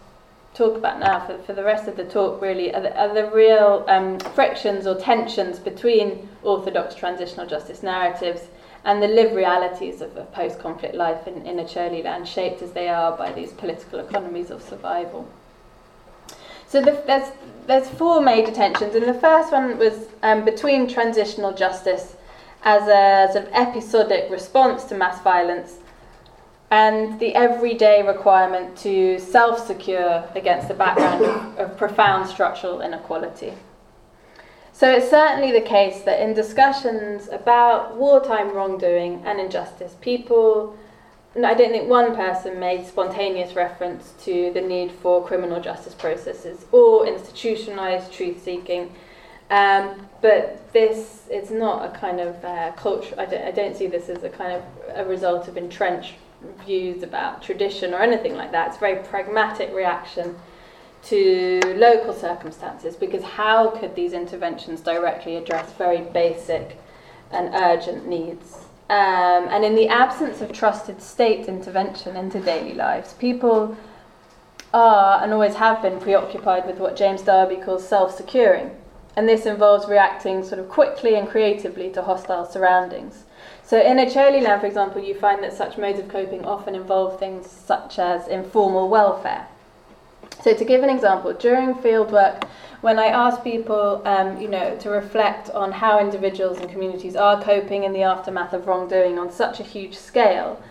talk 0.56 0.76
about 0.76 0.98
now 0.98 1.24
for, 1.26 1.36
for 1.42 1.52
the 1.52 1.62
rest 1.62 1.86
of 1.86 1.96
the 1.96 2.04
talk 2.04 2.40
really 2.40 2.74
are 2.74 2.80
the, 2.80 2.98
are 2.98 3.12
the 3.12 3.30
real 3.30 3.84
um, 3.88 4.18
frictions 4.18 4.86
or 4.86 4.94
tensions 4.94 5.58
between 5.58 6.28
orthodox 6.42 6.94
transitional 6.94 7.46
justice 7.46 7.82
narratives 7.82 8.42
and 8.84 9.02
the 9.02 9.08
lived 9.08 9.34
realities 9.34 10.00
of 10.00 10.16
a 10.16 10.24
post-conflict 10.26 10.94
life 10.94 11.26
in, 11.26 11.44
in 11.44 11.56
Acholi-Land, 11.56 12.26
shaped 12.26 12.62
as 12.62 12.70
they 12.72 12.88
are 12.88 13.16
by 13.16 13.32
these 13.32 13.52
political 13.52 13.98
economies 13.98 14.50
of 14.50 14.62
survival. 14.62 15.28
So 16.68 16.80
the, 16.80 17.02
there's, 17.04 17.32
there's 17.66 17.88
four 17.88 18.20
major 18.20 18.52
tensions, 18.52 18.94
and 18.94 19.04
the 19.04 19.14
first 19.14 19.50
one 19.50 19.76
was 19.76 20.06
um, 20.22 20.44
between 20.44 20.88
transitional 20.88 21.52
justice 21.52 22.14
as 22.62 22.82
a 22.82 23.32
sort 23.32 23.46
of 23.46 23.52
episodic 23.52 24.30
response 24.30 24.84
to 24.84 24.94
mass 24.94 25.20
violence 25.20 25.78
and 26.70 27.18
the 27.20 27.34
everyday 27.34 28.06
requirement 28.06 28.76
to 28.76 29.18
self 29.18 29.66
secure 29.66 30.24
against 30.34 30.68
the 30.68 30.74
background 30.74 31.24
of, 31.24 31.58
of, 31.58 31.76
profound 31.76 32.28
structural 32.28 32.80
inequality. 32.80 33.52
So 34.72 34.90
it's 34.90 35.08
certainly 35.08 35.52
the 35.52 35.66
case 35.66 36.02
that 36.02 36.20
in 36.20 36.34
discussions 36.34 37.28
about 37.28 37.96
wartime 37.96 38.52
wrongdoing 38.52 39.22
and 39.24 39.40
injustice, 39.40 39.94
people, 40.00 40.76
I 41.36 41.54
don't 41.54 41.70
think 41.70 41.88
one 41.88 42.14
person 42.14 42.60
made 42.60 42.86
spontaneous 42.86 43.54
reference 43.54 44.12
to 44.24 44.50
the 44.52 44.60
need 44.60 44.92
for 44.92 45.24
criminal 45.24 45.60
justice 45.60 45.94
processes 45.94 46.66
or 46.72 47.06
institutionalized 47.06 48.12
truth 48.12 48.42
seeking. 48.42 48.92
Um, 49.48 50.08
but 50.20 50.72
this, 50.72 51.22
it's 51.30 51.50
not 51.50 51.86
a 51.86 51.98
kind 51.98 52.20
of 52.20 52.44
uh, 52.44 52.72
culture, 52.72 53.14
I 53.16 53.26
don't, 53.26 53.44
I 53.44 53.52
don't 53.52 53.76
see 53.76 53.86
this 53.86 54.08
as 54.08 54.24
a 54.24 54.28
kind 54.28 54.52
of 54.52 54.62
a 54.94 55.04
result 55.04 55.46
of 55.46 55.56
entrenched 55.56 56.14
views 56.64 57.02
about 57.02 57.42
tradition 57.42 57.94
or 57.94 58.00
anything 58.00 58.36
like 58.36 58.52
that. 58.52 58.68
It's 58.68 58.76
a 58.76 58.80
very 58.80 59.02
pragmatic 59.04 59.72
reaction 59.72 60.36
to 61.04 61.60
local 61.76 62.12
circumstances 62.12 62.96
because 62.96 63.22
how 63.22 63.70
could 63.70 63.94
these 63.94 64.12
interventions 64.12 64.80
directly 64.80 65.36
address 65.36 65.72
very 65.74 66.00
basic 66.00 66.78
and 67.30 67.54
urgent 67.54 68.08
needs? 68.08 68.66
Um, 68.88 69.48
and 69.50 69.64
in 69.64 69.74
the 69.74 69.88
absence 69.88 70.40
of 70.40 70.52
trusted 70.52 71.02
state 71.02 71.48
intervention 71.48 72.16
into 72.16 72.40
daily 72.40 72.74
lives, 72.74 73.14
people 73.14 73.76
are 74.72 75.22
and 75.22 75.32
always 75.32 75.54
have 75.54 75.82
been 75.82 75.98
preoccupied 75.98 76.66
with 76.66 76.78
what 76.78 76.96
James 76.96 77.22
Darby 77.22 77.56
calls 77.56 77.86
self 77.86 78.16
securing. 78.16 78.70
And 79.16 79.28
this 79.28 79.46
involves 79.46 79.88
reacting 79.88 80.44
sort 80.44 80.60
of 80.60 80.68
quickly 80.68 81.14
and 81.14 81.28
creatively 81.28 81.90
to 81.90 82.02
hostile 82.02 82.44
surroundings. 82.44 83.24
So 83.66 83.80
in 83.82 83.98
a 83.98 84.06
Acholi-Land, 84.06 84.60
for 84.60 84.68
example, 84.68 85.02
you 85.02 85.14
find 85.14 85.42
that 85.42 85.52
such 85.52 85.76
modes 85.76 85.98
of 85.98 86.08
coping 86.08 86.44
often 86.44 86.76
involve 86.76 87.18
things 87.18 87.50
such 87.50 87.98
as 87.98 88.28
informal 88.28 88.88
welfare. 88.88 89.48
So 90.44 90.54
to 90.54 90.64
give 90.64 90.84
an 90.84 90.90
example, 90.90 91.32
during 91.32 91.74
fieldwork, 91.74 92.44
when 92.82 93.00
I 93.00 93.06
ask 93.06 93.42
people, 93.42 94.02
um, 94.04 94.40
you 94.40 94.46
know, 94.46 94.76
to 94.76 94.90
reflect 94.90 95.50
on 95.50 95.72
how 95.72 95.98
individuals 95.98 96.60
and 96.60 96.70
communities 96.70 97.16
are 97.16 97.42
coping 97.42 97.82
in 97.82 97.92
the 97.92 98.02
aftermath 98.02 98.52
of 98.52 98.68
wrongdoing 98.68 99.18
on 99.18 99.32
such 99.32 99.58
a 99.58 99.64
huge 99.64 99.96
scale, 99.96 100.62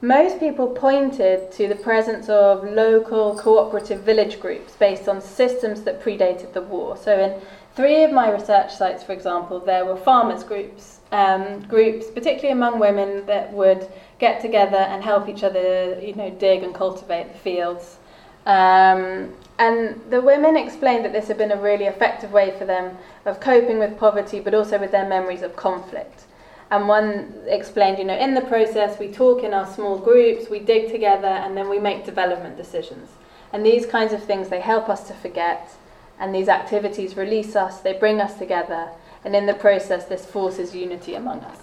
most 0.00 0.40
people 0.40 0.68
pointed 0.68 1.52
to 1.52 1.68
the 1.68 1.74
presence 1.74 2.30
of 2.30 2.64
local 2.64 3.36
cooperative 3.36 4.00
village 4.00 4.40
groups 4.40 4.74
based 4.76 5.06
on 5.06 5.20
systems 5.20 5.82
that 5.82 6.02
predated 6.02 6.54
the 6.54 6.62
war. 6.62 6.96
So 6.96 7.18
in 7.18 7.42
three 7.74 8.04
of 8.04 8.12
my 8.12 8.30
research 8.30 8.74
sites, 8.74 9.02
for 9.02 9.12
example, 9.12 9.60
there 9.60 9.84
were 9.84 9.96
farmers 9.96 10.44
groups 10.44 11.00
um, 11.12 11.62
groups, 11.62 12.06
particularly 12.06 12.52
among 12.52 12.78
women, 12.78 13.24
that 13.26 13.52
would 13.52 13.88
get 14.18 14.40
together 14.40 14.76
and 14.76 15.02
help 15.02 15.28
each 15.28 15.42
other, 15.42 15.98
you 16.00 16.14
know, 16.14 16.30
dig 16.30 16.62
and 16.62 16.74
cultivate 16.74 17.32
the 17.32 17.38
fields. 17.38 17.96
Um, 18.46 19.34
and 19.58 20.00
the 20.10 20.20
women 20.20 20.56
explained 20.56 21.04
that 21.04 21.12
this 21.12 21.28
had 21.28 21.38
been 21.38 21.52
a 21.52 21.60
really 21.60 21.86
effective 21.86 22.32
way 22.32 22.56
for 22.58 22.64
them 22.64 22.96
of 23.24 23.40
coping 23.40 23.78
with 23.78 23.98
poverty, 23.98 24.40
but 24.40 24.54
also 24.54 24.78
with 24.78 24.90
their 24.90 25.08
memories 25.08 25.42
of 25.42 25.56
conflict. 25.56 26.24
And 26.70 26.88
one 26.88 27.34
explained, 27.46 27.98
you 27.98 28.04
know, 28.04 28.18
in 28.18 28.34
the 28.34 28.40
process, 28.40 28.98
we 28.98 29.08
talk 29.08 29.42
in 29.42 29.54
our 29.54 29.66
small 29.66 29.98
groups, 29.98 30.50
we 30.50 30.58
dig 30.58 30.90
together, 30.90 31.28
and 31.28 31.56
then 31.56 31.68
we 31.68 31.78
make 31.78 32.04
development 32.04 32.56
decisions. 32.56 33.10
And 33.52 33.64
these 33.64 33.86
kinds 33.86 34.12
of 34.12 34.24
things, 34.24 34.48
they 34.48 34.60
help 34.60 34.88
us 34.88 35.06
to 35.08 35.14
forget, 35.14 35.70
and 36.18 36.34
these 36.34 36.48
activities 36.48 37.16
release 37.16 37.54
us, 37.54 37.80
they 37.80 37.92
bring 37.92 38.20
us 38.20 38.34
together, 38.34 38.88
and 39.24 39.34
in 39.34 39.46
the 39.46 39.54
process, 39.54 40.04
this 40.04 40.24
forces 40.26 40.74
unity 40.74 41.14
among 41.14 41.40
us. 41.40 41.58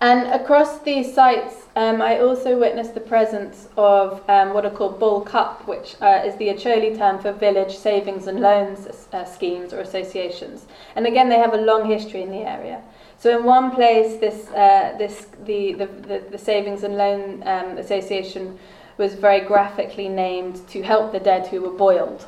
And 0.00 0.28
across 0.28 0.78
these 0.80 1.12
sites, 1.12 1.66
um, 1.74 2.00
I 2.00 2.20
also 2.20 2.56
witnessed 2.56 2.94
the 2.94 3.00
presence 3.00 3.68
of 3.76 4.22
um, 4.30 4.54
what 4.54 4.64
are 4.64 4.70
called 4.70 5.00
bol 5.00 5.22
cup, 5.22 5.66
which 5.66 5.96
uh, 6.00 6.22
is 6.24 6.36
the 6.36 6.48
Acholi 6.48 6.96
term 6.96 7.18
for 7.18 7.32
village 7.32 7.76
savings 7.76 8.28
and 8.28 8.38
loans 8.38 9.08
uh, 9.12 9.24
schemes 9.24 9.72
or 9.72 9.80
associations. 9.80 10.66
And 10.94 11.04
again, 11.04 11.28
they 11.28 11.38
have 11.38 11.52
a 11.52 11.56
long 11.56 11.90
history 11.90 12.22
in 12.22 12.30
the 12.30 12.48
area. 12.48 12.80
So 13.18 13.36
in 13.36 13.44
one 13.44 13.72
place, 13.72 14.20
this, 14.20 14.48
uh, 14.50 14.94
this, 14.96 15.26
the, 15.44 15.72
the, 15.72 15.86
the, 15.86 16.24
the 16.30 16.38
Savings 16.38 16.84
and 16.84 16.96
Loan 16.96 17.42
um, 17.44 17.76
Association 17.78 18.56
was 18.98 19.14
very 19.14 19.40
graphically 19.40 20.08
named 20.08 20.68
to 20.68 20.82
help 20.82 21.10
the 21.10 21.18
dead 21.18 21.48
who 21.48 21.62
were 21.62 21.76
boiled. 21.76 22.24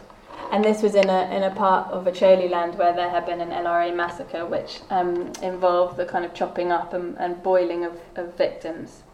And 0.51 0.65
this 0.65 0.83
was 0.83 0.97
in 0.97 1.09
a, 1.09 1.31
in 1.35 1.45
a 1.45 1.51
part 1.55 1.91
of 1.93 2.07
Acholi 2.07 2.51
land 2.51 2.77
where 2.77 2.93
there 2.93 3.09
had 3.09 3.25
been 3.25 3.41
an 3.41 3.51
LRA 3.51 3.95
massacre, 3.95 4.45
which 4.45 4.81
um, 4.91 5.33
involved 5.43 5.97
the 5.97 6.05
kind 6.05 6.25
of 6.25 6.35
chopping 6.35 6.73
up 6.73 6.93
and, 6.93 7.17
and 7.19 7.41
boiling 7.43 7.85
of, 7.85 8.01
of 8.17 8.37
victims. 8.37 9.05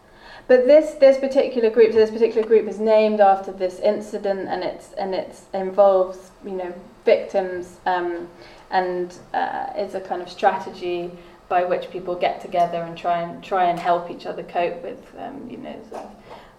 But 0.47 0.65
this, 0.65 0.93
this 0.95 1.17
particular 1.17 1.69
group, 1.69 1.91
so 1.91 1.97
this 1.97 2.09
particular 2.09 2.47
group 2.47 2.67
is 2.67 2.79
named 2.79 3.19
after 3.19 3.51
this 3.51 3.79
incident, 3.79 4.47
and 4.47 4.63
it's 4.63 4.93
and 4.93 5.13
it 5.13 5.37
involves 5.53 6.31
you 6.45 6.51
know 6.51 6.73
victims, 7.03 7.77
um, 7.85 8.29
and 8.71 9.13
uh, 9.33 9.73
is 9.77 9.93
a 9.93 9.99
kind 9.99 10.21
of 10.21 10.29
strategy 10.29 11.11
by 11.49 11.65
which 11.65 11.89
people 11.91 12.15
get 12.15 12.41
together 12.41 12.81
and 12.81 12.97
try 12.97 13.21
and 13.21 13.43
try 13.43 13.65
and 13.65 13.77
help 13.77 14.09
each 14.09 14.25
other 14.25 14.43
cope 14.43 14.81
with 14.81 15.03
um, 15.19 15.49
you 15.49 15.57
know 15.57 15.75
sort 15.89 16.03
of 16.03 16.11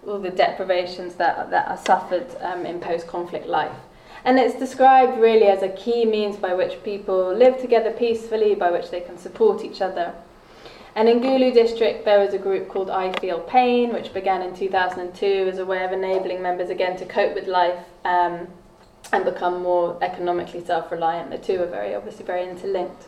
all 0.07 0.19
the 0.19 0.29
deprivations 0.29 1.15
that 1.15 1.49
that 1.49 1.67
are 1.67 1.77
suffered 1.77 2.27
um, 2.41 2.67
in 2.67 2.79
post-conflict 2.79 3.47
life. 3.47 3.75
And 4.25 4.37
it's 4.37 4.57
described 4.59 5.19
really 5.19 5.47
as 5.47 5.63
a 5.63 5.69
key 5.69 6.05
means 6.05 6.37
by 6.37 6.53
which 6.53 6.83
people 6.83 7.33
live 7.33 7.59
together 7.59 7.91
peacefully, 7.91 8.55
by 8.55 8.71
which 8.71 8.91
they 8.91 9.01
can 9.01 9.17
support 9.17 9.63
each 9.63 9.81
other. 9.81 10.13
And 10.95 11.07
in 11.07 11.21
Gulu 11.21 11.53
district, 11.53 12.03
there 12.03 12.19
was 12.19 12.33
a 12.33 12.37
group 12.37 12.67
called 12.67 12.89
I 12.89 13.13
Feel 13.19 13.39
Pain, 13.39 13.93
which 13.93 14.13
began 14.13 14.41
in 14.41 14.55
2002 14.55 15.49
as 15.51 15.59
a 15.59 15.65
way 15.65 15.83
of 15.85 15.91
enabling 15.91 16.41
members 16.41 16.69
again 16.69 16.97
to 16.97 17.05
cope 17.05 17.35
with 17.35 17.47
life 17.47 17.85
um, 18.03 18.47
and 19.13 19.23
become 19.23 19.61
more 19.61 19.97
economically 20.01 20.63
self 20.63 20.91
reliant. 20.91 21.29
The 21.29 21.37
two 21.37 21.61
are 21.61 21.67
very 21.67 21.95
obviously 21.95 22.25
very 22.25 22.47
interlinked. 22.47 23.07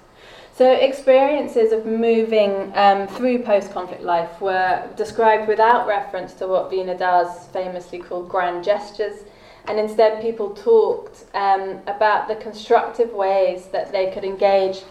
So, 0.53 0.71
experiences 0.71 1.71
of 1.71 1.85
moving 1.85 2.71
um, 2.75 3.07
through 3.07 3.39
post 3.43 3.71
conflict 3.71 4.03
life 4.03 4.39
were 4.39 4.87
described 4.95 5.47
without 5.47 5.87
reference 5.87 6.33
to 6.35 6.47
what 6.47 6.69
Veena 6.69 6.97
Das 6.97 7.47
famously 7.47 7.99
called 7.99 8.29
grand 8.29 8.63
gestures, 8.63 9.23
and 9.67 9.79
instead, 9.79 10.21
people 10.21 10.51
talked 10.51 11.25
um, 11.33 11.79
about 11.87 12.27
the 12.27 12.35
constructive 12.35 13.11
ways 13.11 13.67
that 13.67 13.91
they 13.91 14.11
could 14.11 14.23
engage 14.23 14.81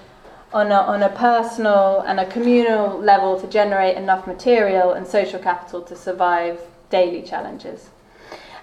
on 0.53 0.73
a, 0.73 0.75
on 0.75 1.03
a 1.03 1.09
personal 1.11 2.01
and 2.07 2.19
a 2.21 2.27
communal 2.27 2.99
level 2.99 3.41
to 3.41 3.47
generate 3.47 3.97
enough 3.97 4.27
material 4.27 4.93
and 4.93 5.07
social 5.07 5.39
capital 5.39 5.83
to 5.83 5.97
survive 5.97 6.61
daily 6.89 7.23
challenges. 7.23 7.91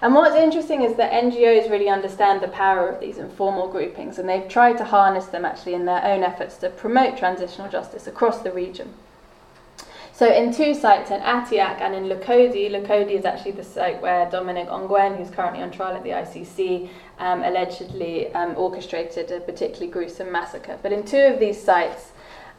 And 0.00 0.14
what's 0.14 0.36
interesting 0.36 0.82
is 0.82 0.96
that 0.96 1.12
NGOs 1.12 1.70
really 1.70 1.88
understand 1.88 2.40
the 2.40 2.48
power 2.48 2.88
of 2.88 3.00
these 3.00 3.18
informal 3.18 3.68
groupings 3.68 4.18
and 4.18 4.28
they've 4.28 4.48
tried 4.48 4.78
to 4.78 4.84
harness 4.84 5.26
them 5.26 5.44
actually 5.44 5.74
in 5.74 5.86
their 5.86 6.04
own 6.04 6.22
efforts 6.22 6.56
to 6.58 6.70
promote 6.70 7.18
transitional 7.18 7.68
justice 7.68 8.06
across 8.06 8.40
the 8.42 8.52
region. 8.52 8.94
So 10.18 10.26
in 10.26 10.52
two 10.52 10.74
sites, 10.74 11.12
in 11.12 11.20
Atiak 11.20 11.80
and 11.80 11.94
in 11.94 12.06
Lukodi, 12.06 12.68
Lukodi 12.68 13.12
is 13.12 13.24
actually 13.24 13.52
the 13.52 13.62
site 13.62 14.02
where 14.02 14.28
Dominic 14.28 14.66
Ongwen, 14.66 15.16
who's 15.16 15.30
currently 15.30 15.62
on 15.62 15.70
trial 15.70 15.94
at 15.96 16.02
the 16.02 16.10
ICC, 16.10 16.88
um, 17.20 17.44
allegedly 17.44 18.26
um, 18.34 18.56
orchestrated 18.56 19.30
a 19.30 19.38
particularly 19.38 19.86
gruesome 19.92 20.32
massacre. 20.32 20.76
But 20.82 20.92
in 20.92 21.04
two 21.04 21.20
of 21.20 21.38
these 21.38 21.62
sites, 21.62 22.10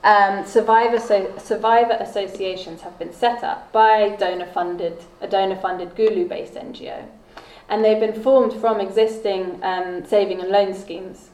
um, 0.05 0.45
survivor, 0.45 0.99
so, 1.01 1.37
survivor 1.37 1.97
associations 1.99 2.79
have 2.79 2.97
been 2.97 3.11
set 3.11 3.43
up 3.43 3.73
by 3.73 4.15
donor-funded, 4.17 5.03
a 5.19 5.27
donor-funded 5.27 5.97
Gulu-based 5.97 6.53
NGO. 6.53 7.07
And 7.67 7.83
they've 7.83 7.99
been 7.99 8.23
formed 8.23 8.53
from 8.53 8.79
existing 8.79 9.61
um, 9.63 10.05
saving 10.05 10.39
and 10.39 10.49
loan 10.49 10.73
schemes. 10.73 11.31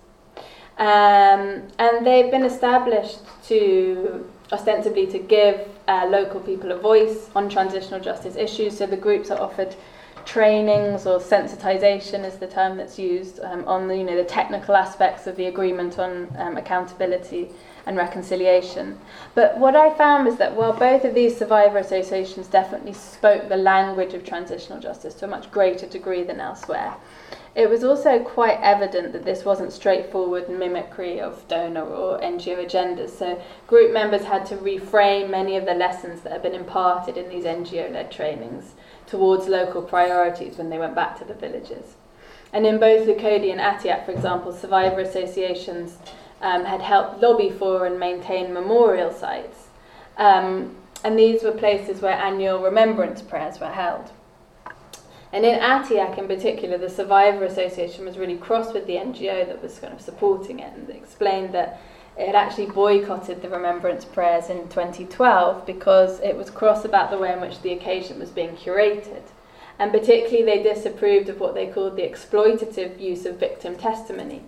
Um, 0.79 1.67
and 1.77 2.03
they've 2.03 2.31
been 2.31 2.45
established 2.45 3.19
to 3.43 4.27
ostensibly 4.51 5.07
to 5.07 5.19
give 5.19 5.67
uh, 5.87 6.07
local 6.09 6.39
people 6.39 6.71
a 6.71 6.77
voice 6.77 7.29
on 7.35 7.49
transitional 7.49 7.99
justice 7.99 8.35
issues. 8.35 8.77
So 8.77 8.85
the 8.85 8.97
groups 8.97 9.31
are 9.31 9.39
offered 9.39 9.75
trainings 10.25 11.05
or 11.05 11.19
sensitization 11.19 12.25
is 12.25 12.37
the 12.37 12.47
term 12.47 12.77
that's 12.77 12.97
used 12.97 13.39
um, 13.41 13.63
on 13.67 13.87
the 13.87 13.95
you 13.95 14.03
know 14.03 14.15
the 14.15 14.23
technical 14.23 14.75
aspects 14.75 15.27
of 15.27 15.35
the 15.35 15.45
agreement 15.45 15.99
on 15.99 16.27
um, 16.37 16.57
accountability 16.57 17.49
and 17.85 17.95
reconciliation. 17.95 18.99
But 19.35 19.57
what 19.59 19.75
I 19.75 19.95
found 19.95 20.25
was 20.25 20.37
that 20.37 20.55
while 20.55 20.73
both 20.73 21.05
of 21.05 21.13
these 21.13 21.37
survivor 21.37 21.77
associations 21.77 22.47
definitely 22.47 22.93
spoke 22.93 23.47
the 23.47 23.57
language 23.57 24.15
of 24.15 24.23
transitional 24.23 24.79
justice 24.79 25.13
to 25.15 25.25
a 25.25 25.27
much 25.27 25.51
greater 25.51 25.85
degree 25.85 26.23
than 26.23 26.39
elsewhere, 26.39 26.95
it 27.55 27.69
was 27.69 27.85
also 27.85 28.19
quite 28.19 28.59
evident 28.61 29.13
that 29.13 29.23
this 29.23 29.45
wasn't 29.45 29.71
straightforward 29.71 30.49
mimicry 30.49 31.21
of 31.21 31.47
donor 31.47 31.85
or 31.85 32.19
NGO 32.19 32.65
agendas. 32.65 33.11
So 33.11 33.41
group 33.65 33.93
members 33.93 34.23
had 34.25 34.45
to 34.47 34.57
reframe 34.57 35.29
many 35.29 35.55
of 35.55 35.65
the 35.65 35.73
lessons 35.73 36.21
that 36.21 36.33
had 36.33 36.43
been 36.43 36.53
imparted 36.53 37.15
in 37.15 37.29
these 37.29 37.45
NGO-led 37.45 38.11
trainings 38.11 38.73
towards 39.07 39.47
local 39.47 39.81
priorities 39.81 40.57
when 40.57 40.69
they 40.69 40.77
went 40.77 40.95
back 40.95 41.17
to 41.19 41.25
the 41.25 41.33
villages. 41.33 41.95
And 42.51 42.65
in 42.65 42.77
both 42.77 43.07
Lukodi 43.07 43.51
and 43.51 43.61
Atiak, 43.61 44.05
for 44.05 44.11
example, 44.11 44.51
survivor 44.51 44.99
associations 44.99 45.97
um, 46.41 46.65
had 46.65 46.81
helped 46.81 47.21
lobby 47.21 47.49
for 47.49 47.85
and 47.85 47.97
maintain 47.97 48.53
memorial 48.53 49.13
sites. 49.13 49.67
Um, 50.17 50.75
and 51.05 51.17
these 51.17 51.43
were 51.43 51.51
places 51.51 52.01
where 52.01 52.13
annual 52.13 52.61
remembrance 52.61 53.21
prayers 53.21 53.59
were 53.61 53.67
held. 53.67 54.11
And 55.35 55.43
in 55.43 55.59
Atiak 55.59 56.17
in 56.17 56.29
particular, 56.29 56.77
the 56.77 56.89
Survivor 56.89 57.43
Association 57.43 58.05
was 58.05 58.17
really 58.17 58.37
cross 58.37 58.71
with 58.71 58.87
the 58.87 58.93
NGO 58.93 59.45
that 59.45 59.61
was 59.61 59.77
kind 59.79 59.91
of 59.91 59.99
supporting 59.99 60.59
it 60.59 60.71
and 60.73 60.89
explained 60.89 61.53
that 61.53 61.81
it 62.17 62.27
had 62.27 62.35
actually 62.35 62.67
boycotted 62.67 63.41
the 63.41 63.49
remembrance 63.49 64.05
prayers 64.05 64.49
in 64.49 64.69
2012 64.69 65.65
because 65.65 66.21
it 66.21 66.37
was 66.37 66.49
cross 66.49 66.85
about 66.85 67.11
the 67.11 67.17
way 67.17 67.33
in 67.33 67.41
which 67.41 67.61
the 67.63 67.73
occasion 67.73 68.17
was 68.17 68.29
being 68.29 68.55
curated. 68.55 69.23
And 69.77 69.91
particularly, 69.91 70.45
they 70.45 70.63
disapproved 70.63 71.27
of 71.27 71.41
what 71.41 71.53
they 71.53 71.67
called 71.67 71.97
the 71.97 72.07
exploitative 72.07 72.97
use 72.97 73.25
of 73.25 73.35
victim 73.35 73.75
testimony. 73.75 74.41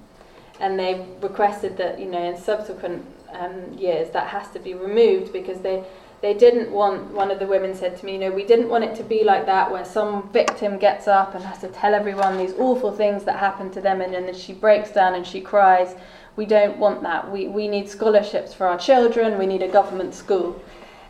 And 0.61 0.79
they 0.79 1.05
requested 1.21 1.75
that, 1.75 1.99
you 1.99 2.05
know, 2.05 2.23
in 2.23 2.37
subsequent 2.37 3.05
um, 3.33 3.73
years 3.77 4.11
that 4.11 4.27
has 4.27 4.49
to 4.51 4.59
be 4.59 4.73
removed 4.73 5.33
because 5.33 5.59
they 5.59 5.83
they 6.21 6.33
didn't 6.33 6.71
want, 6.71 7.11
one 7.11 7.29
of 7.29 7.37
the 7.39 7.45
women 7.45 7.75
said 7.75 7.97
to 7.97 8.05
me, 8.05 8.13
you 8.13 8.19
know, 8.19 8.31
we 8.31 8.43
didn't 8.43 8.69
want 8.69 8.83
it 8.83 8.95
to 8.95 9.03
be 9.03 9.23
like 9.23 9.45
that 9.45 9.71
where 9.71 9.85
some 9.85 10.29
victim 10.29 10.79
gets 10.79 11.07
up 11.07 11.35
and 11.35 11.43
has 11.43 11.59
to 11.59 11.67
tell 11.67 11.93
everyone 11.93 12.37
these 12.37 12.53
awful 12.53 12.91
things 12.91 13.23
that 13.25 13.37
happened 13.37 13.71
to 13.73 13.81
them 13.81 14.01
and, 14.01 14.15
and 14.15 14.27
then 14.27 14.33
she 14.35 14.53
breaks 14.53 14.91
down 14.91 15.13
and 15.13 15.27
she 15.27 15.41
cries. 15.41 15.95
We 16.35 16.45
don't 16.45 16.77
want 16.77 17.03
that. 17.03 17.31
We, 17.31 17.47
we 17.47 17.67
need 17.67 17.87
scholarships 17.87 18.53
for 18.53 18.65
our 18.65 18.79
children, 18.79 19.37
we 19.37 19.45
need 19.45 19.61
a 19.61 19.67
government 19.67 20.15
school. 20.15 20.59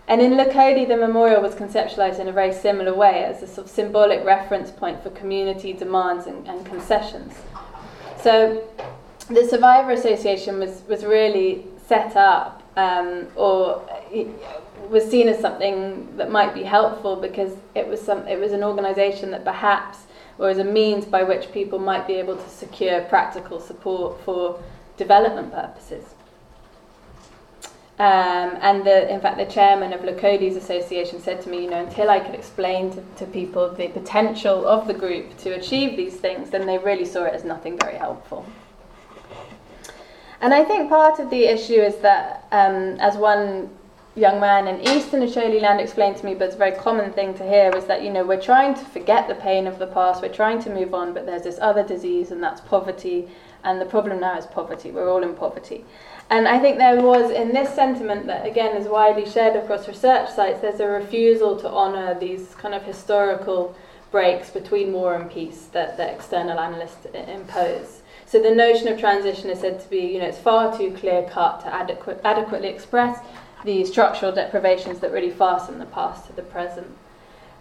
And 0.10 0.22
in 0.22 0.34
Lukodi, 0.34 0.88
the 0.88 0.96
memorial 0.96 1.42
was 1.42 1.54
conceptualized 1.56 2.20
in 2.20 2.28
a 2.30 2.32
very 2.32 2.54
similar 2.54 2.94
way 2.94 3.26
as 3.26 3.44
a 3.44 3.48
sort 3.48 3.68
of 3.68 3.72
symbolic 3.72 4.24
reference 4.26 4.72
point 4.72 5.04
for 5.04 5.10
community 5.12 5.74
demands 5.74 6.28
and, 6.28 6.48
and 6.48 6.66
concessions. 6.66 7.34
So 8.22 8.64
the 9.30 9.46
Survivor 9.48 9.92
Association 9.92 10.60
was, 10.60 10.84
was 10.88 11.04
really 11.04 11.66
set 11.88 12.16
up 12.16 12.64
um, 12.78 13.28
or 13.36 13.82
was 14.90 15.10
seen 15.10 15.28
as 15.28 15.40
something 15.40 16.16
that 16.18 16.32
might 16.32 16.54
be 16.54 16.64
helpful 16.64 17.16
because 17.16 17.54
it 17.76 17.88
was 17.88 18.02
some 18.02 18.28
it 18.28 18.40
was 18.40 18.52
an 18.52 18.64
organisation 18.64 19.32
that 19.32 19.44
perhaps 19.44 20.00
was 20.38 20.60
a 20.60 20.64
means 20.64 21.06
by 21.06 21.24
which 21.24 21.52
people 21.52 21.80
might 21.80 22.06
be 22.06 22.14
able 22.14 22.36
to 22.36 22.50
secure 22.50 23.02
practical 23.02 23.60
support 23.60 24.22
for 24.22 24.62
development 24.98 25.52
purposes. 25.52 26.04
Um, 28.00 28.60
and 28.62 28.86
the, 28.86 29.12
in 29.12 29.20
fact, 29.20 29.38
the 29.38 29.46
chairman 29.46 29.92
of 29.92 30.02
Lukodi's 30.02 30.56
association 30.56 31.20
said 31.20 31.42
to 31.42 31.50
me, 31.50 31.64
you 31.64 31.70
know, 31.70 31.84
until 31.84 32.12
I 32.12 32.20
could 32.20 32.36
explain 32.36 32.92
to, 32.92 33.04
to 33.18 33.26
people 33.26 33.74
the 33.74 33.88
potential 33.88 34.68
of 34.68 34.86
the 34.86 34.94
group 34.94 35.36
to 35.40 35.52
achieve 35.54 35.98
these 35.98 36.16
things, 36.16 36.52
then 36.52 36.68
they 36.68 36.78
really 36.78 37.06
saw 37.06 37.24
it 37.24 37.34
as 37.34 37.44
nothing 37.44 37.80
very 37.80 37.98
helpful. 37.98 38.46
And 40.42 40.54
I 40.54 40.64
think 40.64 40.90
part 40.90 41.20
of 41.20 41.32
the 41.32 41.46
issue 41.46 41.82
is 41.82 41.98
that, 41.98 42.46
um, 42.52 43.00
as 43.00 43.18
one 43.18 43.72
young 44.18 44.40
man 44.40 44.68
in 44.68 44.82
Eastern 44.82 45.22
Acholi 45.22 45.62
land 45.62 45.80
explained 45.80 46.18
to 46.18 46.26
me, 46.26 46.34
but 46.34 46.46
it's 46.46 46.56
a 46.56 46.58
very 46.58 46.76
common 46.76 47.14
thing 47.14 47.36
to 47.36 47.44
hear, 47.44 47.72
is 47.76 47.86
that, 47.86 48.02
you 48.02 48.10
know, 48.10 48.26
we're 48.26 48.42
trying 48.42 48.74
to 48.74 48.84
forget 48.86 49.28
the 49.28 49.36
pain 49.36 49.68
of 49.68 49.78
the 49.78 49.88
past, 49.88 50.22
we're 50.22 50.34
trying 50.34 50.62
to 50.64 50.72
move 50.72 50.94
on, 50.94 51.14
but 51.14 51.26
there's 51.26 51.44
this 51.44 51.60
other 51.62 51.84
disease, 51.84 52.32
and 52.32 52.42
that's 52.42 52.60
poverty, 52.62 53.28
and 53.64 53.80
the 53.80 53.86
problem 53.86 54.20
now 54.20 54.38
is 54.38 54.48
poverty. 54.48 54.90
We're 54.90 55.10
all 55.10 55.22
in 55.22 55.36
poverty. 55.36 55.86
And 56.30 56.48
I 56.48 56.60
think 56.60 56.78
there 56.78 57.00
was, 57.00 57.32
in 57.32 57.54
this 57.54 57.74
sentiment 57.74 58.26
that, 58.26 58.46
again, 58.46 58.76
is 58.76 58.88
widely 58.88 59.30
shared 59.30 59.56
across 59.56 59.88
research 59.88 60.30
sites, 60.32 60.62
there's 60.62 60.80
a 60.80 60.88
refusal 60.88 61.56
to 61.60 61.70
honour 61.70 62.20
these 62.20 62.56
kind 62.56 62.74
of 62.74 62.84
historical 62.84 63.76
breaks 64.12 64.50
between 64.50 64.94
war 64.94 65.16
and 65.16 65.30
peace 65.30 65.68
that, 65.74 65.96
that 65.98 66.14
external 66.14 66.60
analysts 66.60 67.06
impose. 67.06 68.02
So 68.26 68.42
the 68.42 68.54
notion 68.54 68.88
of 68.88 69.00
transition 69.00 69.50
is 69.50 69.60
said 69.60 69.80
to 69.80 69.90
be, 69.90 70.00
you 70.00 70.20
know, 70.20 70.26
it's 70.26 70.38
far 70.38 70.78
too 70.78 70.92
clear 70.92 71.24
cut 71.30 71.62
to 71.62 71.74
adequate, 71.74 72.20
adequately 72.26 72.68
express 72.68 73.20
the 73.64 73.86
structural 73.86 74.32
deprivations 74.32 75.00
that 75.00 75.12
really 75.12 75.32
fasten 75.32 75.80
the 75.80 75.86
past 75.86 76.28
to 76.28 76.34
the 76.34 76.42
present. 76.42 76.88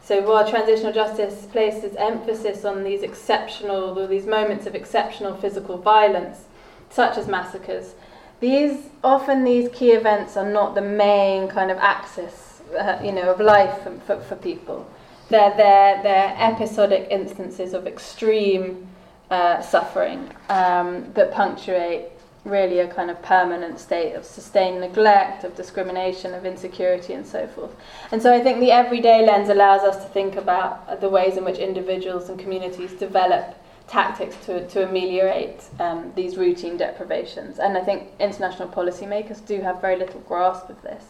So 0.02 0.20
while 0.22 0.48
transitional 0.48 0.92
justice 0.92 1.46
places 1.46 1.96
emphasis 1.96 2.64
on 2.64 2.84
these 2.84 3.02
exceptional, 3.02 3.98
or 3.98 4.06
these 4.06 4.26
moments 4.26 4.66
of 4.66 4.74
exceptional 4.74 5.34
physical 5.34 5.78
violence, 5.78 6.44
such 6.90 7.18
as 7.18 7.26
massacres, 7.26 7.94
these 8.38 8.86
often 9.02 9.44
these 9.44 9.68
key 9.70 9.92
events 9.92 10.36
are 10.36 10.48
not 10.48 10.74
the 10.74 10.82
main 10.82 11.48
kind 11.48 11.70
of 11.70 11.78
axis, 11.78 12.60
uh, 12.78 13.00
you 13.02 13.12
know, 13.12 13.32
of 13.32 13.40
life 13.40 13.82
for, 14.06 14.20
for, 14.20 14.36
people. 14.36 14.88
They're, 15.28 15.56
they're, 15.56 16.02
they're 16.02 16.36
episodic 16.38 17.08
instances 17.10 17.74
of 17.74 17.86
extreme 17.86 18.86
uh, 19.30 19.60
suffering 19.60 20.30
um, 20.50 21.12
that 21.14 21.32
punctuate 21.32 22.10
really 22.46 22.78
a 22.78 22.88
kind 22.92 23.10
of 23.10 23.20
permanent 23.22 23.78
state 23.78 24.14
of 24.14 24.24
sustained 24.24 24.80
neglect, 24.80 25.44
of 25.44 25.54
discrimination, 25.56 26.34
of 26.34 26.46
insecurity, 26.46 27.12
and 27.12 27.26
so 27.26 27.46
forth. 27.48 27.74
And 28.12 28.22
so 28.22 28.32
I 28.32 28.40
think 28.40 28.60
the 28.60 28.70
everyday 28.70 29.26
lens 29.26 29.48
allows 29.48 29.82
us 29.82 30.02
to 30.04 30.10
think 30.10 30.36
about 30.36 31.00
the 31.00 31.08
ways 31.08 31.36
in 31.36 31.44
which 31.44 31.58
individuals 31.58 32.28
and 32.28 32.38
communities 32.38 32.92
develop 32.92 33.56
tactics 33.88 34.36
to, 34.46 34.66
to 34.68 34.88
ameliorate 34.88 35.62
um, 35.78 36.12
these 36.16 36.36
routine 36.36 36.76
deprivations. 36.76 37.58
And 37.58 37.76
I 37.76 37.82
think 37.82 38.08
international 38.18 38.68
policymakers 38.68 39.44
do 39.46 39.60
have 39.60 39.80
very 39.80 39.96
little 39.96 40.20
grasp 40.20 40.68
of 40.68 40.80
this. 40.82 41.04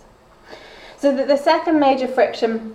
So 0.98 1.14
the, 1.14 1.24
the 1.24 1.36
second 1.36 1.78
major 1.78 2.08
friction 2.08 2.74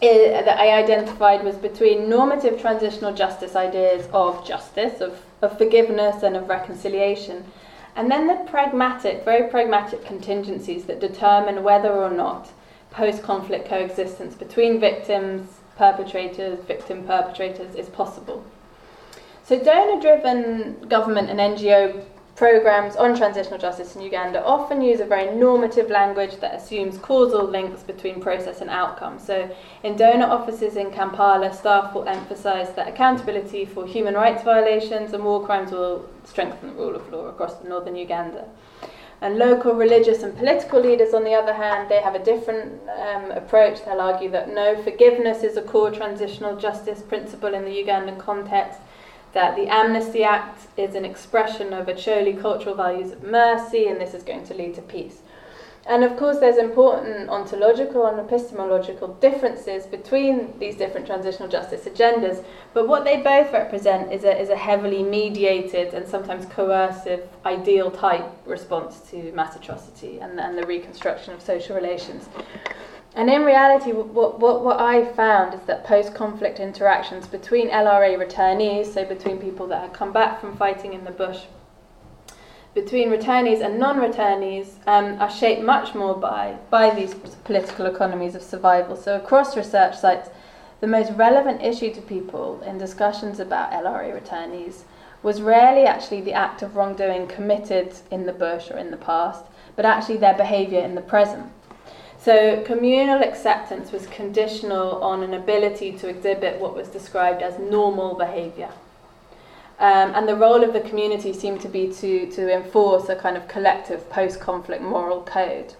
that 0.00 0.58
I 0.58 0.72
identified 0.82 1.44
was 1.44 1.54
between 1.54 2.08
normative 2.08 2.60
transitional 2.60 3.14
justice 3.14 3.54
ideas 3.54 4.08
of 4.12 4.44
justice, 4.44 5.00
of, 5.00 5.20
of 5.42 5.56
forgiveness, 5.56 6.24
and 6.24 6.36
of 6.36 6.48
reconciliation 6.48 7.44
and 7.94 8.10
then 8.10 8.26
the 8.26 8.36
pragmatic, 8.50 9.24
very 9.24 9.50
pragmatic 9.50 10.04
contingencies 10.04 10.84
that 10.84 11.00
determine 11.00 11.62
whether 11.62 11.92
or 11.92 12.10
not 12.10 12.50
post 12.90 13.22
conflict 13.22 13.68
coexistence 13.68 14.34
between 14.34 14.80
victims, 14.80 15.60
perpetrators, 15.76 16.58
victim 16.64 17.04
perpetrators 17.04 17.74
is 17.74 17.88
possible. 17.88 18.44
So, 19.44 19.62
donor 19.62 20.00
driven 20.00 20.88
government 20.88 21.28
and 21.28 21.40
NGO 21.40 22.04
programs 22.34 22.96
on 22.96 23.14
transitional 23.14 23.58
justice 23.58 23.94
in 23.94 24.02
Uganda 24.02 24.42
often 24.44 24.80
use 24.80 25.00
a 25.00 25.04
very 25.04 25.34
normative 25.36 25.90
language 25.90 26.36
that 26.40 26.54
assumes 26.54 26.96
causal 26.98 27.44
links 27.44 27.82
between 27.82 28.20
process 28.20 28.60
and 28.62 28.70
outcome. 28.70 29.18
So, 29.18 29.54
in 29.82 29.96
donor 29.96 30.26
offices 30.26 30.76
in 30.76 30.90
Kampala, 30.90 31.52
staff 31.52 31.94
will 31.94 32.08
emphasize 32.08 32.72
that 32.74 32.88
accountability 32.88 33.66
for 33.66 33.86
human 33.86 34.14
rights 34.14 34.42
violations 34.42 35.12
and 35.12 35.24
war 35.24 35.44
crimes 35.44 35.72
will 35.72 36.08
strengthen 36.24 36.68
the 36.68 36.74
rule 36.74 36.96
of 36.96 37.12
law 37.12 37.26
across 37.26 37.62
northern 37.64 37.96
Uganda. 37.96 38.46
And 39.20 39.38
local 39.38 39.74
religious 39.74 40.24
and 40.24 40.36
political 40.36 40.80
leaders, 40.80 41.14
on 41.14 41.22
the 41.22 41.34
other 41.34 41.52
hand, 41.52 41.88
they 41.88 42.00
have 42.00 42.16
a 42.16 42.24
different 42.24 42.80
um, 42.88 43.30
approach. 43.30 43.84
They'll 43.84 44.00
argue 44.00 44.30
that 44.30 44.52
no, 44.52 44.82
forgiveness 44.82 45.44
is 45.44 45.56
a 45.56 45.62
core 45.62 45.92
transitional 45.92 46.56
justice 46.56 47.02
principle 47.02 47.54
in 47.54 47.64
the 47.64 47.70
Ugandan 47.70 48.18
context 48.18 48.80
that 49.32 49.56
the 49.56 49.66
Amnesty 49.66 50.24
Act 50.24 50.66
is 50.76 50.94
an 50.94 51.04
expression 51.04 51.72
of 51.72 51.88
a 51.88 51.94
Acholi 51.94 52.40
cultural 52.40 52.74
values 52.74 53.12
of 53.12 53.22
mercy, 53.22 53.86
and 53.88 54.00
this 54.00 54.14
is 54.14 54.22
going 54.22 54.44
to 54.46 54.54
lead 54.54 54.74
to 54.74 54.82
peace. 54.82 55.18
And 55.84 56.04
of 56.04 56.16
course, 56.16 56.38
there's 56.38 56.58
important 56.58 57.28
ontological 57.28 58.06
and 58.06 58.20
epistemological 58.20 59.14
differences 59.14 59.84
between 59.84 60.56
these 60.60 60.76
different 60.76 61.06
transitional 61.06 61.48
justice 61.48 61.86
agendas, 61.86 62.44
but 62.72 62.86
what 62.86 63.04
they 63.04 63.20
both 63.20 63.52
represent 63.52 64.12
is 64.12 64.22
a, 64.22 64.40
is 64.40 64.48
a 64.48 64.56
heavily 64.56 65.02
mediated 65.02 65.92
and 65.92 66.06
sometimes 66.06 66.46
coercive 66.46 67.28
ideal 67.44 67.90
type 67.90 68.24
response 68.46 69.00
to 69.10 69.32
mass 69.32 69.56
atrocity 69.56 70.20
and, 70.20 70.38
and 70.38 70.56
the 70.56 70.64
reconstruction 70.64 71.34
of 71.34 71.42
social 71.42 71.74
relations. 71.74 72.28
And 73.14 73.28
in 73.28 73.44
reality, 73.44 73.92
what, 73.92 74.38
what, 74.38 74.64
what 74.64 74.80
I 74.80 75.04
found 75.04 75.52
is 75.52 75.60
that 75.66 75.84
post 75.84 76.14
conflict 76.14 76.58
interactions 76.58 77.26
between 77.26 77.68
LRA 77.68 78.16
returnees, 78.16 78.94
so 78.94 79.04
between 79.04 79.38
people 79.38 79.66
that 79.66 79.82
had 79.82 79.92
come 79.92 80.12
back 80.12 80.40
from 80.40 80.56
fighting 80.56 80.94
in 80.94 81.04
the 81.04 81.10
bush, 81.10 81.42
between 82.74 83.10
returnees 83.10 83.62
and 83.62 83.78
non 83.78 83.98
returnees, 83.98 84.76
um, 84.86 85.20
are 85.20 85.30
shaped 85.30 85.62
much 85.62 85.94
more 85.94 86.14
by, 86.14 86.56
by 86.70 86.88
these 86.88 87.14
political 87.44 87.84
economies 87.84 88.34
of 88.34 88.42
survival. 88.42 88.96
So, 88.96 89.14
across 89.16 89.58
research 89.58 89.98
sites, 89.98 90.30
the 90.80 90.86
most 90.86 91.12
relevant 91.12 91.62
issue 91.62 91.92
to 91.94 92.00
people 92.00 92.62
in 92.62 92.78
discussions 92.78 93.38
about 93.40 93.72
LRA 93.72 94.18
returnees 94.18 94.84
was 95.22 95.42
rarely 95.42 95.84
actually 95.84 96.22
the 96.22 96.32
act 96.32 96.62
of 96.62 96.76
wrongdoing 96.76 97.28
committed 97.28 97.94
in 98.10 98.24
the 98.24 98.32
bush 98.32 98.70
or 98.70 98.78
in 98.78 98.90
the 98.90 98.96
past, 98.96 99.44
but 99.76 99.84
actually 99.84 100.16
their 100.16 100.34
behaviour 100.34 100.80
in 100.80 100.94
the 100.94 101.00
present. 101.02 101.52
So, 102.22 102.62
communal 102.62 103.20
acceptance 103.20 103.90
was 103.90 104.06
conditional 104.06 105.02
on 105.02 105.24
an 105.24 105.34
ability 105.34 105.90
to 105.98 106.08
exhibit 106.08 106.60
what 106.60 106.72
was 106.72 106.86
described 106.86 107.42
as 107.42 107.58
normal 107.58 108.14
behaviour. 108.14 108.70
Um, 109.80 110.14
and 110.14 110.28
the 110.28 110.36
role 110.36 110.62
of 110.62 110.72
the 110.72 110.82
community 110.82 111.32
seemed 111.32 111.60
to 111.62 111.68
be 111.68 111.92
to, 111.94 112.30
to 112.30 112.54
enforce 112.54 113.08
a 113.08 113.16
kind 113.16 113.36
of 113.36 113.48
collective 113.48 114.08
post 114.08 114.38
conflict 114.38 114.82
moral 114.82 115.22
code. 115.22 115.74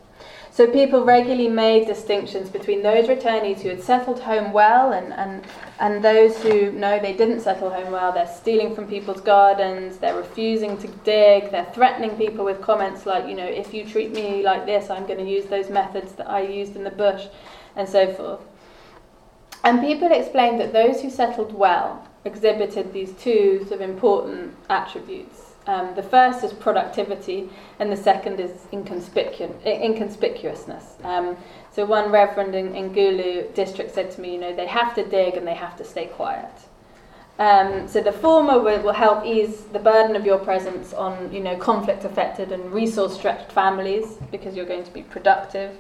So 0.53 0.67
people 0.67 1.03
regularly 1.03 1.49
made 1.49 1.87
distinctions 1.87 2.51
between 2.51 2.83
those 2.83 3.07
returnees 3.07 3.61
who 3.61 3.71
had 3.71 3.83
settled 3.83 4.21
home 4.21 4.53
well 4.53 4.93
and, 4.93 5.11
and, 5.15 5.47
and 5.81 6.05
those 6.05 6.37
who, 6.43 6.71
no, 6.73 7.01
they 7.01 7.15
didn't 7.15 7.41
settle 7.41 7.71
home 7.71 7.91
well. 7.91 8.12
They're 8.12 8.27
stealing 8.27 8.75
from 8.75 8.87
people's 8.87 9.23
gardens, 9.23 9.97
they're 9.97 10.15
refusing 10.15 10.77
to 10.77 10.88
dig, 10.88 11.51
they're 11.51 11.73
threatening 11.73 12.19
people 12.19 12.45
with 12.45 12.61
comments 12.61 13.07
like, 13.07 13.27
you 13.27 13.35
know, 13.35 13.47
if 13.47 13.73
you 13.73 13.87
treat 13.87 14.12
me 14.12 14.43
like 14.43 14.67
this, 14.67 14.91
I'm 14.91 15.07
going 15.07 15.25
to 15.25 15.31
use 15.31 15.47
those 15.47 15.71
methods 15.71 16.12
that 16.17 16.29
I 16.29 16.43
used 16.43 16.77
in 16.77 16.85
the 16.85 16.91
bush, 16.91 17.29
and 17.75 17.88
so 17.88 18.12
forth. 18.12 18.41
And 19.65 19.81
people 19.81 20.12
explained 20.12 20.61
that 20.61 20.75
those 20.75 21.01
who 21.01 21.09
settled 21.09 21.55
well 21.55 22.07
exhibited 22.27 22.93
these 22.93 23.12
two 23.12 23.61
sort 23.61 23.81
of 23.81 23.81
important 23.81 24.55
attributes. 24.69 25.52
Um, 25.66 25.94
the 25.94 26.03
first 26.03 26.42
is 26.42 26.53
productivity, 26.53 27.48
and 27.79 27.90
the 27.92 27.96
second 27.96 28.40
is 28.40 28.51
inconspicu- 28.72 29.62
inconspicuousness. 29.64 31.05
Um, 31.05 31.37
so 31.72 31.87
one 31.87 32.11
reverend 32.11 32.55
in, 32.55 32.75
in 32.75 32.92
Gulu 32.92 33.55
district 33.55 33.94
said 33.94 34.11
to 34.12 34.20
me, 34.20 34.35
you 34.35 34.40
know, 34.40 34.55
they 34.55 34.66
have 34.66 34.94
to 34.96 35.05
dig 35.05 35.37
and 35.37 35.46
they 35.46 35.55
have 35.55 35.77
to 35.77 35.85
stay 35.85 36.07
quiet. 36.07 36.51
Um, 37.38 37.88
so 37.88 38.03
the 38.03 38.12
former 38.12 38.59
will, 38.61 38.83
will, 38.83 38.92
help 38.92 39.25
ease 39.25 39.62
the 39.72 39.79
burden 39.79 40.16
of 40.16 40.27
your 40.27 40.38
presence 40.38 40.92
on, 40.92 41.33
you 41.33 41.40
know, 41.40 41.57
conflict-affected 41.57 42.53
and 42.53 42.72
resource-stretched 42.72 43.51
families 43.51 44.18
because 44.31 44.55
you're 44.55 44.66
going 44.66 44.85
to 44.85 44.92
be 44.92 45.03
productive, 45.03 45.77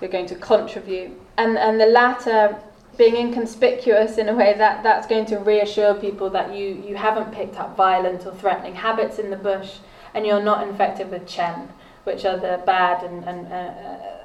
you're 0.00 0.10
going 0.10 0.26
to 0.26 0.36
contribute, 0.36 1.10
and 1.36 1.58
and 1.58 1.80
the 1.80 1.86
latter 1.86 2.56
being 2.98 3.16
inconspicuous 3.16 4.18
in 4.18 4.28
a 4.28 4.34
way 4.34 4.54
that 4.58 4.82
that's 4.82 5.06
going 5.06 5.24
to 5.24 5.38
reassure 5.38 5.94
people 5.94 6.28
that 6.30 6.54
you, 6.54 6.82
you 6.86 6.96
haven't 6.96 7.32
picked 7.32 7.58
up 7.58 7.76
violent 7.76 8.26
or 8.26 8.34
threatening 8.34 8.74
habits 8.74 9.18
in 9.18 9.30
the 9.30 9.36
bush 9.36 9.76
and 10.14 10.26
you're 10.26 10.42
not 10.42 10.66
infected 10.66 11.08
with 11.10 11.30
cen, 11.30 11.68
which 12.02 12.24
are 12.24 12.36
the 12.36 12.60
bad 12.66 13.04
and, 13.04 13.24
and 13.24 13.46
uh, 13.52 13.56
uh, 13.56 14.18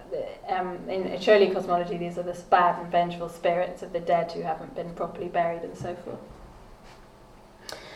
um, 0.49 0.89
in 0.89 1.03
Acholi 1.03 1.53
cosmology, 1.53 1.97
these 1.97 2.17
are 2.17 2.23
the 2.23 2.37
bad 2.49 2.79
and 2.81 2.91
vengeful 2.91 3.29
spirits 3.29 3.83
of 3.83 3.93
the 3.93 3.99
dead 3.99 4.31
who 4.31 4.41
haven't 4.41 4.75
been 4.75 4.93
properly 4.95 5.27
buried 5.27 5.61
and 5.61 5.77
so 5.77 5.95
forth. 5.95 6.19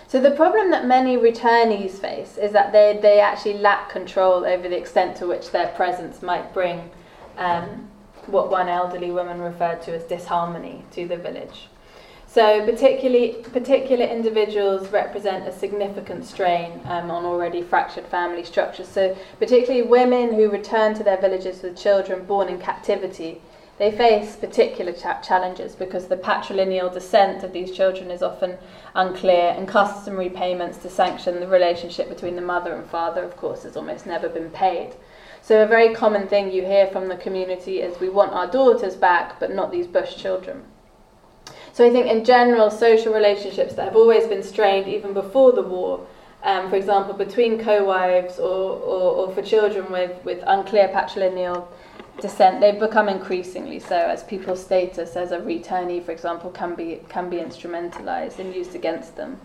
So 0.07 0.21
the 0.21 0.31
problem 0.31 0.71
that 0.71 0.85
many 0.85 1.17
returnees 1.17 1.99
face 1.99 2.37
is 2.37 2.53
that 2.53 2.71
they, 2.71 2.97
they 3.01 3.19
actually 3.19 3.55
lack 3.55 3.89
control 3.89 4.45
over 4.45 4.69
the 4.69 4.77
extent 4.77 5.17
to 5.17 5.27
which 5.27 5.51
their 5.51 5.67
presence 5.69 6.21
might 6.21 6.53
bring 6.53 6.91
um, 7.37 7.86
what 8.27 8.51
one 8.51 8.69
elderly 8.69 9.11
woman 9.11 9.41
referred 9.41 9.81
to 9.83 9.95
as 9.95 10.03
disharmony 10.03 10.83
to 10.91 11.07
the 11.07 11.17
village. 11.17 11.67
So, 12.29 12.63
particularly, 12.65 13.37
particular 13.53 14.05
individuals 14.05 14.89
represent 14.89 15.47
a 15.47 15.57
significant 15.57 16.25
strain 16.25 16.81
um, 16.85 17.09
on 17.09 17.25
already 17.25 17.61
fractured 17.61 18.05
family 18.05 18.43
structures. 18.43 18.87
So, 18.87 19.17
particularly 19.39 19.87
women 19.87 20.33
who 20.33 20.51
return 20.51 20.93
to 20.95 21.03
their 21.03 21.19
villages 21.19 21.63
with 21.63 21.77
children 21.77 22.25
born 22.25 22.49
in 22.49 22.59
captivity, 22.59 23.41
they 23.77 23.91
face 23.91 24.35
particular 24.35 24.91
cha- 24.91 25.21
challenges 25.21 25.73
because 25.73 26.07
the 26.07 26.17
patrilineal 26.17 26.93
descent 26.93 27.43
of 27.43 27.53
these 27.53 27.71
children 27.71 28.11
is 28.11 28.21
often 28.21 28.57
unclear, 28.93 29.53
and 29.55 29.67
customary 29.67 30.29
payments 30.29 30.79
to 30.79 30.89
sanction 30.89 31.39
the 31.39 31.47
relationship 31.47 32.09
between 32.09 32.35
the 32.35 32.41
mother 32.41 32.73
and 32.73 32.89
father, 32.89 33.23
of 33.23 33.37
course, 33.37 33.63
has 33.63 33.77
almost 33.77 34.05
never 34.05 34.27
been 34.27 34.49
paid. 34.49 34.95
So, 35.47 35.63
a 35.63 35.65
very 35.65 35.95
common 35.95 36.27
thing 36.27 36.51
you 36.51 36.65
hear 36.65 36.87
from 36.87 37.07
the 37.07 37.15
community 37.15 37.79
is 37.79 38.01
we 38.01 38.09
want 38.09 38.33
our 38.33 38.47
daughters 38.47 38.97
back, 38.97 39.39
but 39.39 39.55
not 39.55 39.71
these 39.71 39.87
bush 39.87 40.17
children. 40.17 40.65
So, 41.71 41.85
I 41.85 41.89
think 41.89 42.07
in 42.07 42.25
general, 42.25 42.69
social 42.69 43.13
relationships 43.13 43.73
that 43.75 43.85
have 43.85 43.95
always 43.95 44.27
been 44.27 44.43
strained 44.43 44.89
even 44.89 45.13
before 45.13 45.53
the 45.53 45.61
war, 45.61 46.05
um, 46.43 46.69
for 46.69 46.75
example, 46.75 47.13
between 47.13 47.63
co 47.63 47.85
wives 47.85 48.39
or, 48.39 48.73
or, 48.77 49.27
or, 49.27 49.33
for 49.33 49.41
children 49.41 49.89
with, 49.89 50.21
with 50.25 50.43
unclear 50.45 50.89
patrilineal 50.89 51.65
descent, 52.19 52.59
they've 52.59 52.77
become 52.77 53.07
increasingly 53.07 53.79
so 53.79 53.95
as 53.95 54.23
people's 54.23 54.61
status 54.61 55.15
as 55.15 55.31
a 55.31 55.39
returnee, 55.39 56.03
for 56.03 56.11
example, 56.11 56.51
can 56.51 56.75
be, 56.75 56.99
can 57.07 57.29
be 57.29 57.37
instrumentalized 57.37 58.39
and 58.39 58.53
used 58.53 58.75
against 58.75 59.15
them. 59.15 59.39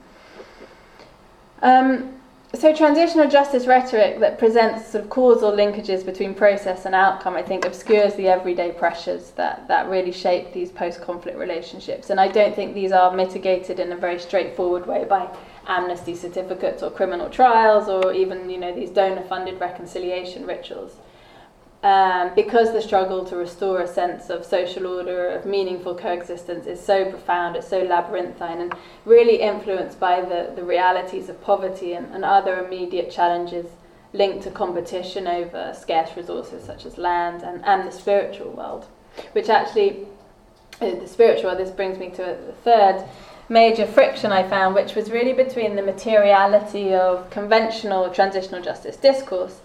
Um, 1.62 2.21
so 2.54 2.74
transitional 2.74 3.28
justice 3.28 3.66
rhetoric 3.66 4.20
that 4.20 4.38
presents 4.38 4.86
sort 4.90 5.04
of 5.04 5.10
causal 5.10 5.52
linkages 5.52 6.04
between 6.04 6.34
process 6.34 6.84
and 6.84 6.94
outcome, 6.94 7.34
I 7.34 7.42
think, 7.42 7.64
obscures 7.64 8.14
the 8.14 8.28
everyday 8.28 8.72
pressures 8.72 9.30
that, 9.32 9.66
that 9.68 9.88
really 9.88 10.12
shape 10.12 10.52
these 10.52 10.70
post-conflict 10.70 11.38
relationships. 11.38 12.10
And 12.10 12.20
I 12.20 12.28
don't 12.28 12.54
think 12.54 12.74
these 12.74 12.92
are 12.92 13.14
mitigated 13.16 13.80
in 13.80 13.90
a 13.92 13.96
very 13.96 14.18
straightforward 14.18 14.86
way 14.86 15.04
by 15.04 15.34
amnesty 15.66 16.14
certificates 16.14 16.82
or 16.82 16.90
criminal 16.90 17.30
trials 17.30 17.88
or 17.88 18.12
even, 18.12 18.50
you 18.50 18.58
know, 18.58 18.74
these 18.74 18.90
donor-funded 18.90 19.58
reconciliation 19.58 20.46
rituals. 20.46 20.96
Um, 21.82 22.30
because 22.36 22.72
the 22.72 22.80
struggle 22.80 23.24
to 23.24 23.36
restore 23.36 23.80
a 23.80 23.88
sense 23.88 24.30
of 24.30 24.44
social 24.44 24.86
order, 24.86 25.30
of 25.30 25.44
meaningful 25.44 25.94
coexistence, 25.96 26.66
is 26.66 26.80
so 26.80 27.10
profound, 27.10 27.56
it's 27.56 27.66
so 27.66 27.82
labyrinthine, 27.82 28.60
and 28.60 28.74
really 29.04 29.40
influenced 29.40 29.98
by 29.98 30.20
the, 30.20 30.52
the 30.54 30.62
realities 30.62 31.28
of 31.28 31.42
poverty 31.42 31.94
and, 31.94 32.14
and 32.14 32.24
other 32.24 32.64
immediate 32.64 33.10
challenges 33.10 33.66
linked 34.12 34.44
to 34.44 34.50
competition 34.50 35.26
over 35.26 35.74
scarce 35.76 36.16
resources 36.16 36.62
such 36.64 36.86
as 36.86 36.98
land 36.98 37.42
and, 37.42 37.64
and 37.64 37.88
the 37.88 37.92
spiritual 37.92 38.50
world, 38.52 38.86
which 39.32 39.48
actually, 39.48 40.06
uh, 40.80 40.94
the 40.94 41.08
spiritual 41.08 41.46
world, 41.46 41.58
this 41.58 41.70
brings 41.70 41.98
me 41.98 42.10
to 42.10 42.22
the 42.46 42.54
third 42.62 43.04
major 43.48 43.86
friction 43.86 44.30
I 44.30 44.48
found, 44.48 44.76
which 44.76 44.94
was 44.94 45.10
really 45.10 45.32
between 45.32 45.74
the 45.74 45.82
materiality 45.82 46.94
of 46.94 47.28
conventional 47.30 48.08
transitional 48.10 48.62
justice 48.62 48.96
discourse 48.96 49.60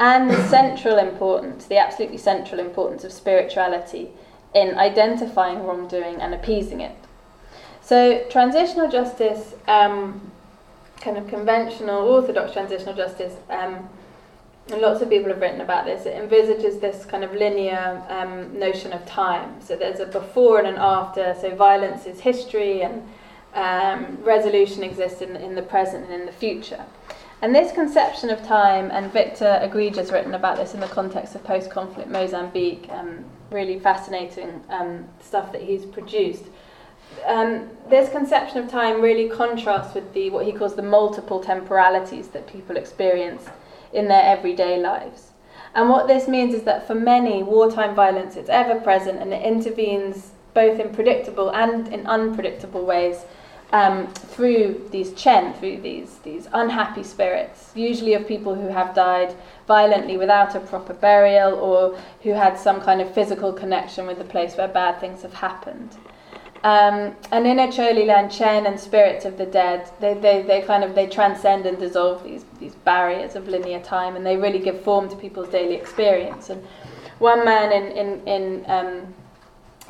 and 0.00 0.30
the 0.30 0.48
central 0.48 0.96
importance, 0.96 1.66
the 1.66 1.76
absolutely 1.76 2.16
central 2.16 2.58
importance 2.58 3.04
of 3.04 3.12
spirituality 3.12 4.08
in 4.54 4.76
identifying 4.78 5.62
wrongdoing 5.62 6.16
and 6.22 6.34
appeasing 6.34 6.80
it. 6.80 6.96
So, 7.82 8.24
transitional 8.30 8.90
justice, 8.90 9.54
um, 9.68 10.32
kind 11.00 11.18
of 11.18 11.28
conventional, 11.28 12.08
orthodox 12.08 12.52
transitional 12.52 12.94
justice, 12.94 13.34
um, 13.50 13.88
and 14.72 14.80
lots 14.80 15.02
of 15.02 15.10
people 15.10 15.28
have 15.28 15.40
written 15.40 15.60
about 15.60 15.84
this, 15.84 16.06
it 16.06 16.14
envisages 16.14 16.80
this 16.80 17.04
kind 17.04 17.22
of 17.22 17.34
linear 17.34 18.02
um, 18.08 18.58
notion 18.58 18.92
of 18.92 19.04
time. 19.04 19.60
So, 19.60 19.76
there's 19.76 20.00
a 20.00 20.06
before 20.06 20.58
and 20.58 20.66
an 20.66 20.76
after, 20.78 21.36
so 21.38 21.54
violence 21.54 22.06
is 22.06 22.20
history 22.20 22.82
and 22.82 23.06
um, 23.52 24.16
resolution 24.22 24.82
exists 24.82 25.20
in, 25.20 25.36
in 25.36 25.54
the 25.54 25.62
present 25.62 26.04
and 26.04 26.14
in 26.14 26.24
the 26.24 26.32
future. 26.32 26.86
And 27.42 27.54
this 27.54 27.72
conception 27.72 28.28
of 28.28 28.42
time, 28.46 28.90
and 28.90 29.10
Victor 29.10 29.58
Igreja's 29.62 30.12
written 30.12 30.34
about 30.34 30.58
this 30.58 30.74
in 30.74 30.80
the 30.80 30.86
context 30.86 31.34
of 31.34 31.42
post 31.42 31.70
conflict 31.70 32.10
Mozambique, 32.10 32.86
um, 32.90 33.24
really 33.50 33.78
fascinating 33.78 34.62
um, 34.68 35.08
stuff 35.20 35.50
that 35.52 35.62
he's 35.62 35.86
produced. 35.86 36.44
Um, 37.26 37.70
this 37.88 38.10
conception 38.10 38.58
of 38.58 38.70
time 38.70 39.00
really 39.00 39.28
contrasts 39.28 39.94
with 39.94 40.12
the 40.12 40.28
what 40.30 40.44
he 40.44 40.52
calls 40.52 40.76
the 40.76 40.82
multiple 40.82 41.40
temporalities 41.40 42.28
that 42.28 42.46
people 42.46 42.76
experience 42.76 43.46
in 43.92 44.06
their 44.06 44.22
everyday 44.22 44.78
lives. 44.78 45.30
And 45.74 45.88
what 45.88 46.08
this 46.08 46.28
means 46.28 46.54
is 46.54 46.64
that 46.64 46.86
for 46.86 46.94
many, 46.94 47.42
wartime 47.42 47.94
violence 47.94 48.36
is 48.36 48.48
ever 48.48 48.78
present 48.80 49.18
and 49.20 49.32
it 49.32 49.42
intervenes 49.42 50.32
both 50.52 50.78
in 50.78 50.92
predictable 50.92 51.50
and 51.50 51.88
in 51.88 52.06
unpredictable 52.06 52.84
ways 52.84 53.24
um, 53.72 54.08
through 54.12 54.88
these 54.90 55.16
cen, 55.16 55.54
through 55.54 55.80
these, 55.80 56.18
these 56.24 56.48
unhappy 56.52 57.02
spirits, 57.02 57.70
usually 57.74 58.14
of 58.14 58.26
people 58.26 58.54
who 58.54 58.68
have 58.68 58.94
died 58.94 59.34
violently 59.66 60.16
without 60.16 60.54
a 60.54 60.60
proper 60.60 60.94
burial 60.94 61.54
or 61.54 61.96
who 62.22 62.30
had 62.30 62.58
some 62.58 62.80
kind 62.80 63.00
of 63.00 63.12
physical 63.14 63.52
connection 63.52 64.06
with 64.06 64.18
the 64.18 64.24
place 64.24 64.56
where 64.56 64.68
bad 64.68 65.00
things 65.00 65.22
have 65.22 65.34
happened. 65.34 65.96
Um, 66.62 67.16
and 67.32 67.46
in 67.46 67.56
land, 67.56 68.32
cen 68.32 68.66
and 68.66 68.78
spirits 68.78 69.24
of 69.24 69.38
the 69.38 69.46
dead, 69.46 69.88
they, 69.98 70.12
they, 70.14 70.42
they 70.42 70.60
kind 70.60 70.84
of 70.84 70.94
they 70.94 71.06
transcend 71.06 71.64
and 71.64 71.78
dissolve 71.78 72.22
these, 72.22 72.44
these 72.58 72.74
barriers 72.74 73.34
of 73.34 73.48
linear 73.48 73.80
time 73.80 74.14
and 74.14 74.26
they 74.26 74.36
really 74.36 74.58
give 74.58 74.82
form 74.82 75.08
to 75.08 75.16
people's 75.16 75.48
daily 75.48 75.74
experience. 75.74 76.50
And 76.50 76.62
one 77.18 77.44
man 77.46 77.72
in, 77.72 77.92
in, 77.96 78.28
in 78.28 78.64
um, 78.70 79.14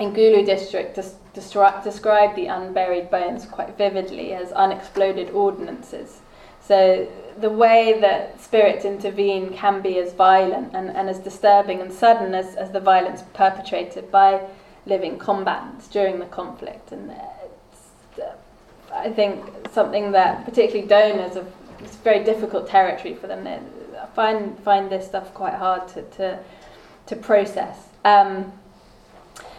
in 0.01 0.13
Gulu 0.13 0.45
district 0.45 0.97
des- 0.97 1.19
described 1.35 2.37
the 2.37 2.47
unburied 2.47 3.11
bones 3.11 3.45
quite 3.45 3.77
vividly 3.77 4.33
as 4.33 4.51
unexploded 4.53 5.31
ordinances. 5.31 6.21
So 6.61 7.07
the 7.39 7.51
way 7.51 8.01
that 8.01 8.41
spirits 8.41 8.85
intervene 8.85 9.53
can 9.53 9.81
be 9.81 9.99
as 9.99 10.13
violent 10.13 10.75
and, 10.75 10.91
and 10.91 11.09
as 11.09 11.19
disturbing 11.19 11.81
and 11.81 11.93
sudden 11.93 12.35
as, 12.35 12.57
as 12.57 12.71
the 12.71 12.81
violence 12.81 13.23
perpetrated 13.35 14.11
by 14.11 14.41
living 14.87 15.19
combatants 15.19 15.89
during 15.89 16.19
the 16.19 16.27
conflict. 16.27 16.93
And 16.93 17.11
it's, 17.11 18.19
uh, 18.21 18.35
I 18.93 19.11
think 19.11 19.45
something 19.73 20.13
that 20.13 20.45
particularly 20.45 20.87
donors 20.89 21.37
of 21.37 21.53
it's 21.81 21.97
very 21.97 22.23
difficult 22.25 22.69
territory 22.69 23.15
for 23.15 23.27
them. 23.27 23.45
They 23.45 23.59
find 24.15 24.59
find 24.61 24.91
this 24.91 25.07
stuff 25.07 25.33
quite 25.35 25.55
hard 25.55 25.89
to 25.89 26.03
to, 26.03 26.39
to 27.07 27.17
process. 27.17 27.77
Um, 28.05 28.53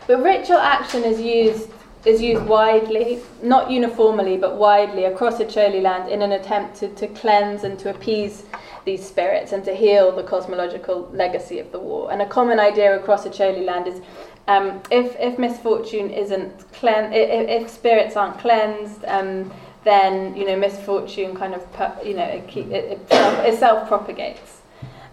but 0.07 0.21
ritual 0.23 0.57
action 0.57 1.03
is 1.03 1.19
used 1.19 1.69
is 2.03 2.19
used 2.19 2.43
widely, 2.45 3.19
not 3.43 3.69
uniformly, 3.69 4.35
but 4.35 4.55
widely 4.55 5.05
across 5.05 5.37
Acholi 5.37 5.81
land 5.83 6.09
in 6.09 6.23
an 6.23 6.31
attempt 6.31 6.75
to, 6.77 6.87
to 6.95 7.07
cleanse 7.07 7.63
and 7.63 7.77
to 7.77 7.91
appease 7.91 8.45
these 8.85 9.05
spirits 9.05 9.51
and 9.51 9.63
to 9.63 9.75
heal 9.75 10.11
the 10.11 10.23
cosmological 10.23 11.07
legacy 11.13 11.59
of 11.59 11.71
the 11.71 11.77
war. 11.77 12.11
And 12.11 12.21
a 12.21 12.25
common 12.25 12.59
idea 12.59 12.97
across 12.99 13.27
Acholi 13.27 13.63
land 13.63 13.87
is 13.87 14.01
um, 14.47 14.81
if, 14.89 15.15
if 15.19 15.37
misfortune 15.37 16.09
isn't 16.09 16.71
clean, 16.73 17.13
if, 17.13 17.63
if 17.63 17.69
spirits 17.69 18.15
aren't 18.15 18.39
cleansed, 18.39 19.05
um, 19.05 19.53
then 19.83 20.35
you 20.35 20.45
know 20.45 20.55
misfortune 20.55 21.35
kind 21.35 21.53
of 21.55 21.65
you 22.05 22.13
know 22.13 22.23
it, 22.23 22.55
it, 22.55 23.01
it 23.11 23.59
self 23.59 23.87
propagates. 23.87 24.61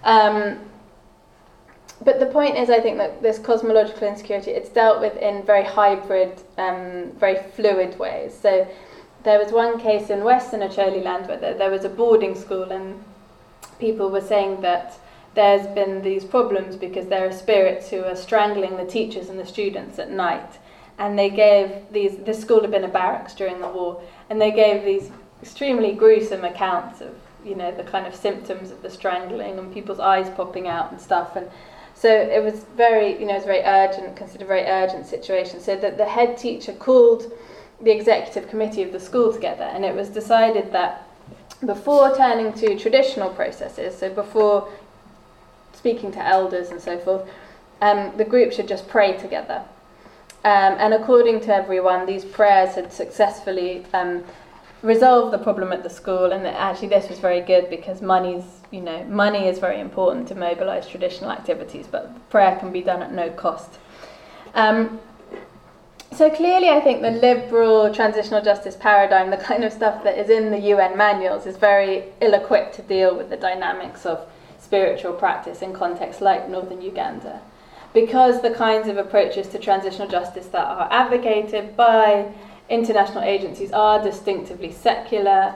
Um, 0.05 0.59
but 2.04 2.20
the 2.20 2.26
point 2.26 2.56
is, 2.56 2.70
I 2.70 2.80
think 2.80 2.98
that 2.98 3.22
this 3.22 3.38
cosmological 3.38 4.06
insecurity, 4.06 4.52
it's 4.52 4.68
dealt 4.68 5.00
with 5.00 5.16
in 5.16 5.42
very 5.42 5.64
hybrid, 5.64 6.40
um, 6.56 7.12
very 7.18 7.38
fluid 7.54 7.98
ways. 7.98 8.38
So 8.40 8.68
there 9.24 9.38
was 9.38 9.52
one 9.52 9.80
case 9.80 10.11
in 10.11 10.22
Western 10.22 10.61
Acholi 10.61 11.02
land 11.02 11.26
where 11.26 11.38
there, 11.38 11.54
there 11.54 11.70
was 11.70 11.84
a 11.84 11.88
boarding 11.88 12.34
school 12.34 12.70
and 12.70 13.02
people 13.78 14.11
were 14.11 14.20
saying 14.20 14.61
that 14.61 14.98
there's 15.34 15.66
been 15.68 16.02
these 16.02 16.24
problems 16.24 16.76
because 16.76 17.06
there 17.06 17.26
are 17.26 17.32
spirits 17.32 17.90
who 17.90 18.02
are 18.04 18.16
strangling 18.16 18.76
the 18.76 18.84
teachers 18.84 19.28
and 19.28 19.38
the 19.38 19.46
students 19.46 19.98
at 19.98 20.11
night. 20.11 20.58
And 20.98 21.18
they 21.18 21.30
gave 21.30 21.70
these, 21.92 22.16
this 22.18 22.40
school 22.40 22.61
had 22.61 22.70
been 22.70 22.84
a 22.84 22.88
barracks 22.88 23.34
during 23.34 23.61
the 23.61 23.68
war, 23.68 24.02
and 24.30 24.40
they 24.40 24.50
gave 24.50 24.84
these 24.84 25.12
extremely 25.40 25.92
gruesome 25.92 26.44
accounts 26.44 27.00
of, 27.00 27.14
you 27.44 27.54
know, 27.54 27.70
the 27.70 27.84
kind 27.84 28.04
of 28.04 28.16
symptoms 28.16 28.72
of 28.72 28.82
the 28.82 28.90
strangling 28.90 29.58
and 29.58 29.72
people's 29.72 30.00
eyes 30.00 30.28
popping 30.30 30.66
out 30.66 30.90
and 30.90 31.00
stuff. 31.00 31.37
And 31.37 31.48
so 32.00 32.08
it 32.08 32.42
was 32.44 32.64
very, 32.76 33.18
you 33.18 33.26
know, 33.26 33.32
it 33.32 33.38
was 33.38 33.44
very 33.44 33.64
urgent, 33.64 34.14
considered 34.14 34.44
a 34.44 34.46
very 34.46 34.62
urgent 34.62 35.04
situation. 35.04 35.58
So 35.61 35.74
that 35.76 35.98
the 35.98 36.04
head 36.04 36.38
teacher 36.38 36.72
called 36.72 37.32
the 37.80 37.90
executive 37.90 38.48
committee 38.48 38.84
of 38.84 38.92
the 38.92 39.00
school 39.00 39.32
together, 39.32 39.64
and 39.64 39.84
it 39.84 39.94
was 39.94 40.08
decided 40.08 40.70
that 40.72 41.08
before 41.66 42.14
turning 42.16 42.52
to 42.52 42.78
traditional 42.78 43.30
processes, 43.30 43.98
so 43.98 44.11
before 44.14 44.68
speaking 45.72 46.12
to 46.12 46.24
elders 46.24 46.70
and 46.70 46.80
so 46.80 46.98
forth, 46.98 47.28
um, 47.80 48.16
the 48.16 48.24
group 48.24 48.52
should 48.52 48.68
just 48.68 48.88
pray 48.88 49.16
together. 49.16 49.64
Um, 50.44 50.76
and 50.78 50.94
according 50.94 51.40
to 51.42 51.54
everyone, 51.54 52.06
these 52.06 52.24
prayers 52.24 52.76
had 52.76 52.92
successfully 52.92 53.84
um, 53.92 54.22
resolved 54.82 55.32
the 55.32 55.38
problem 55.38 55.72
at 55.72 55.82
the 55.82 55.90
school, 55.90 56.30
and 56.30 56.46
actually 56.46 56.88
this 56.88 57.08
was 57.08 57.18
very 57.18 57.40
good 57.40 57.68
because 57.70 58.00
money's 58.00 58.58
you 58.70 58.81
know 58.81 59.04
money 59.04 59.46
is 59.46 59.59
very 59.59 59.81
important 59.81 60.28
to 60.28 60.35
mobilise 60.35 60.87
traditional 60.88 61.31
activities, 61.31 61.87
but 61.90 62.31
prayer 62.31 62.57
can 62.57 62.72
be 62.72 62.83
done 62.83 63.02
at 63.02 63.12
no 63.12 63.31
cost. 63.31 63.78
Um, 64.54 65.00
so 66.12 66.31
clearly, 66.31 66.70
I 66.70 66.81
think 66.81 67.02
the 67.02 67.11
liberal 67.11 67.94
transitional 67.94 68.42
justice 68.42 68.76
paradigm, 68.76 69.31
the 69.31 69.37
kind 69.37 69.62
of 69.62 69.72
stuff 69.72 70.02
that 70.04 70.18
is 70.18 70.31
in 70.31 70.50
the 70.50 70.59
UN 70.59 70.96
manuals, 70.96 71.46
is 71.46 71.57
very 71.57 72.04
ill-equipped 72.20 72.74
to 72.76 72.83
deal 72.83 73.14
with 73.14 73.28
the 73.28 73.37
dynamics 73.37 74.07
of 74.07 74.26
spiritual 74.59 75.12
practice 75.12 75.62
in 75.62 75.72
contexts 75.72 76.22
like 76.22 76.48
northern 76.48 76.81
Uganda, 76.81 77.40
because 77.92 78.40
the 78.40 78.50
kinds 78.50 78.88
of 78.88 78.96
approaches 78.96 79.48
to 79.48 79.59
transitional 79.59 80.09
justice 80.09 80.46
that 80.46 80.66
are 80.66 80.88
advocated 80.90 81.76
by 81.76 82.33
international 82.68 83.22
agencies 83.22 83.70
are 83.72 84.02
distinctively 84.02 84.72
secular, 84.72 85.54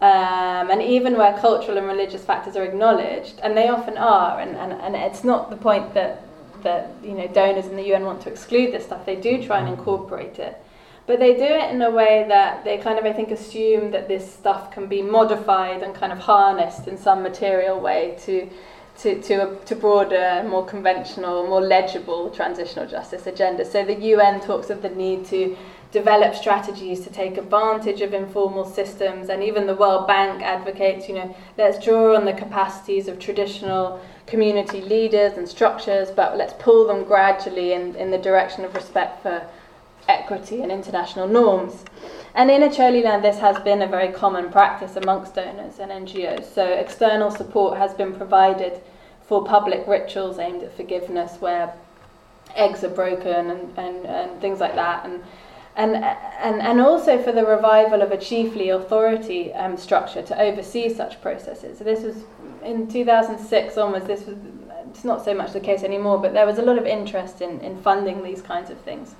um, 0.00 0.70
and 0.70 0.80
even 0.80 1.18
where 1.18 1.36
cultural 1.38 1.76
and 1.76 1.86
religious 1.86 2.24
factors 2.24 2.56
are 2.56 2.64
acknowledged, 2.64 3.38
and 3.42 3.54
they 3.56 3.68
often 3.68 3.98
are, 3.98 4.40
and, 4.40 4.56
and, 4.56 4.72
and 4.72 4.96
it's 4.96 5.24
not 5.24 5.50
the 5.50 5.56
point 5.56 5.92
that, 5.92 6.22
that 6.62 6.90
you 7.02 7.12
know 7.12 7.26
donors 7.28 7.66
in 7.66 7.76
the 7.76 7.84
UN 7.92 8.04
want 8.04 8.22
to 8.22 8.30
exclude 8.30 8.72
this 8.72 8.84
stuff, 8.86 9.04
they 9.04 9.16
do 9.16 9.44
try 9.44 9.58
and 9.58 9.68
incorporate 9.68 10.38
it. 10.38 10.56
But 11.06 11.18
they 11.18 11.34
do 11.34 11.42
it 11.42 11.70
in 11.74 11.82
a 11.82 11.90
way 11.90 12.24
that 12.28 12.64
they 12.64 12.78
kind 12.78 12.98
of, 12.98 13.04
I 13.04 13.12
think, 13.12 13.30
assume 13.30 13.90
that 13.90 14.06
this 14.06 14.32
stuff 14.32 14.70
can 14.70 14.86
be 14.86 15.02
modified 15.02 15.82
and 15.82 15.94
kind 15.94 16.12
of 16.12 16.18
harnessed 16.18 16.86
in 16.86 16.96
some 16.96 17.22
material 17.22 17.80
way 17.80 18.16
to, 18.26 18.48
to, 19.00 19.20
to, 19.22 19.34
a, 19.34 19.64
to 19.64 19.74
broader, 19.74 20.46
more 20.48 20.64
conventional, 20.64 21.46
more 21.46 21.62
legible 21.62 22.30
transitional 22.30 22.86
justice 22.86 23.26
agenda. 23.26 23.64
So 23.64 23.84
the 23.84 23.94
UN 23.94 24.40
talks 24.40 24.70
of 24.70 24.82
the 24.82 24.90
need 24.90 25.26
to 25.26 25.56
develop 25.92 26.34
strategies 26.34 27.00
to 27.00 27.10
take 27.10 27.36
advantage 27.36 28.00
of 28.00 28.14
informal 28.14 28.64
systems 28.64 29.28
and 29.28 29.42
even 29.42 29.66
the 29.66 29.74
World 29.74 30.06
Bank 30.06 30.40
advocates, 30.42 31.08
you 31.08 31.14
know, 31.14 31.34
let's 31.58 31.84
draw 31.84 32.14
on 32.14 32.24
the 32.24 32.32
capacities 32.32 33.08
of 33.08 33.18
traditional 33.18 34.00
community 34.26 34.80
leaders 34.80 35.36
and 35.36 35.48
structures, 35.48 36.10
but 36.10 36.36
let's 36.36 36.54
pull 36.60 36.86
them 36.86 37.02
gradually 37.02 37.72
in, 37.72 37.96
in 37.96 38.10
the 38.12 38.18
direction 38.18 38.64
of 38.64 38.74
respect 38.74 39.20
for 39.22 39.44
equity 40.08 40.62
and 40.62 40.70
international 40.70 41.26
norms. 41.26 41.84
And 42.34 42.50
in 42.50 42.62
Acholi 42.62 43.02
this 43.22 43.38
has 43.38 43.58
been 43.60 43.82
a 43.82 43.88
very 43.88 44.12
common 44.12 44.50
practice 44.50 44.94
amongst 44.94 45.34
donors 45.34 45.80
and 45.80 45.90
NGOs. 45.90 46.54
So 46.54 46.64
external 46.64 47.32
support 47.32 47.78
has 47.78 47.94
been 47.94 48.14
provided 48.14 48.80
for 49.26 49.44
public 49.44 49.86
rituals 49.88 50.38
aimed 50.38 50.62
at 50.62 50.76
forgiveness, 50.76 51.36
where 51.40 51.72
eggs 52.54 52.84
are 52.84 52.88
broken 52.88 53.50
and, 53.50 53.78
and, 53.78 54.06
and 54.06 54.40
things 54.40 54.60
like 54.60 54.76
that. 54.76 55.04
And, 55.04 55.22
and, 55.80 55.96
and, 55.96 56.60
and 56.60 56.80
also 56.80 57.22
for 57.22 57.32
the 57.32 57.44
revival 57.44 58.02
of 58.02 58.12
a 58.12 58.18
chiefly 58.18 58.68
authority 58.68 59.52
um, 59.54 59.78
structure 59.78 60.20
to 60.20 60.38
oversee 60.38 60.92
such 60.92 61.22
processes. 61.22 61.78
So 61.78 61.84
this 61.84 62.02
was 62.02 62.16
in 62.62 62.86
2006 62.86 63.78
onwards, 63.78 64.06
this 64.06 64.26
was 64.26 64.36
it's 64.90 65.04
not 65.04 65.24
so 65.24 65.32
much 65.32 65.52
the 65.52 65.60
case 65.60 65.82
anymore, 65.82 66.18
but 66.18 66.32
there 66.34 66.44
was 66.44 66.58
a 66.58 66.62
lot 66.62 66.76
of 66.76 66.84
interest 66.84 67.40
in, 67.40 67.60
in 67.60 67.80
funding 67.80 68.22
these 68.22 68.42
kinds 68.42 68.70
of 68.70 68.78
things. 68.80 69.14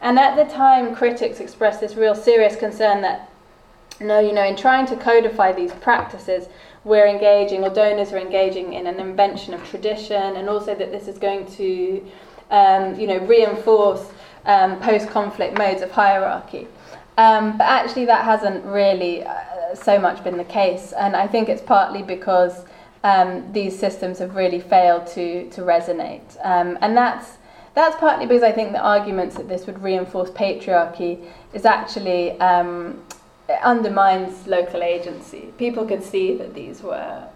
And 0.00 0.18
at 0.18 0.36
the 0.36 0.44
time, 0.52 0.94
critics 0.94 1.40
expressed 1.40 1.80
this 1.80 1.94
real 1.94 2.14
serious 2.14 2.54
concern 2.54 3.00
that, 3.00 3.30
no, 3.98 4.20
you 4.20 4.32
know, 4.32 4.44
in 4.44 4.56
trying 4.56 4.86
to 4.86 4.96
codify 4.96 5.52
these 5.52 5.72
practices, 5.72 6.48
we're 6.84 7.06
engaging, 7.06 7.64
or 7.64 7.70
donors 7.70 8.12
are 8.12 8.18
engaging 8.18 8.74
in 8.74 8.86
an 8.86 9.00
invention 9.00 9.54
of 9.54 9.68
tradition, 9.68 10.36
and 10.36 10.48
also 10.48 10.74
that 10.74 10.92
this 10.92 11.08
is 11.08 11.18
going 11.18 11.46
to, 11.52 12.06
um, 12.50 13.00
you 13.00 13.06
know, 13.06 13.18
reinforce 13.18 14.06
um, 14.46 14.80
post-conflict 14.80 15.58
modes 15.58 15.82
of 15.82 15.90
hierarchy. 15.90 16.66
Um, 17.18 17.56
but 17.56 17.64
actually, 17.64 18.06
that 18.06 18.24
hasn't 18.24 18.64
really 18.64 19.24
uh, 19.24 19.74
so 19.74 19.98
much 19.98 20.22
been 20.22 20.36
the 20.36 20.44
case, 20.44 20.92
and 20.92 21.16
I 21.16 21.26
think 21.26 21.48
it's 21.48 21.62
partly 21.62 22.02
because 22.02 22.64
um, 23.04 23.52
these 23.52 23.78
systems 23.78 24.18
have 24.18 24.34
really 24.34 24.60
failed 24.60 25.06
to 25.08 25.48
to 25.50 25.62
resonate, 25.62 26.36
um, 26.44 26.78
and 26.80 26.96
that's 26.96 27.38
that's 27.74 27.96
partly 27.96 28.26
because 28.26 28.42
I 28.42 28.52
think 28.52 28.72
the 28.72 28.80
arguments 28.80 29.36
that 29.36 29.48
this 29.48 29.66
would 29.66 29.82
reinforce 29.82 30.30
patriarchy 30.30 31.24
is 31.52 31.64
actually 31.64 32.38
um, 32.40 33.02
undermines 33.62 34.46
local 34.46 34.82
agency. 34.82 35.52
People 35.58 35.86
could 35.86 36.02
see 36.02 36.34
that 36.36 36.54
these 36.54 36.82
were, 36.82 37.28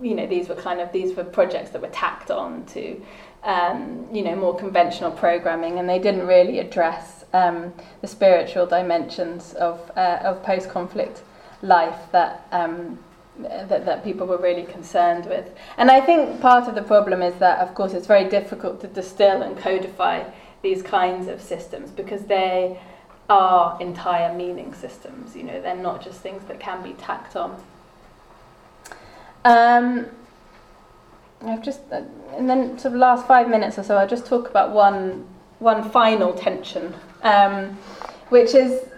you 0.00 0.14
know, 0.14 0.26
these 0.26 0.48
were 0.48 0.54
kind 0.54 0.80
of 0.80 0.92
these 0.92 1.16
were 1.16 1.24
projects 1.24 1.70
that 1.70 1.82
were 1.82 1.88
tacked 1.88 2.30
on 2.30 2.64
to 2.66 3.00
um, 3.44 4.06
you 4.12 4.22
know, 4.22 4.34
more 4.36 4.56
conventional 4.56 5.10
programming, 5.10 5.78
and 5.78 5.88
they 5.88 5.98
didn't 5.98 6.26
really 6.26 6.58
address 6.58 7.24
um, 7.32 7.72
the 8.00 8.06
spiritual 8.06 8.66
dimensions 8.66 9.54
of 9.54 9.90
uh, 9.96 10.18
of 10.22 10.42
post-conflict 10.42 11.22
life 11.62 11.98
that, 12.12 12.46
um, 12.52 12.98
that 13.38 13.84
that 13.84 14.04
people 14.04 14.26
were 14.26 14.38
really 14.38 14.64
concerned 14.64 15.26
with. 15.26 15.50
And 15.76 15.90
I 15.90 16.00
think 16.00 16.40
part 16.40 16.68
of 16.68 16.74
the 16.74 16.82
problem 16.82 17.22
is 17.22 17.34
that, 17.36 17.58
of 17.60 17.74
course, 17.74 17.92
it's 17.92 18.06
very 18.06 18.28
difficult 18.28 18.80
to 18.80 18.86
distill 18.86 19.42
and 19.42 19.56
codify 19.56 20.24
these 20.62 20.82
kinds 20.82 21.28
of 21.28 21.40
systems 21.40 21.90
because 21.90 22.24
they 22.24 22.80
are 23.28 23.76
entire 23.80 24.34
meaning 24.34 24.74
systems. 24.74 25.36
You 25.36 25.44
know, 25.44 25.60
they're 25.60 25.76
not 25.76 26.02
just 26.02 26.20
things 26.20 26.42
that 26.48 26.58
can 26.58 26.82
be 26.82 26.94
tacked 26.94 27.36
on. 27.36 27.62
Um, 29.44 30.06
I've 31.42 31.62
just, 31.62 31.80
uh, 31.92 32.02
and 32.36 32.48
then 32.48 32.78
sort 32.78 32.94
of 32.94 33.00
last 33.00 33.26
five 33.26 33.48
minutes 33.48 33.78
or 33.78 33.82
so, 33.82 33.96
I'll 33.96 34.08
just 34.08 34.26
talk 34.26 34.48
about 34.48 34.72
one, 34.72 35.26
one 35.60 35.88
final 35.90 36.32
tension, 36.32 36.94
um, 37.22 37.78
which 38.28 38.54
is, 38.54 38.88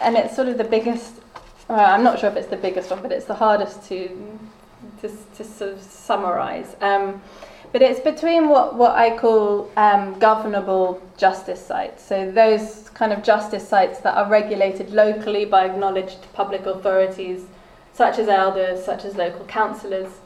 and 0.00 0.16
it's 0.16 0.34
sort 0.34 0.48
of 0.48 0.58
the 0.58 0.64
biggest. 0.64 1.14
Well, 1.68 1.80
I'm 1.80 2.02
not 2.02 2.18
sure 2.18 2.28
if 2.28 2.36
it's 2.36 2.48
the 2.48 2.56
biggest 2.56 2.90
one, 2.90 3.00
but 3.00 3.10
it's 3.10 3.24
the 3.24 3.34
hardest 3.34 3.84
to, 3.88 4.38
to, 5.00 5.08
to 5.36 5.44
sort 5.44 5.72
of 5.72 5.82
summarise. 5.82 6.76
Um, 6.80 7.22
but 7.72 7.80
it's 7.80 8.00
between 8.00 8.48
what, 8.48 8.74
what 8.74 8.94
I 8.94 9.16
call 9.16 9.70
um, 9.76 10.18
governable 10.18 11.02
justice 11.16 11.64
sites. 11.64 12.04
So 12.04 12.30
those 12.30 12.90
kind 12.90 13.12
of 13.12 13.22
justice 13.22 13.66
sites 13.66 14.00
that 14.00 14.14
are 14.16 14.28
regulated 14.28 14.90
locally 14.90 15.44
by 15.44 15.64
acknowledged 15.64 16.18
public 16.34 16.66
authorities, 16.66 17.46
such 17.92 18.18
as 18.18 18.28
elders, 18.28 18.84
such 18.84 19.04
as 19.04 19.16
local 19.16 19.44
councillors 19.46 20.20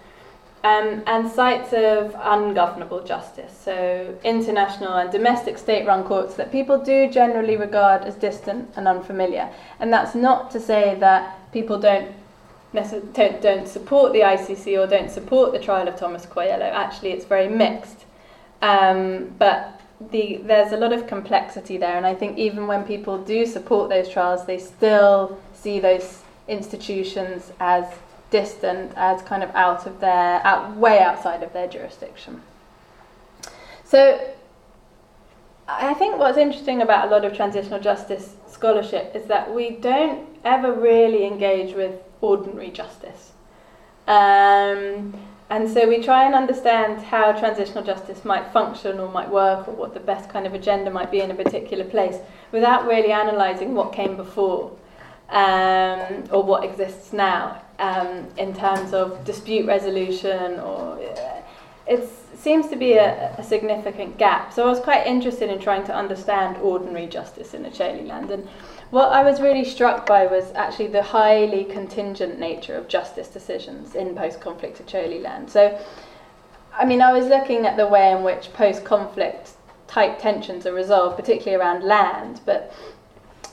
um, 0.64 1.04
and 1.06 1.30
sites 1.30 1.72
of 1.72 2.16
ungovernable 2.18 3.04
justice, 3.04 3.52
so 3.64 4.18
international 4.24 4.94
and 4.94 5.10
domestic 5.12 5.56
state 5.56 5.86
run 5.86 6.02
courts 6.02 6.34
that 6.34 6.50
people 6.50 6.82
do 6.82 7.08
generally 7.08 7.56
regard 7.56 8.02
as 8.02 8.16
distant 8.16 8.68
and 8.74 8.88
unfamiliar. 8.88 9.48
And 9.78 9.92
that's 9.92 10.16
not 10.16 10.50
to 10.50 10.60
say 10.60 10.96
that 10.98 11.52
people 11.52 11.78
don't, 11.78 12.12
don't, 12.72 13.40
don't 13.40 13.68
support 13.68 14.12
the 14.12 14.20
ICC 14.20 14.76
or 14.76 14.88
don't 14.88 15.10
support 15.10 15.52
the 15.52 15.60
trial 15.60 15.86
of 15.86 15.96
Thomas 15.96 16.26
Kwoyelo. 16.26 16.72
Actually, 16.72 17.10
it's 17.10 17.24
very 17.24 17.48
mixed. 17.48 18.04
Um, 18.60 19.32
but 19.38 19.80
the, 20.10 20.40
there's 20.42 20.72
a 20.72 20.76
lot 20.76 20.92
of 20.92 21.06
complexity 21.06 21.78
there, 21.78 21.96
and 21.96 22.04
I 22.04 22.14
think 22.16 22.36
even 22.36 22.66
when 22.66 22.82
people 22.82 23.18
do 23.18 23.46
support 23.46 23.90
those 23.90 24.08
trials, 24.08 24.44
they 24.44 24.58
still 24.58 25.38
see 25.54 25.78
those 25.78 26.22
institutions 26.48 27.52
as 27.60 27.86
distant 28.30 28.92
as 28.96 29.22
kind 29.22 29.42
of 29.42 29.50
out 29.54 29.86
of 29.86 30.00
their, 30.00 30.40
out, 30.44 30.76
way 30.76 31.00
outside 31.00 31.42
of 31.42 31.52
their 31.52 31.66
jurisdiction. 31.66 32.42
So 33.84 34.34
I 35.66 35.94
think 35.94 36.18
what's 36.18 36.38
interesting 36.38 36.82
about 36.82 37.08
a 37.08 37.10
lot 37.10 37.24
of 37.24 37.34
transitional 37.34 37.80
justice 37.80 38.36
scholarship 38.48 39.14
is 39.14 39.26
that 39.26 39.54
we 39.54 39.70
don't 39.70 40.26
ever 40.44 40.72
really 40.72 41.24
engage 41.24 41.74
with 41.74 41.92
ordinary 42.20 42.70
justice. 42.70 43.32
Um, 44.06 45.14
and 45.50 45.70
so 45.70 45.88
we 45.88 46.02
try 46.02 46.24
and 46.24 46.34
understand 46.34 47.02
how 47.02 47.32
transitional 47.32 47.82
justice 47.82 48.24
might 48.24 48.52
function 48.52 48.98
or 48.98 49.10
might 49.10 49.30
work 49.30 49.66
or 49.68 49.72
what 49.72 49.94
the 49.94 50.00
best 50.00 50.28
kind 50.28 50.46
of 50.46 50.52
agenda 50.52 50.90
might 50.90 51.10
be 51.10 51.20
in 51.20 51.30
a 51.30 51.34
particular 51.34 51.84
place 51.84 52.16
without 52.52 52.86
really 52.86 53.10
analysing 53.10 53.74
what 53.74 53.92
came 53.92 54.16
before 54.16 54.76
um, 55.30 56.24
or 56.30 56.42
what 56.42 56.64
exists 56.64 57.12
now 57.12 57.62
um, 57.78 58.26
in 58.36 58.54
terms 58.54 58.92
of 58.92 59.24
dispute 59.24 59.66
resolution 59.66 60.58
or 60.60 60.98
uh, 60.98 61.42
it 61.86 62.08
seems 62.36 62.68
to 62.68 62.76
be 62.76 62.92
a, 62.92 63.34
a, 63.38 63.42
significant 63.42 64.18
gap. 64.18 64.52
So 64.52 64.64
I 64.64 64.66
was 64.66 64.78
quite 64.78 65.06
interested 65.06 65.48
in 65.48 65.58
trying 65.58 65.84
to 65.84 65.94
understand 65.94 66.58
ordinary 66.58 67.06
justice 67.06 67.54
in 67.54 67.64
Acholi 67.64 68.06
land. 68.06 68.30
And 68.30 68.46
what 68.90 69.10
I 69.10 69.22
was 69.22 69.40
really 69.40 69.64
struck 69.64 70.06
by 70.06 70.26
was 70.26 70.52
actually 70.54 70.88
the 70.88 71.02
highly 71.02 71.64
contingent 71.64 72.38
nature 72.38 72.76
of 72.76 72.88
justice 72.88 73.28
decisions 73.28 73.94
in 73.94 74.14
post-conflict 74.14 74.84
Acholi 74.84 75.22
land. 75.22 75.50
So, 75.50 75.80
I 76.76 76.84
mean, 76.84 77.00
I 77.00 77.12
was 77.12 77.26
looking 77.26 77.66
at 77.66 77.76
the 77.76 77.86
way 77.86 78.12
in 78.12 78.22
which 78.22 78.52
post-conflict 78.52 79.52
type 79.86 80.18
tensions 80.18 80.66
are 80.66 80.74
resolved, 80.74 81.16
particularly 81.16 81.56
around 81.60 81.82
land, 81.82 82.42
but 82.44 82.72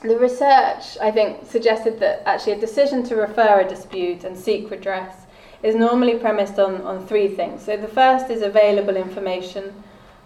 the 0.06 0.18
research, 0.18 0.98
I 1.00 1.10
think, 1.10 1.46
suggested 1.46 2.00
that 2.00 2.22
actually 2.26 2.52
a 2.52 2.60
decision 2.60 3.02
to 3.04 3.16
refer 3.16 3.60
a 3.60 3.68
dispute 3.68 4.24
and 4.24 4.36
seek 4.36 4.70
redress 4.70 5.26
is 5.62 5.74
normally 5.74 6.18
premised 6.18 6.58
on, 6.58 6.82
on 6.82 7.06
three 7.06 7.28
things. 7.28 7.64
So 7.64 7.76
the 7.76 7.88
first 7.88 8.30
is 8.30 8.42
available 8.42 8.96
information. 8.96 9.72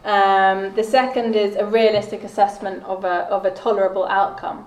Um, 0.04 0.74
the 0.74 0.82
second 0.84 1.36
is 1.36 1.56
a 1.56 1.66
realistic 1.66 2.24
assessment 2.24 2.82
of 2.84 3.04
a, 3.04 3.26
of 3.30 3.44
a 3.44 3.50
tolerable 3.50 4.06
outcome. 4.06 4.66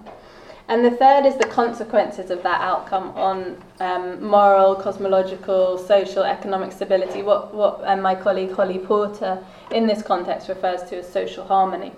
And 0.70 0.86
the 0.86 0.92
third 0.92 1.26
is 1.26 1.36
the 1.36 1.48
consequences 1.48 2.32
of 2.32 2.42
that 2.44 2.62
outcome 2.62 3.10
on 3.18 3.62
um, 3.82 4.24
moral, 4.24 4.76
cosmological, 4.76 5.78
social, 5.78 6.24
economic 6.24 6.72
stability, 6.72 7.22
what, 7.22 7.54
what 7.54 7.82
um, 7.84 8.02
my 8.02 8.16
colleague 8.16 8.54
Holly 8.54 8.80
Porter 8.80 9.44
in 9.72 9.88
this 9.88 10.02
context 10.02 10.48
refers 10.48 10.84
to 10.90 11.00
as 11.00 11.12
social 11.12 11.46
harmony. 11.46 11.92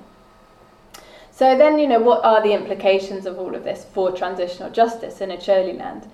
So 1.36 1.58
then, 1.58 1.78
you 1.80 1.88
know, 1.88 2.00
what 2.00 2.24
are 2.24 2.42
the 2.42 2.54
implications 2.54 3.26
of 3.26 3.38
all 3.38 3.56
of 3.56 3.66
this 3.66 3.84
for 3.84 4.10
transitional 4.10 4.72
justice 4.72 5.20
in 5.20 5.32
Acholi 5.32 5.78
land? 5.78 6.10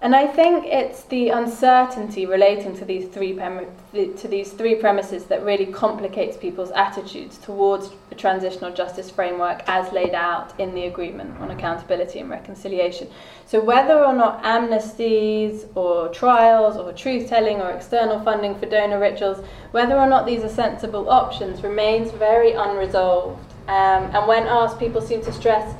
And 0.00 0.16
I 0.16 0.26
think 0.26 0.64
it's 0.66 1.04
the 1.04 1.28
uncertainty 1.28 2.26
relating 2.26 2.76
to 2.78 2.84
these 2.84 3.06
three 3.06 3.34
to 3.34 4.28
these 4.28 4.50
three 4.50 4.74
premises 4.74 5.26
that 5.26 5.44
really 5.44 5.66
complicates 5.66 6.36
people's 6.36 6.72
attitudes 6.72 7.38
towards 7.38 7.90
the 8.08 8.16
transitional 8.16 8.72
justice 8.72 9.10
framework 9.10 9.62
as 9.68 9.92
laid 9.92 10.12
out 10.12 10.58
in 10.58 10.74
the 10.74 10.86
agreement 10.86 11.38
on 11.38 11.52
accountability 11.52 12.18
and 12.18 12.28
reconciliation. 12.28 13.08
So 13.46 13.60
whether 13.60 14.04
or 14.04 14.12
not 14.12 14.42
amnesties 14.42 15.68
or 15.76 16.08
trials 16.08 16.76
or 16.76 16.92
truth 16.92 17.28
telling 17.28 17.60
or 17.60 17.70
external 17.70 18.18
funding 18.24 18.58
for 18.58 18.66
donor 18.66 18.98
rituals, 18.98 19.46
whether 19.70 19.96
or 19.96 20.08
not 20.08 20.26
these 20.26 20.42
are 20.42 20.48
sensible 20.48 21.08
options 21.08 21.62
remains 21.62 22.10
very 22.10 22.54
unresolved 22.54 23.51
um, 23.68 24.10
and 24.14 24.26
when 24.26 24.44
asked, 24.44 24.78
people 24.78 25.00
seem 25.00 25.22
to 25.22 25.32
stress, 25.32 25.74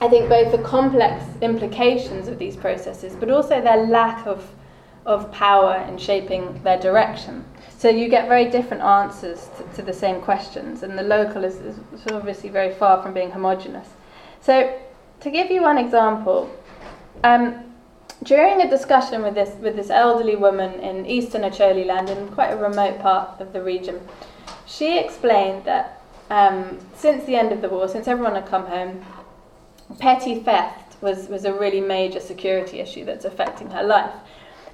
I 0.00 0.08
think, 0.08 0.28
both 0.28 0.52
the 0.52 0.58
complex 0.58 1.24
implications 1.40 2.28
of 2.28 2.38
these 2.38 2.56
processes, 2.56 3.14
but 3.14 3.30
also 3.30 3.60
their 3.60 3.86
lack 3.86 4.26
of, 4.26 4.50
of 5.06 5.32
power 5.32 5.84
in 5.88 5.96
shaping 5.96 6.62
their 6.62 6.78
direction. 6.78 7.44
So 7.78 7.88
you 7.88 8.08
get 8.08 8.28
very 8.28 8.50
different 8.50 8.82
answers 8.82 9.48
to, 9.56 9.76
to 9.76 9.82
the 9.82 9.92
same 9.92 10.20
questions, 10.20 10.82
and 10.82 10.98
the 10.98 11.02
local 11.02 11.44
is, 11.44 11.56
is 11.56 11.78
obviously 12.10 12.50
very 12.50 12.74
far 12.74 13.02
from 13.02 13.14
being 13.14 13.30
homogenous. 13.30 13.88
So, 14.40 14.78
to 15.20 15.30
give 15.30 15.50
you 15.50 15.62
one 15.62 15.78
example, 15.78 16.50
um, 17.24 17.64
during 18.22 18.60
a 18.60 18.68
discussion 18.68 19.22
with 19.22 19.34
this 19.34 19.54
with 19.60 19.76
this 19.76 19.90
elderly 19.90 20.36
woman 20.36 20.80
in 20.80 21.06
eastern 21.06 21.42
Acholi 21.42 21.84
land, 21.84 22.08
in 22.10 22.28
quite 22.28 22.48
a 22.50 22.56
remote 22.56 22.98
part 23.00 23.40
of 23.40 23.52
the 23.52 23.62
region, 23.62 24.00
she 24.66 24.98
explained 24.98 25.64
that 25.64 25.95
um, 26.30 26.78
since 26.94 27.24
the 27.24 27.36
end 27.36 27.52
of 27.52 27.60
the 27.62 27.68
war, 27.68 27.88
since 27.88 28.08
everyone 28.08 28.34
had 28.34 28.46
come 28.46 28.66
home, 28.66 29.04
petty 29.98 30.40
theft 30.40 31.00
was, 31.02 31.28
was 31.28 31.44
a 31.44 31.52
really 31.52 31.80
major 31.80 32.20
security 32.20 32.80
issue 32.80 33.04
that's 33.04 33.24
affecting 33.24 33.70
her 33.70 33.82
life. 33.82 34.14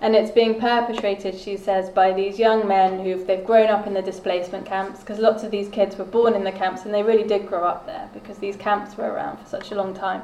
And 0.01 0.17
it's 0.17 0.33
being 0.33 0.59
perpetrated, 0.59 1.39
she 1.39 1.57
says, 1.57 1.89
by 1.89 2.13
these 2.13 2.37
young 2.37 2.67
men 2.67 3.05
who've 3.05 3.25
they've 3.25 3.45
grown 3.45 3.69
up 3.69 3.87
in 3.87 3.95
the 3.95 4.03
displacement 4.03 4.67
camps 4.67 4.99
because 4.99 5.21
lots 5.21 5.45
of 5.45 5.53
these 5.53 5.69
kids 5.69 5.97
were 5.97 6.05
born 6.05 6.35
in 6.35 6.43
the 6.43 6.51
camps 6.51 6.85
and 6.85 6.93
they 6.93 7.05
really 7.05 7.23
did 7.23 7.47
grow 7.47 7.65
up 7.65 7.87
there 7.87 8.11
because 8.13 8.39
these 8.39 8.57
camps 8.57 8.97
were 8.97 9.13
around 9.13 9.39
for 9.39 9.47
such 9.47 9.71
a 9.71 9.77
long 9.77 9.95
time. 9.95 10.23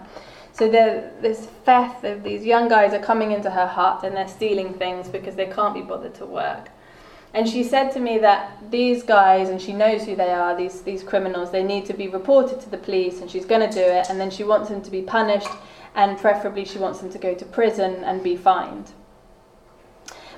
So 0.52 0.68
this 0.68 1.46
theft 1.64 2.02
of 2.02 2.24
these 2.24 2.44
young 2.44 2.68
guys 2.68 2.92
are 2.92 2.98
coming 2.98 3.30
into 3.30 3.50
her 3.50 3.68
hut 3.68 4.02
and 4.02 4.16
they're 4.16 4.26
stealing 4.26 4.74
things 4.74 5.08
because 5.08 5.36
they 5.36 5.46
can't 5.46 5.74
be 5.74 5.82
bothered 5.82 6.16
to 6.16 6.26
work. 6.26 6.70
And 7.34 7.48
she 7.48 7.62
said 7.62 7.90
to 7.92 8.00
me 8.00 8.18
that 8.18 8.70
these 8.70 9.02
guys, 9.02 9.48
and 9.50 9.60
she 9.60 9.72
knows 9.72 10.04
who 10.04 10.16
they 10.16 10.30
are, 10.30 10.56
these, 10.56 10.82
these 10.82 11.02
criminals, 11.02 11.50
they 11.50 11.62
need 11.62 11.84
to 11.86 11.94
be 11.94 12.08
reported 12.08 12.60
to 12.62 12.70
the 12.70 12.78
police, 12.78 13.20
and 13.20 13.30
she's 13.30 13.44
going 13.44 13.68
to 13.68 13.74
do 13.74 13.84
it, 13.84 14.08
and 14.08 14.18
then 14.18 14.30
she 14.30 14.44
wants 14.44 14.70
them 14.70 14.82
to 14.82 14.90
be 14.90 15.02
punished, 15.02 15.50
and 15.94 16.18
preferably 16.18 16.64
she 16.64 16.78
wants 16.78 17.00
them 17.00 17.10
to 17.10 17.18
go 17.18 17.34
to 17.34 17.44
prison 17.44 18.02
and 18.04 18.22
be 18.22 18.36
fined. 18.36 18.92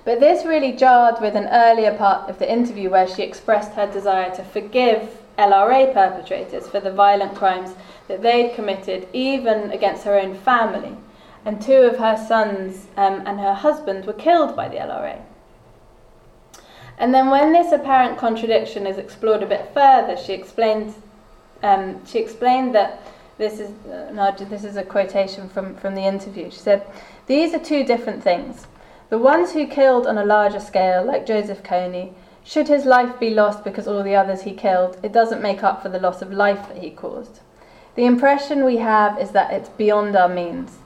But 0.04 0.18
this 0.18 0.44
really 0.44 0.72
jarred 0.72 1.20
with 1.20 1.36
an 1.36 1.48
earlier 1.52 1.94
part 1.94 2.28
of 2.28 2.38
the 2.38 2.50
interview 2.50 2.90
where 2.90 3.06
she 3.06 3.22
expressed 3.22 3.72
her 3.72 3.86
desire 3.86 4.34
to 4.34 4.42
forgive 4.42 5.18
LRA 5.38 5.92
perpetrators 5.92 6.66
for 6.66 6.80
the 6.80 6.90
violent 6.90 7.34
crimes 7.34 7.74
that 8.08 8.22
they'd 8.22 8.54
committed, 8.54 9.06
even 9.12 9.70
against 9.70 10.04
her 10.04 10.18
own 10.18 10.34
family. 10.34 10.96
And 11.44 11.62
two 11.62 11.82
of 11.82 11.98
her 11.98 12.16
sons 12.16 12.88
um, 12.96 13.22
and 13.26 13.38
her 13.40 13.54
husband 13.54 14.06
were 14.06 14.12
killed 14.12 14.56
by 14.56 14.68
the 14.68 14.76
LRA. 14.76 15.22
And 17.00 17.14
then, 17.14 17.30
when 17.30 17.52
this 17.54 17.72
apparent 17.72 18.18
contradiction 18.18 18.86
is 18.86 18.98
explored 18.98 19.42
a 19.42 19.46
bit 19.46 19.70
further, 19.72 20.18
she 20.18 20.34
explained, 20.34 20.94
um, 21.62 22.04
she 22.04 22.18
explained 22.18 22.74
that 22.74 23.00
this 23.38 23.58
is, 23.58 23.70
uh, 23.86 24.10
no, 24.12 24.30
this 24.38 24.64
is 24.64 24.76
a 24.76 24.84
quotation 24.84 25.48
from, 25.48 25.74
from 25.76 25.94
the 25.94 26.02
interview. 26.02 26.50
She 26.50 26.58
said, 26.58 26.86
These 27.26 27.54
are 27.54 27.58
two 27.58 27.84
different 27.84 28.22
things. 28.22 28.66
The 29.08 29.16
ones 29.16 29.52
who 29.52 29.66
killed 29.66 30.06
on 30.06 30.18
a 30.18 30.26
larger 30.26 30.60
scale, 30.60 31.02
like 31.02 31.24
Joseph 31.24 31.62
Kony, 31.62 32.12
should 32.44 32.68
his 32.68 32.84
life 32.84 33.18
be 33.18 33.30
lost 33.30 33.64
because 33.64 33.88
all 33.88 34.02
the 34.02 34.14
others 34.14 34.42
he 34.42 34.52
killed, 34.52 34.98
it 35.02 35.12
doesn't 35.12 35.40
make 35.40 35.62
up 35.64 35.82
for 35.82 35.88
the 35.88 35.98
loss 35.98 36.20
of 36.20 36.30
life 36.30 36.68
that 36.68 36.82
he 36.82 36.90
caused. 36.90 37.40
The 37.94 38.04
impression 38.04 38.62
we 38.62 38.76
have 38.76 39.18
is 39.18 39.30
that 39.30 39.54
it's 39.54 39.70
beyond 39.70 40.16
our 40.16 40.28
means. 40.28 40.79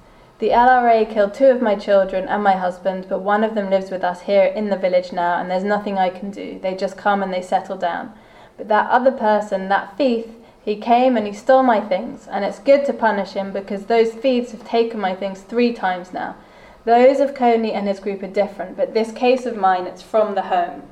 The 0.44 0.50
LRA 0.50 1.10
killed 1.10 1.32
two 1.32 1.46
of 1.46 1.62
my 1.62 1.74
children 1.74 2.28
and 2.28 2.42
my 2.42 2.52
husband, 2.52 3.06
but 3.08 3.20
one 3.20 3.44
of 3.44 3.54
them 3.54 3.70
lives 3.70 3.90
with 3.90 4.04
us 4.04 4.20
here 4.20 4.44
in 4.44 4.68
the 4.68 4.76
village 4.76 5.10
now, 5.10 5.40
and 5.40 5.50
there's 5.50 5.64
nothing 5.64 5.96
I 5.96 6.10
can 6.10 6.30
do. 6.30 6.58
They 6.62 6.74
just 6.74 6.98
come 6.98 7.22
and 7.22 7.32
they 7.32 7.40
settle 7.40 7.78
down. 7.78 8.12
But 8.58 8.68
that 8.68 8.90
other 8.90 9.10
person, 9.10 9.70
that 9.70 9.96
thief, 9.96 10.26
he 10.62 10.76
came 10.76 11.16
and 11.16 11.26
he 11.26 11.32
stole 11.32 11.62
my 11.62 11.80
things, 11.80 12.28
and 12.30 12.44
it's 12.44 12.58
good 12.58 12.84
to 12.84 12.92
punish 12.92 13.30
him 13.30 13.54
because 13.54 13.86
those 13.86 14.12
thieves 14.12 14.52
have 14.52 14.68
taken 14.68 15.00
my 15.00 15.14
things 15.14 15.40
three 15.40 15.72
times 15.72 16.12
now. 16.12 16.36
Those 16.84 17.20
of 17.20 17.32
Kony 17.32 17.72
and 17.72 17.88
his 17.88 17.98
group 17.98 18.22
are 18.22 18.26
different, 18.26 18.76
but 18.76 18.92
this 18.92 19.12
case 19.12 19.46
of 19.46 19.56
mine, 19.56 19.86
it's 19.86 20.02
from 20.02 20.34
the 20.34 20.42
home. 20.42 20.82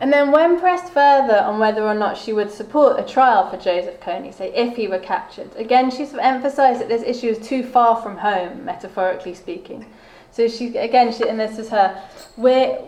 And 0.00 0.12
then, 0.12 0.30
when 0.30 0.60
pressed 0.60 0.92
further 0.92 1.40
on 1.40 1.58
whether 1.58 1.82
or 1.82 1.94
not 1.94 2.16
she 2.16 2.32
would 2.32 2.52
support 2.52 3.00
a 3.00 3.02
trial 3.02 3.50
for 3.50 3.56
Joseph 3.56 3.98
Kony, 4.00 4.32
say 4.32 4.52
if 4.54 4.76
he 4.76 4.86
were 4.86 5.00
captured, 5.00 5.50
again 5.56 5.90
she 5.90 6.06
sort 6.06 6.20
of 6.20 6.34
emphasised 6.34 6.80
that 6.80 6.88
this 6.88 7.02
issue 7.02 7.28
is 7.28 7.46
too 7.46 7.64
far 7.64 8.00
from 8.00 8.18
home, 8.18 8.64
metaphorically 8.64 9.34
speaking. 9.34 9.86
So 10.30 10.46
she 10.46 10.76
again, 10.76 11.12
she, 11.12 11.28
and 11.28 11.40
this 11.40 11.58
is 11.58 11.70
her, 11.70 12.00
we're 12.36 12.78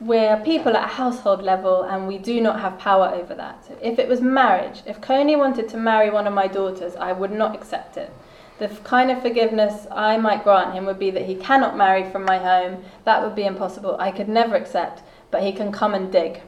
we're 0.00 0.38
people 0.38 0.76
at 0.76 0.84
a 0.84 0.94
household 0.94 1.40
level, 1.40 1.82
and 1.84 2.08
we 2.08 2.18
do 2.18 2.40
not 2.40 2.58
have 2.58 2.78
power 2.80 3.10
over 3.14 3.34
that. 3.36 3.64
So 3.64 3.78
if 3.80 4.00
it 4.00 4.08
was 4.08 4.20
marriage, 4.20 4.82
if 4.86 5.00
Kony 5.00 5.38
wanted 5.38 5.68
to 5.68 5.76
marry 5.76 6.10
one 6.10 6.26
of 6.26 6.34
my 6.34 6.48
daughters, 6.48 6.96
I 6.96 7.12
would 7.12 7.30
not 7.30 7.54
accept 7.54 7.96
it. 7.96 8.10
The 8.58 8.68
kind 8.82 9.12
of 9.12 9.22
forgiveness 9.22 9.86
I 9.92 10.16
might 10.16 10.42
grant 10.42 10.74
him 10.74 10.86
would 10.86 10.98
be 10.98 11.12
that 11.12 11.26
he 11.26 11.36
cannot 11.36 11.76
marry 11.76 12.10
from 12.10 12.24
my 12.24 12.38
home. 12.38 12.82
That 13.04 13.22
would 13.22 13.36
be 13.36 13.44
impossible. 13.44 13.96
I 14.00 14.10
could 14.10 14.28
never 14.28 14.56
accept, 14.56 15.02
but 15.30 15.44
he 15.44 15.52
can 15.52 15.70
come 15.70 15.94
and 15.94 16.10
dig. 16.10 16.40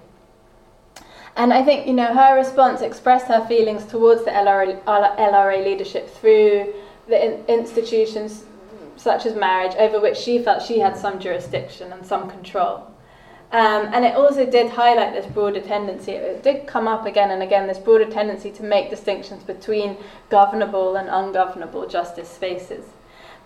And 1.38 1.52
I 1.54 1.62
think, 1.62 1.86
you 1.86 1.94
know, 1.94 2.12
her 2.12 2.34
response 2.34 2.80
expressed 2.80 3.28
her 3.28 3.46
feelings 3.46 3.84
towards 3.84 4.24
the 4.24 4.30
LRA, 4.32 4.82
LRA 4.84 5.64
leadership 5.64 6.10
through 6.10 6.74
the 7.06 7.24
in, 7.24 7.44
institutions 7.46 8.44
such 8.96 9.24
as 9.24 9.36
marriage, 9.36 9.76
over 9.78 10.00
which 10.00 10.16
she 10.16 10.42
felt 10.42 10.64
she 10.64 10.80
had 10.80 10.96
some 10.96 11.20
jurisdiction 11.20 11.92
and 11.92 12.04
some 12.04 12.28
control. 12.28 12.90
Um, 13.52 13.88
and 13.94 14.04
it 14.04 14.16
also 14.16 14.44
did 14.44 14.72
highlight 14.72 15.14
this 15.14 15.26
broader 15.32 15.60
tendency, 15.60 16.12
it 16.12 16.42
did 16.42 16.66
come 16.66 16.88
up 16.88 17.06
again 17.06 17.30
and 17.30 17.42
again, 17.42 17.68
this 17.68 17.78
broader 17.78 18.10
tendency 18.10 18.50
to 18.50 18.64
make 18.64 18.90
distinctions 18.90 19.44
between 19.44 19.96
governable 20.28 20.96
and 20.96 21.08
ungovernable 21.08 21.86
justice 21.86 22.28
spaces. 22.28 22.84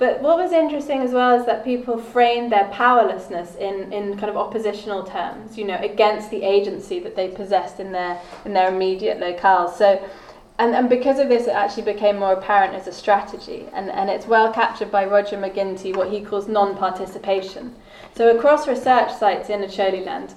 But 0.03 0.21
what 0.21 0.37
was 0.37 0.51
interesting 0.51 1.01
as 1.03 1.13
well 1.13 1.39
is 1.39 1.47
that 1.47 1.63
people 1.63 1.97
framed 1.97 2.51
their 2.51 2.65
powerlessness 2.73 3.55
in, 3.55 3.93
in 3.93 4.19
kind 4.19 4.29
of 4.29 4.37
oppositional 4.37 5.05
terms, 5.05 5.57
you 5.57 5.65
know, 5.65 5.77
against 5.77 6.29
the 6.29 6.43
agency 6.43 6.99
that 6.99 7.15
they 7.15 7.29
possessed 7.29 7.79
in 7.79 7.93
their 7.93 8.21
in 8.45 8.53
their 8.53 8.75
immediate 8.75 9.21
locales. 9.21 9.79
So 9.79 10.05
and, 10.59 10.75
and 10.75 10.89
because 10.89 11.21
of 11.21 11.29
this, 11.29 11.47
it 11.47 11.53
actually 11.53 11.85
became 11.85 12.19
more 12.19 12.33
apparent 12.33 12.75
as 12.75 12.89
a 12.89 12.93
strategy. 12.93 13.67
And, 13.73 13.91
and 13.91 14.11
it's 14.11 14.27
well 14.27 14.53
captured 14.53 14.91
by 14.91 15.05
Roger 15.05 15.39
Mac 15.39 15.55
Ginty, 15.55 15.93
what 15.93 16.11
he 16.11 16.21
calls 16.21 16.49
non 16.49 16.77
participation. 16.77 17.73
So, 18.17 18.37
across 18.37 18.67
research 18.67 19.13
sites 19.13 19.51
in 19.51 19.61
Acholiland, 19.61 20.35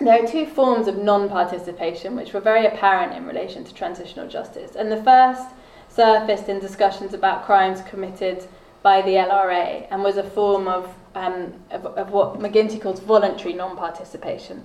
there 0.00 0.24
are 0.24 0.26
two 0.26 0.46
forms 0.46 0.88
of 0.88 0.96
non 0.96 1.28
participation 1.28 2.16
which 2.16 2.32
were 2.32 2.40
very 2.40 2.64
apparent 2.64 3.12
in 3.12 3.26
relation 3.26 3.64
to 3.64 3.74
transitional 3.74 4.28
justice. 4.28 4.76
And 4.76 4.90
the 4.90 5.04
first 5.04 5.50
surfaced 5.90 6.48
in 6.48 6.58
discussions 6.58 7.12
about 7.12 7.44
crimes 7.44 7.82
committed 7.82 8.48
by 8.82 9.02
the 9.02 9.12
LRA 9.12 9.86
and 9.90 10.02
was 10.02 10.16
a 10.16 10.22
form 10.22 10.68
of, 10.68 10.94
um, 11.14 11.52
of, 11.70 11.86
of 11.86 12.10
what 12.10 12.40
Mac 12.40 12.52
Ginty 12.52 12.78
calls 12.78 13.00
voluntary 13.00 13.54
non 13.54 13.76
participation. 13.76 14.64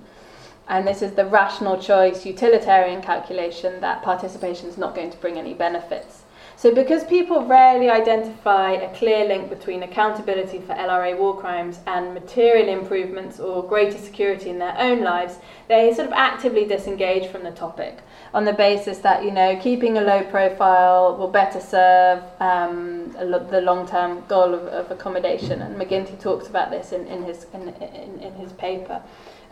And 0.68 0.86
this 0.86 1.00
is 1.00 1.12
the 1.12 1.24
rational 1.24 1.80
choice, 1.80 2.26
utilitarian 2.26 3.00
calculation 3.00 3.80
that 3.80 4.02
participation 4.02 4.68
is 4.68 4.76
not 4.76 4.94
going 4.94 5.10
to 5.10 5.16
bring 5.18 5.38
any 5.38 5.54
benefits. 5.54 6.22
So, 6.58 6.74
because 6.74 7.04
people 7.04 7.46
rarely 7.46 7.88
identify 7.88 8.72
a 8.72 8.92
clear 8.92 9.24
link 9.26 9.48
between 9.48 9.84
accountability 9.84 10.58
for 10.58 10.74
LRA 10.74 11.16
war 11.16 11.38
crimes 11.38 11.78
and 11.86 12.12
material 12.12 12.68
improvements 12.68 13.38
or 13.38 13.62
greater 13.62 13.96
security 13.96 14.50
in 14.50 14.58
their 14.58 14.74
own 14.76 15.04
lives, 15.04 15.36
they 15.68 15.94
sort 15.94 16.08
of 16.08 16.14
actively 16.14 16.64
disengage 16.64 17.30
from 17.30 17.44
the 17.44 17.52
topic 17.52 17.98
on 18.34 18.44
the 18.44 18.52
basis 18.52 18.98
that 18.98 19.22
you 19.22 19.30
know 19.30 19.56
keeping 19.62 19.98
a 19.98 20.00
low 20.00 20.24
profile 20.24 21.16
will 21.16 21.28
better 21.28 21.60
serve 21.60 22.24
um, 22.40 23.12
the 23.12 23.60
long-term 23.62 24.24
goal 24.26 24.52
of, 24.52 24.66
of, 24.66 24.90
accommodation. 24.90 25.62
And 25.62 25.78
Mac 25.78 25.90
Ginty 25.90 26.16
talks 26.16 26.48
about 26.48 26.72
this 26.72 26.90
in, 26.90 27.06
in 27.06 27.22
his 27.22 27.46
in, 27.54 27.68
in, 27.68 28.18
in 28.18 28.34
his 28.34 28.52
paper, 28.54 29.00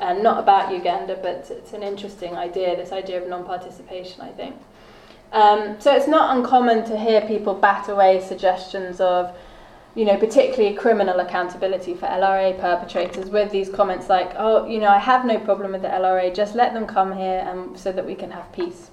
and 0.01 0.25
not 0.25 0.41
about 0.41 0.73
Uganda, 0.73 1.17
but 1.23 1.53
it's 1.53 1.73
an 1.73 1.85
interesting 1.85 2.35
idea. 2.35 2.75
This 2.75 2.91
idea 2.91 3.23
of 3.23 3.29
non-participation, 3.29 4.23
I 4.23 4.33
think. 4.33 4.57
Um, 5.37 5.79
so 5.79 5.95
it's 5.95 6.09
not 6.09 6.35
uncommon 6.35 6.87
to 6.87 6.97
hear 6.97 7.21
people 7.21 7.53
bat 7.53 7.91
away 7.91 8.23
suggestions 8.23 9.03
of, 9.03 9.37
you 9.95 10.07
know, 10.07 10.17
particularly 10.17 10.75
criminal 10.75 11.21
accountability 11.21 11.93
for 11.93 12.07
LRA 12.07 12.59
perpetrators 12.59 13.29
with 13.29 13.53
these 13.53 13.69
comments 13.69 14.09
like, 14.09 14.33
oh, 14.39 14.67
you 14.67 14.79
know, 14.79 14.89
I 14.89 14.97
have 14.97 15.27
no 15.27 15.39
problem 15.39 15.73
with 15.73 15.83
the 15.83 15.89
LRA, 15.89 16.35
just 16.35 16.55
let 16.55 16.73
them 16.73 16.87
come 16.87 17.15
here 17.15 17.45
and, 17.47 17.79
so 17.79 17.93
that 17.93 18.07
we 18.07 18.15
can 18.15 18.31
have 18.31 18.51
peace. 18.53 18.91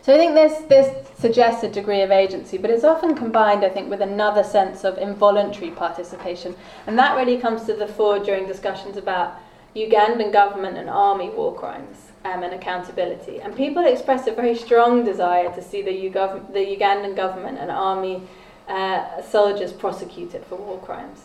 So 0.00 0.12
I 0.12 0.18
think 0.18 0.34
this, 0.34 0.62
this 0.62 1.06
suggests 1.16 1.62
a 1.62 1.70
degree 1.70 2.02
of 2.02 2.10
agency, 2.10 2.58
but 2.58 2.70
it's 2.70 2.82
often 2.82 3.14
combined, 3.14 3.64
I 3.64 3.68
think, 3.68 3.88
with 3.88 4.00
another 4.00 4.42
sense 4.42 4.82
of 4.82 4.98
involuntary 4.98 5.70
participation. 5.70 6.56
And 6.88 6.98
that 6.98 7.16
really 7.16 7.38
comes 7.38 7.62
to 7.66 7.74
the 7.74 7.86
fore 7.86 8.18
during 8.18 8.48
discussions 8.48 8.96
about 8.96 9.36
Ugandan 9.76 10.32
government 10.32 10.78
and 10.78 10.90
army 10.90 11.30
war 11.30 11.54
crimes 11.54 12.11
um, 12.24 12.42
and 12.42 12.54
accountability. 12.54 13.40
And 13.40 13.56
people 13.56 13.84
expressed 13.84 14.28
a 14.28 14.34
very 14.34 14.56
strong 14.56 15.04
desire 15.04 15.52
to 15.54 15.62
see 15.62 15.82
the, 15.82 15.90
Ugov- 15.90 16.52
the 16.52 16.60
Ugandan 16.60 17.16
government 17.16 17.58
and 17.58 17.70
army 17.70 18.22
uh, 18.68 19.22
soldiers 19.22 19.72
prosecuted 19.72 20.44
for 20.44 20.56
war 20.56 20.78
crimes 20.80 21.24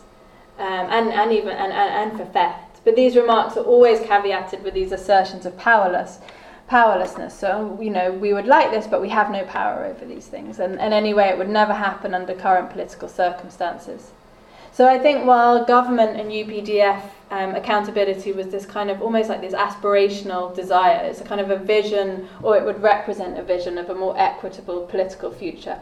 um, 0.58 0.90
and, 0.90 1.12
and 1.12 1.32
even 1.32 1.50
and, 1.50 1.72
and, 1.72 2.10
and 2.10 2.18
for 2.18 2.24
theft. 2.32 2.80
But 2.84 2.96
these 2.96 3.16
remarks 3.16 3.56
are 3.56 3.64
always 3.64 4.00
caveated 4.00 4.62
with 4.62 4.74
these 4.74 4.92
assertions 4.92 5.46
of 5.46 5.56
powerless 5.56 6.18
powerlessness. 6.68 7.36
So, 7.36 7.78
you 7.80 7.88
know, 7.88 8.12
we 8.12 8.34
would 8.34 8.46
like 8.46 8.70
this, 8.70 8.86
but 8.86 9.00
we 9.00 9.08
have 9.08 9.30
no 9.30 9.44
power 9.44 9.86
over 9.86 10.04
these 10.04 10.26
things. 10.26 10.58
And, 10.58 10.78
and 10.78 10.92
anyway, 10.92 11.28
it 11.28 11.38
would 11.38 11.48
never 11.48 11.72
happen 11.72 12.14
under 12.14 12.34
current 12.34 12.70
political 12.70 13.08
circumstances. 13.08 14.10
So 14.78 14.86
I 14.86 14.96
think 14.96 15.26
while 15.26 15.64
government 15.64 16.20
and 16.20 16.30
UPDF 16.30 17.02
um, 17.32 17.56
accountability 17.56 18.30
was 18.30 18.46
this 18.46 18.64
kind 18.64 18.92
of 18.92 19.02
almost 19.02 19.28
like 19.28 19.40
this 19.40 19.52
aspirational 19.52 20.54
desire, 20.54 21.04
it's 21.04 21.20
a 21.20 21.24
kind 21.24 21.40
of 21.40 21.50
a 21.50 21.56
vision, 21.56 22.28
or 22.44 22.56
it 22.56 22.64
would 22.64 22.80
represent 22.80 23.36
a 23.36 23.42
vision 23.42 23.76
of 23.76 23.90
a 23.90 23.94
more 23.96 24.16
equitable 24.16 24.86
political 24.86 25.32
future. 25.32 25.80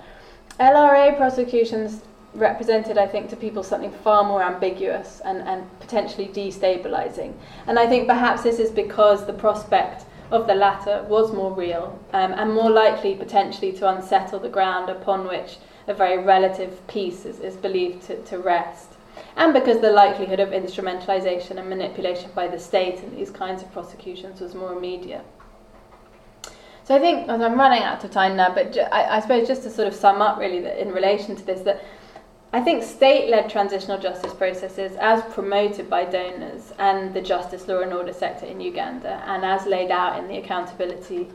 LRA 0.59 1.15
prosecutions 1.15 2.05
represented, 2.33 2.97
I 2.97 3.07
think, 3.07 3.29
to 3.29 3.37
people 3.37 3.63
something 3.63 3.93
far 3.93 4.25
more 4.25 4.43
ambiguous 4.43 5.21
and, 5.27 5.43
and 5.43 5.69
potentially 5.79 6.29
destabilizing. 6.29 7.35
And 7.67 7.79
I 7.79 7.87
think 7.87 8.09
perhaps 8.09 8.45
this 8.45 8.59
is 8.59 8.71
because 8.71 9.27
the 9.27 9.35
prospect 9.35 10.07
of 10.31 10.47
the 10.47 10.55
latter 10.55 11.05
was 11.07 11.35
more 11.35 11.53
real 11.53 12.03
um, 12.15 12.33
and 12.33 12.55
more 12.55 12.71
likely 12.71 13.15
potentially 13.15 13.73
to 13.73 13.91
unsettle 13.91 14.39
the 14.39 14.49
ground 14.49 14.89
upon 14.89 15.29
which 15.29 15.59
a 15.87 15.95
very 15.95 16.23
relative 16.23 16.87
peace 16.87 17.25
is, 17.25 17.41
is 17.41 17.57
believed 17.57 18.03
to, 18.07 18.23
to 18.25 18.39
rest. 18.39 18.91
and 19.37 19.53
because 19.53 19.81
the 19.81 19.91
likelihood 19.91 20.41
of 20.41 20.51
instrumentalization 20.51 21.59
and 21.59 21.69
manipulation 21.69 22.31
by 22.35 22.47
the 22.47 22.59
state 22.59 23.03
in 23.03 23.15
these 23.15 23.31
kinds 23.31 23.63
of 23.63 23.73
prosecutions 23.73 24.41
was 24.41 24.55
more 24.55 24.73
immediate. 24.73 25.25
So 26.85 26.95
I 26.95 27.01
think, 27.01 27.29
as 27.29 27.41
I'm 27.41 27.59
running 27.59 27.83
out 27.83 28.05
of 28.05 28.13
time 28.13 28.37
now, 28.37 28.55
but 28.55 28.79
I, 28.93 29.17
I 29.17 29.21
suppose 29.21 29.49
just 29.49 29.65
to 29.65 29.71
sort 29.71 29.89
of 29.89 29.95
sum 29.95 30.23
up 30.23 30.39
really 30.39 30.61
that 30.61 30.81
in 30.81 30.93
relation 30.93 31.35
to 31.35 31.45
this, 31.45 31.63
that 31.63 31.85
I 32.53 32.61
think 32.61 32.85
state-led 32.85 33.51
transitional 33.51 33.99
justice 33.99 34.33
processes, 34.33 34.97
as 35.01 35.21
promoted 35.35 35.91
by 35.91 36.05
donors 36.05 36.73
and 36.79 37.13
the 37.13 37.21
justice, 37.21 37.67
law 37.67 37.81
and 37.81 37.93
order 37.93 38.13
sector 38.13 38.47
in 38.47 38.61
Uganda, 38.61 39.21
and 39.27 39.45
as 39.45 39.67
laid 39.67 39.91
out 39.91 40.19
in 40.19 40.29
the 40.29 40.39
accountability 40.39 41.29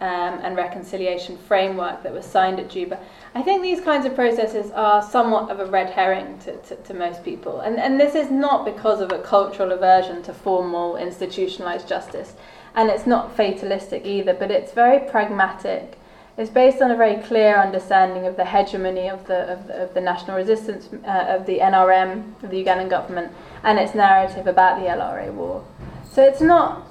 um, 0.00 0.40
and 0.42 0.56
reconciliation 0.56 1.38
framework 1.38 2.02
that 2.02 2.12
was 2.12 2.26
signed 2.26 2.60
at 2.60 2.68
Juba, 2.68 2.98
I 3.34 3.42
think 3.42 3.62
these 3.62 3.80
kinds 3.80 4.04
of 4.06 4.14
processes 4.14 4.70
are 4.72 5.02
somewhat 5.02 5.50
of 5.50 5.60
a 5.60 5.66
red 5.66 5.90
herring 5.90 6.38
to, 6.40 6.56
to, 6.56 6.76
to 6.76 6.94
most 6.94 7.24
people. 7.24 7.60
And, 7.60 7.78
and 7.78 7.98
this 7.98 8.14
is 8.14 8.30
not 8.30 8.64
because 8.64 9.00
of 9.00 9.12
a 9.12 9.18
cultural 9.18 9.72
aversion 9.72 10.22
to 10.24 10.34
formal 10.34 10.96
institutionalized 10.96 11.88
justice 11.88 12.34
and 12.76 12.90
it's 12.90 13.06
not 13.06 13.34
fatalistic 13.34 14.04
either, 14.04 14.34
but 14.34 14.50
it's 14.50 14.72
very 14.72 15.00
pragmatic. 15.08 15.98
It's 16.36 16.50
based 16.50 16.82
on 16.82 16.90
a 16.90 16.96
very 16.96 17.16
clear 17.22 17.56
understanding 17.56 18.26
of 18.26 18.36
the 18.36 18.44
hegemony 18.44 19.08
of 19.08 19.26
the, 19.26 19.50
of 19.50 19.70
of 19.70 19.94
the 19.94 20.02
national 20.02 20.36
resistance, 20.36 20.90
uh, 21.06 21.24
of 21.28 21.46
the 21.46 21.60
NRM, 21.60 22.42
of 22.42 22.50
the 22.50 22.62
Ugandan 22.62 22.90
government, 22.90 23.32
and 23.64 23.78
its 23.78 23.94
narrative 23.94 24.46
about 24.46 24.78
the 24.78 24.86
LRA 24.86 25.32
war. 25.32 25.64
So 26.04 26.22
it's 26.22 26.42
not 26.42 26.86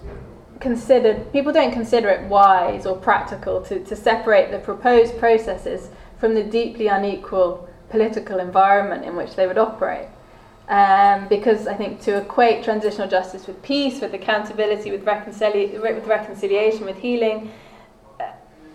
considered, 0.59 1.31
people 1.31 1.51
don't 1.51 1.71
consider 1.71 2.09
it 2.09 2.27
wise 2.29 2.85
or 2.85 2.95
practical 2.95 3.61
to, 3.63 3.83
to 3.83 3.95
separate 3.95 4.51
the 4.51 4.59
proposed 4.59 5.17
processes 5.17 5.89
from 6.19 6.33
the 6.33 6.43
deeply 6.43 6.87
unequal 6.87 7.67
political 7.89 8.39
environment 8.39 9.05
in 9.05 9.15
which 9.15 9.35
they 9.35 9.47
would 9.47 9.57
operate. 9.57 10.07
Um, 10.67 11.27
because 11.27 11.67
I 11.67 11.75
think 11.75 12.01
to 12.01 12.17
equate 12.17 12.63
transitional 12.63 13.07
justice 13.07 13.45
with 13.45 13.61
peace, 13.61 14.01
with 14.01 14.15
accountability, 14.15 14.89
with, 14.89 15.05
reconcili- 15.05 15.79
with 15.79 16.07
reconciliation, 16.07 16.85
with 16.85 16.97
healing, 16.97 17.51
uh, 18.19 18.31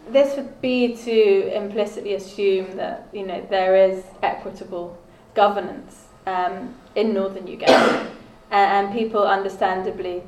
this 0.08 0.36
would 0.36 0.60
be 0.60 0.94
to 0.96 1.52
implicitly 1.52 2.14
assume 2.14 2.76
that 2.76 3.08
you 3.12 3.26
know 3.26 3.44
there 3.50 3.74
is 3.74 4.04
equitable 4.22 4.96
governance 5.34 6.04
um, 6.26 6.76
in 6.94 7.12
northern 7.12 7.48
Uganda, 7.48 8.08
and, 8.52 8.86
and, 8.86 8.96
people 8.96 9.24
understandably 9.24 10.22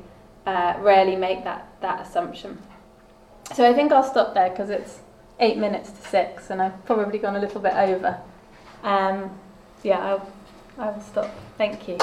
uh, 0.45 0.75
rarely 0.79 1.15
make 1.15 1.43
that 1.43 1.67
that 1.81 2.01
assumption. 2.05 2.57
So 3.53 3.69
I 3.69 3.73
think 3.73 3.91
I'll 3.91 4.09
stop 4.09 4.33
there 4.33 4.49
because 4.49 4.69
it's 4.69 4.99
eight 5.39 5.57
minutes 5.57 5.91
to 5.91 6.07
six, 6.07 6.49
and 6.49 6.61
I've 6.61 6.85
probably 6.85 7.19
gone 7.19 7.35
a 7.35 7.39
little 7.39 7.61
bit 7.61 7.73
over. 7.73 8.19
Um, 8.83 9.37
yeah, 9.83 9.99
I'll, 9.99 10.31
I'll 10.77 11.01
stop. 11.01 11.31
Thank 11.57 11.87
you. 11.87 11.97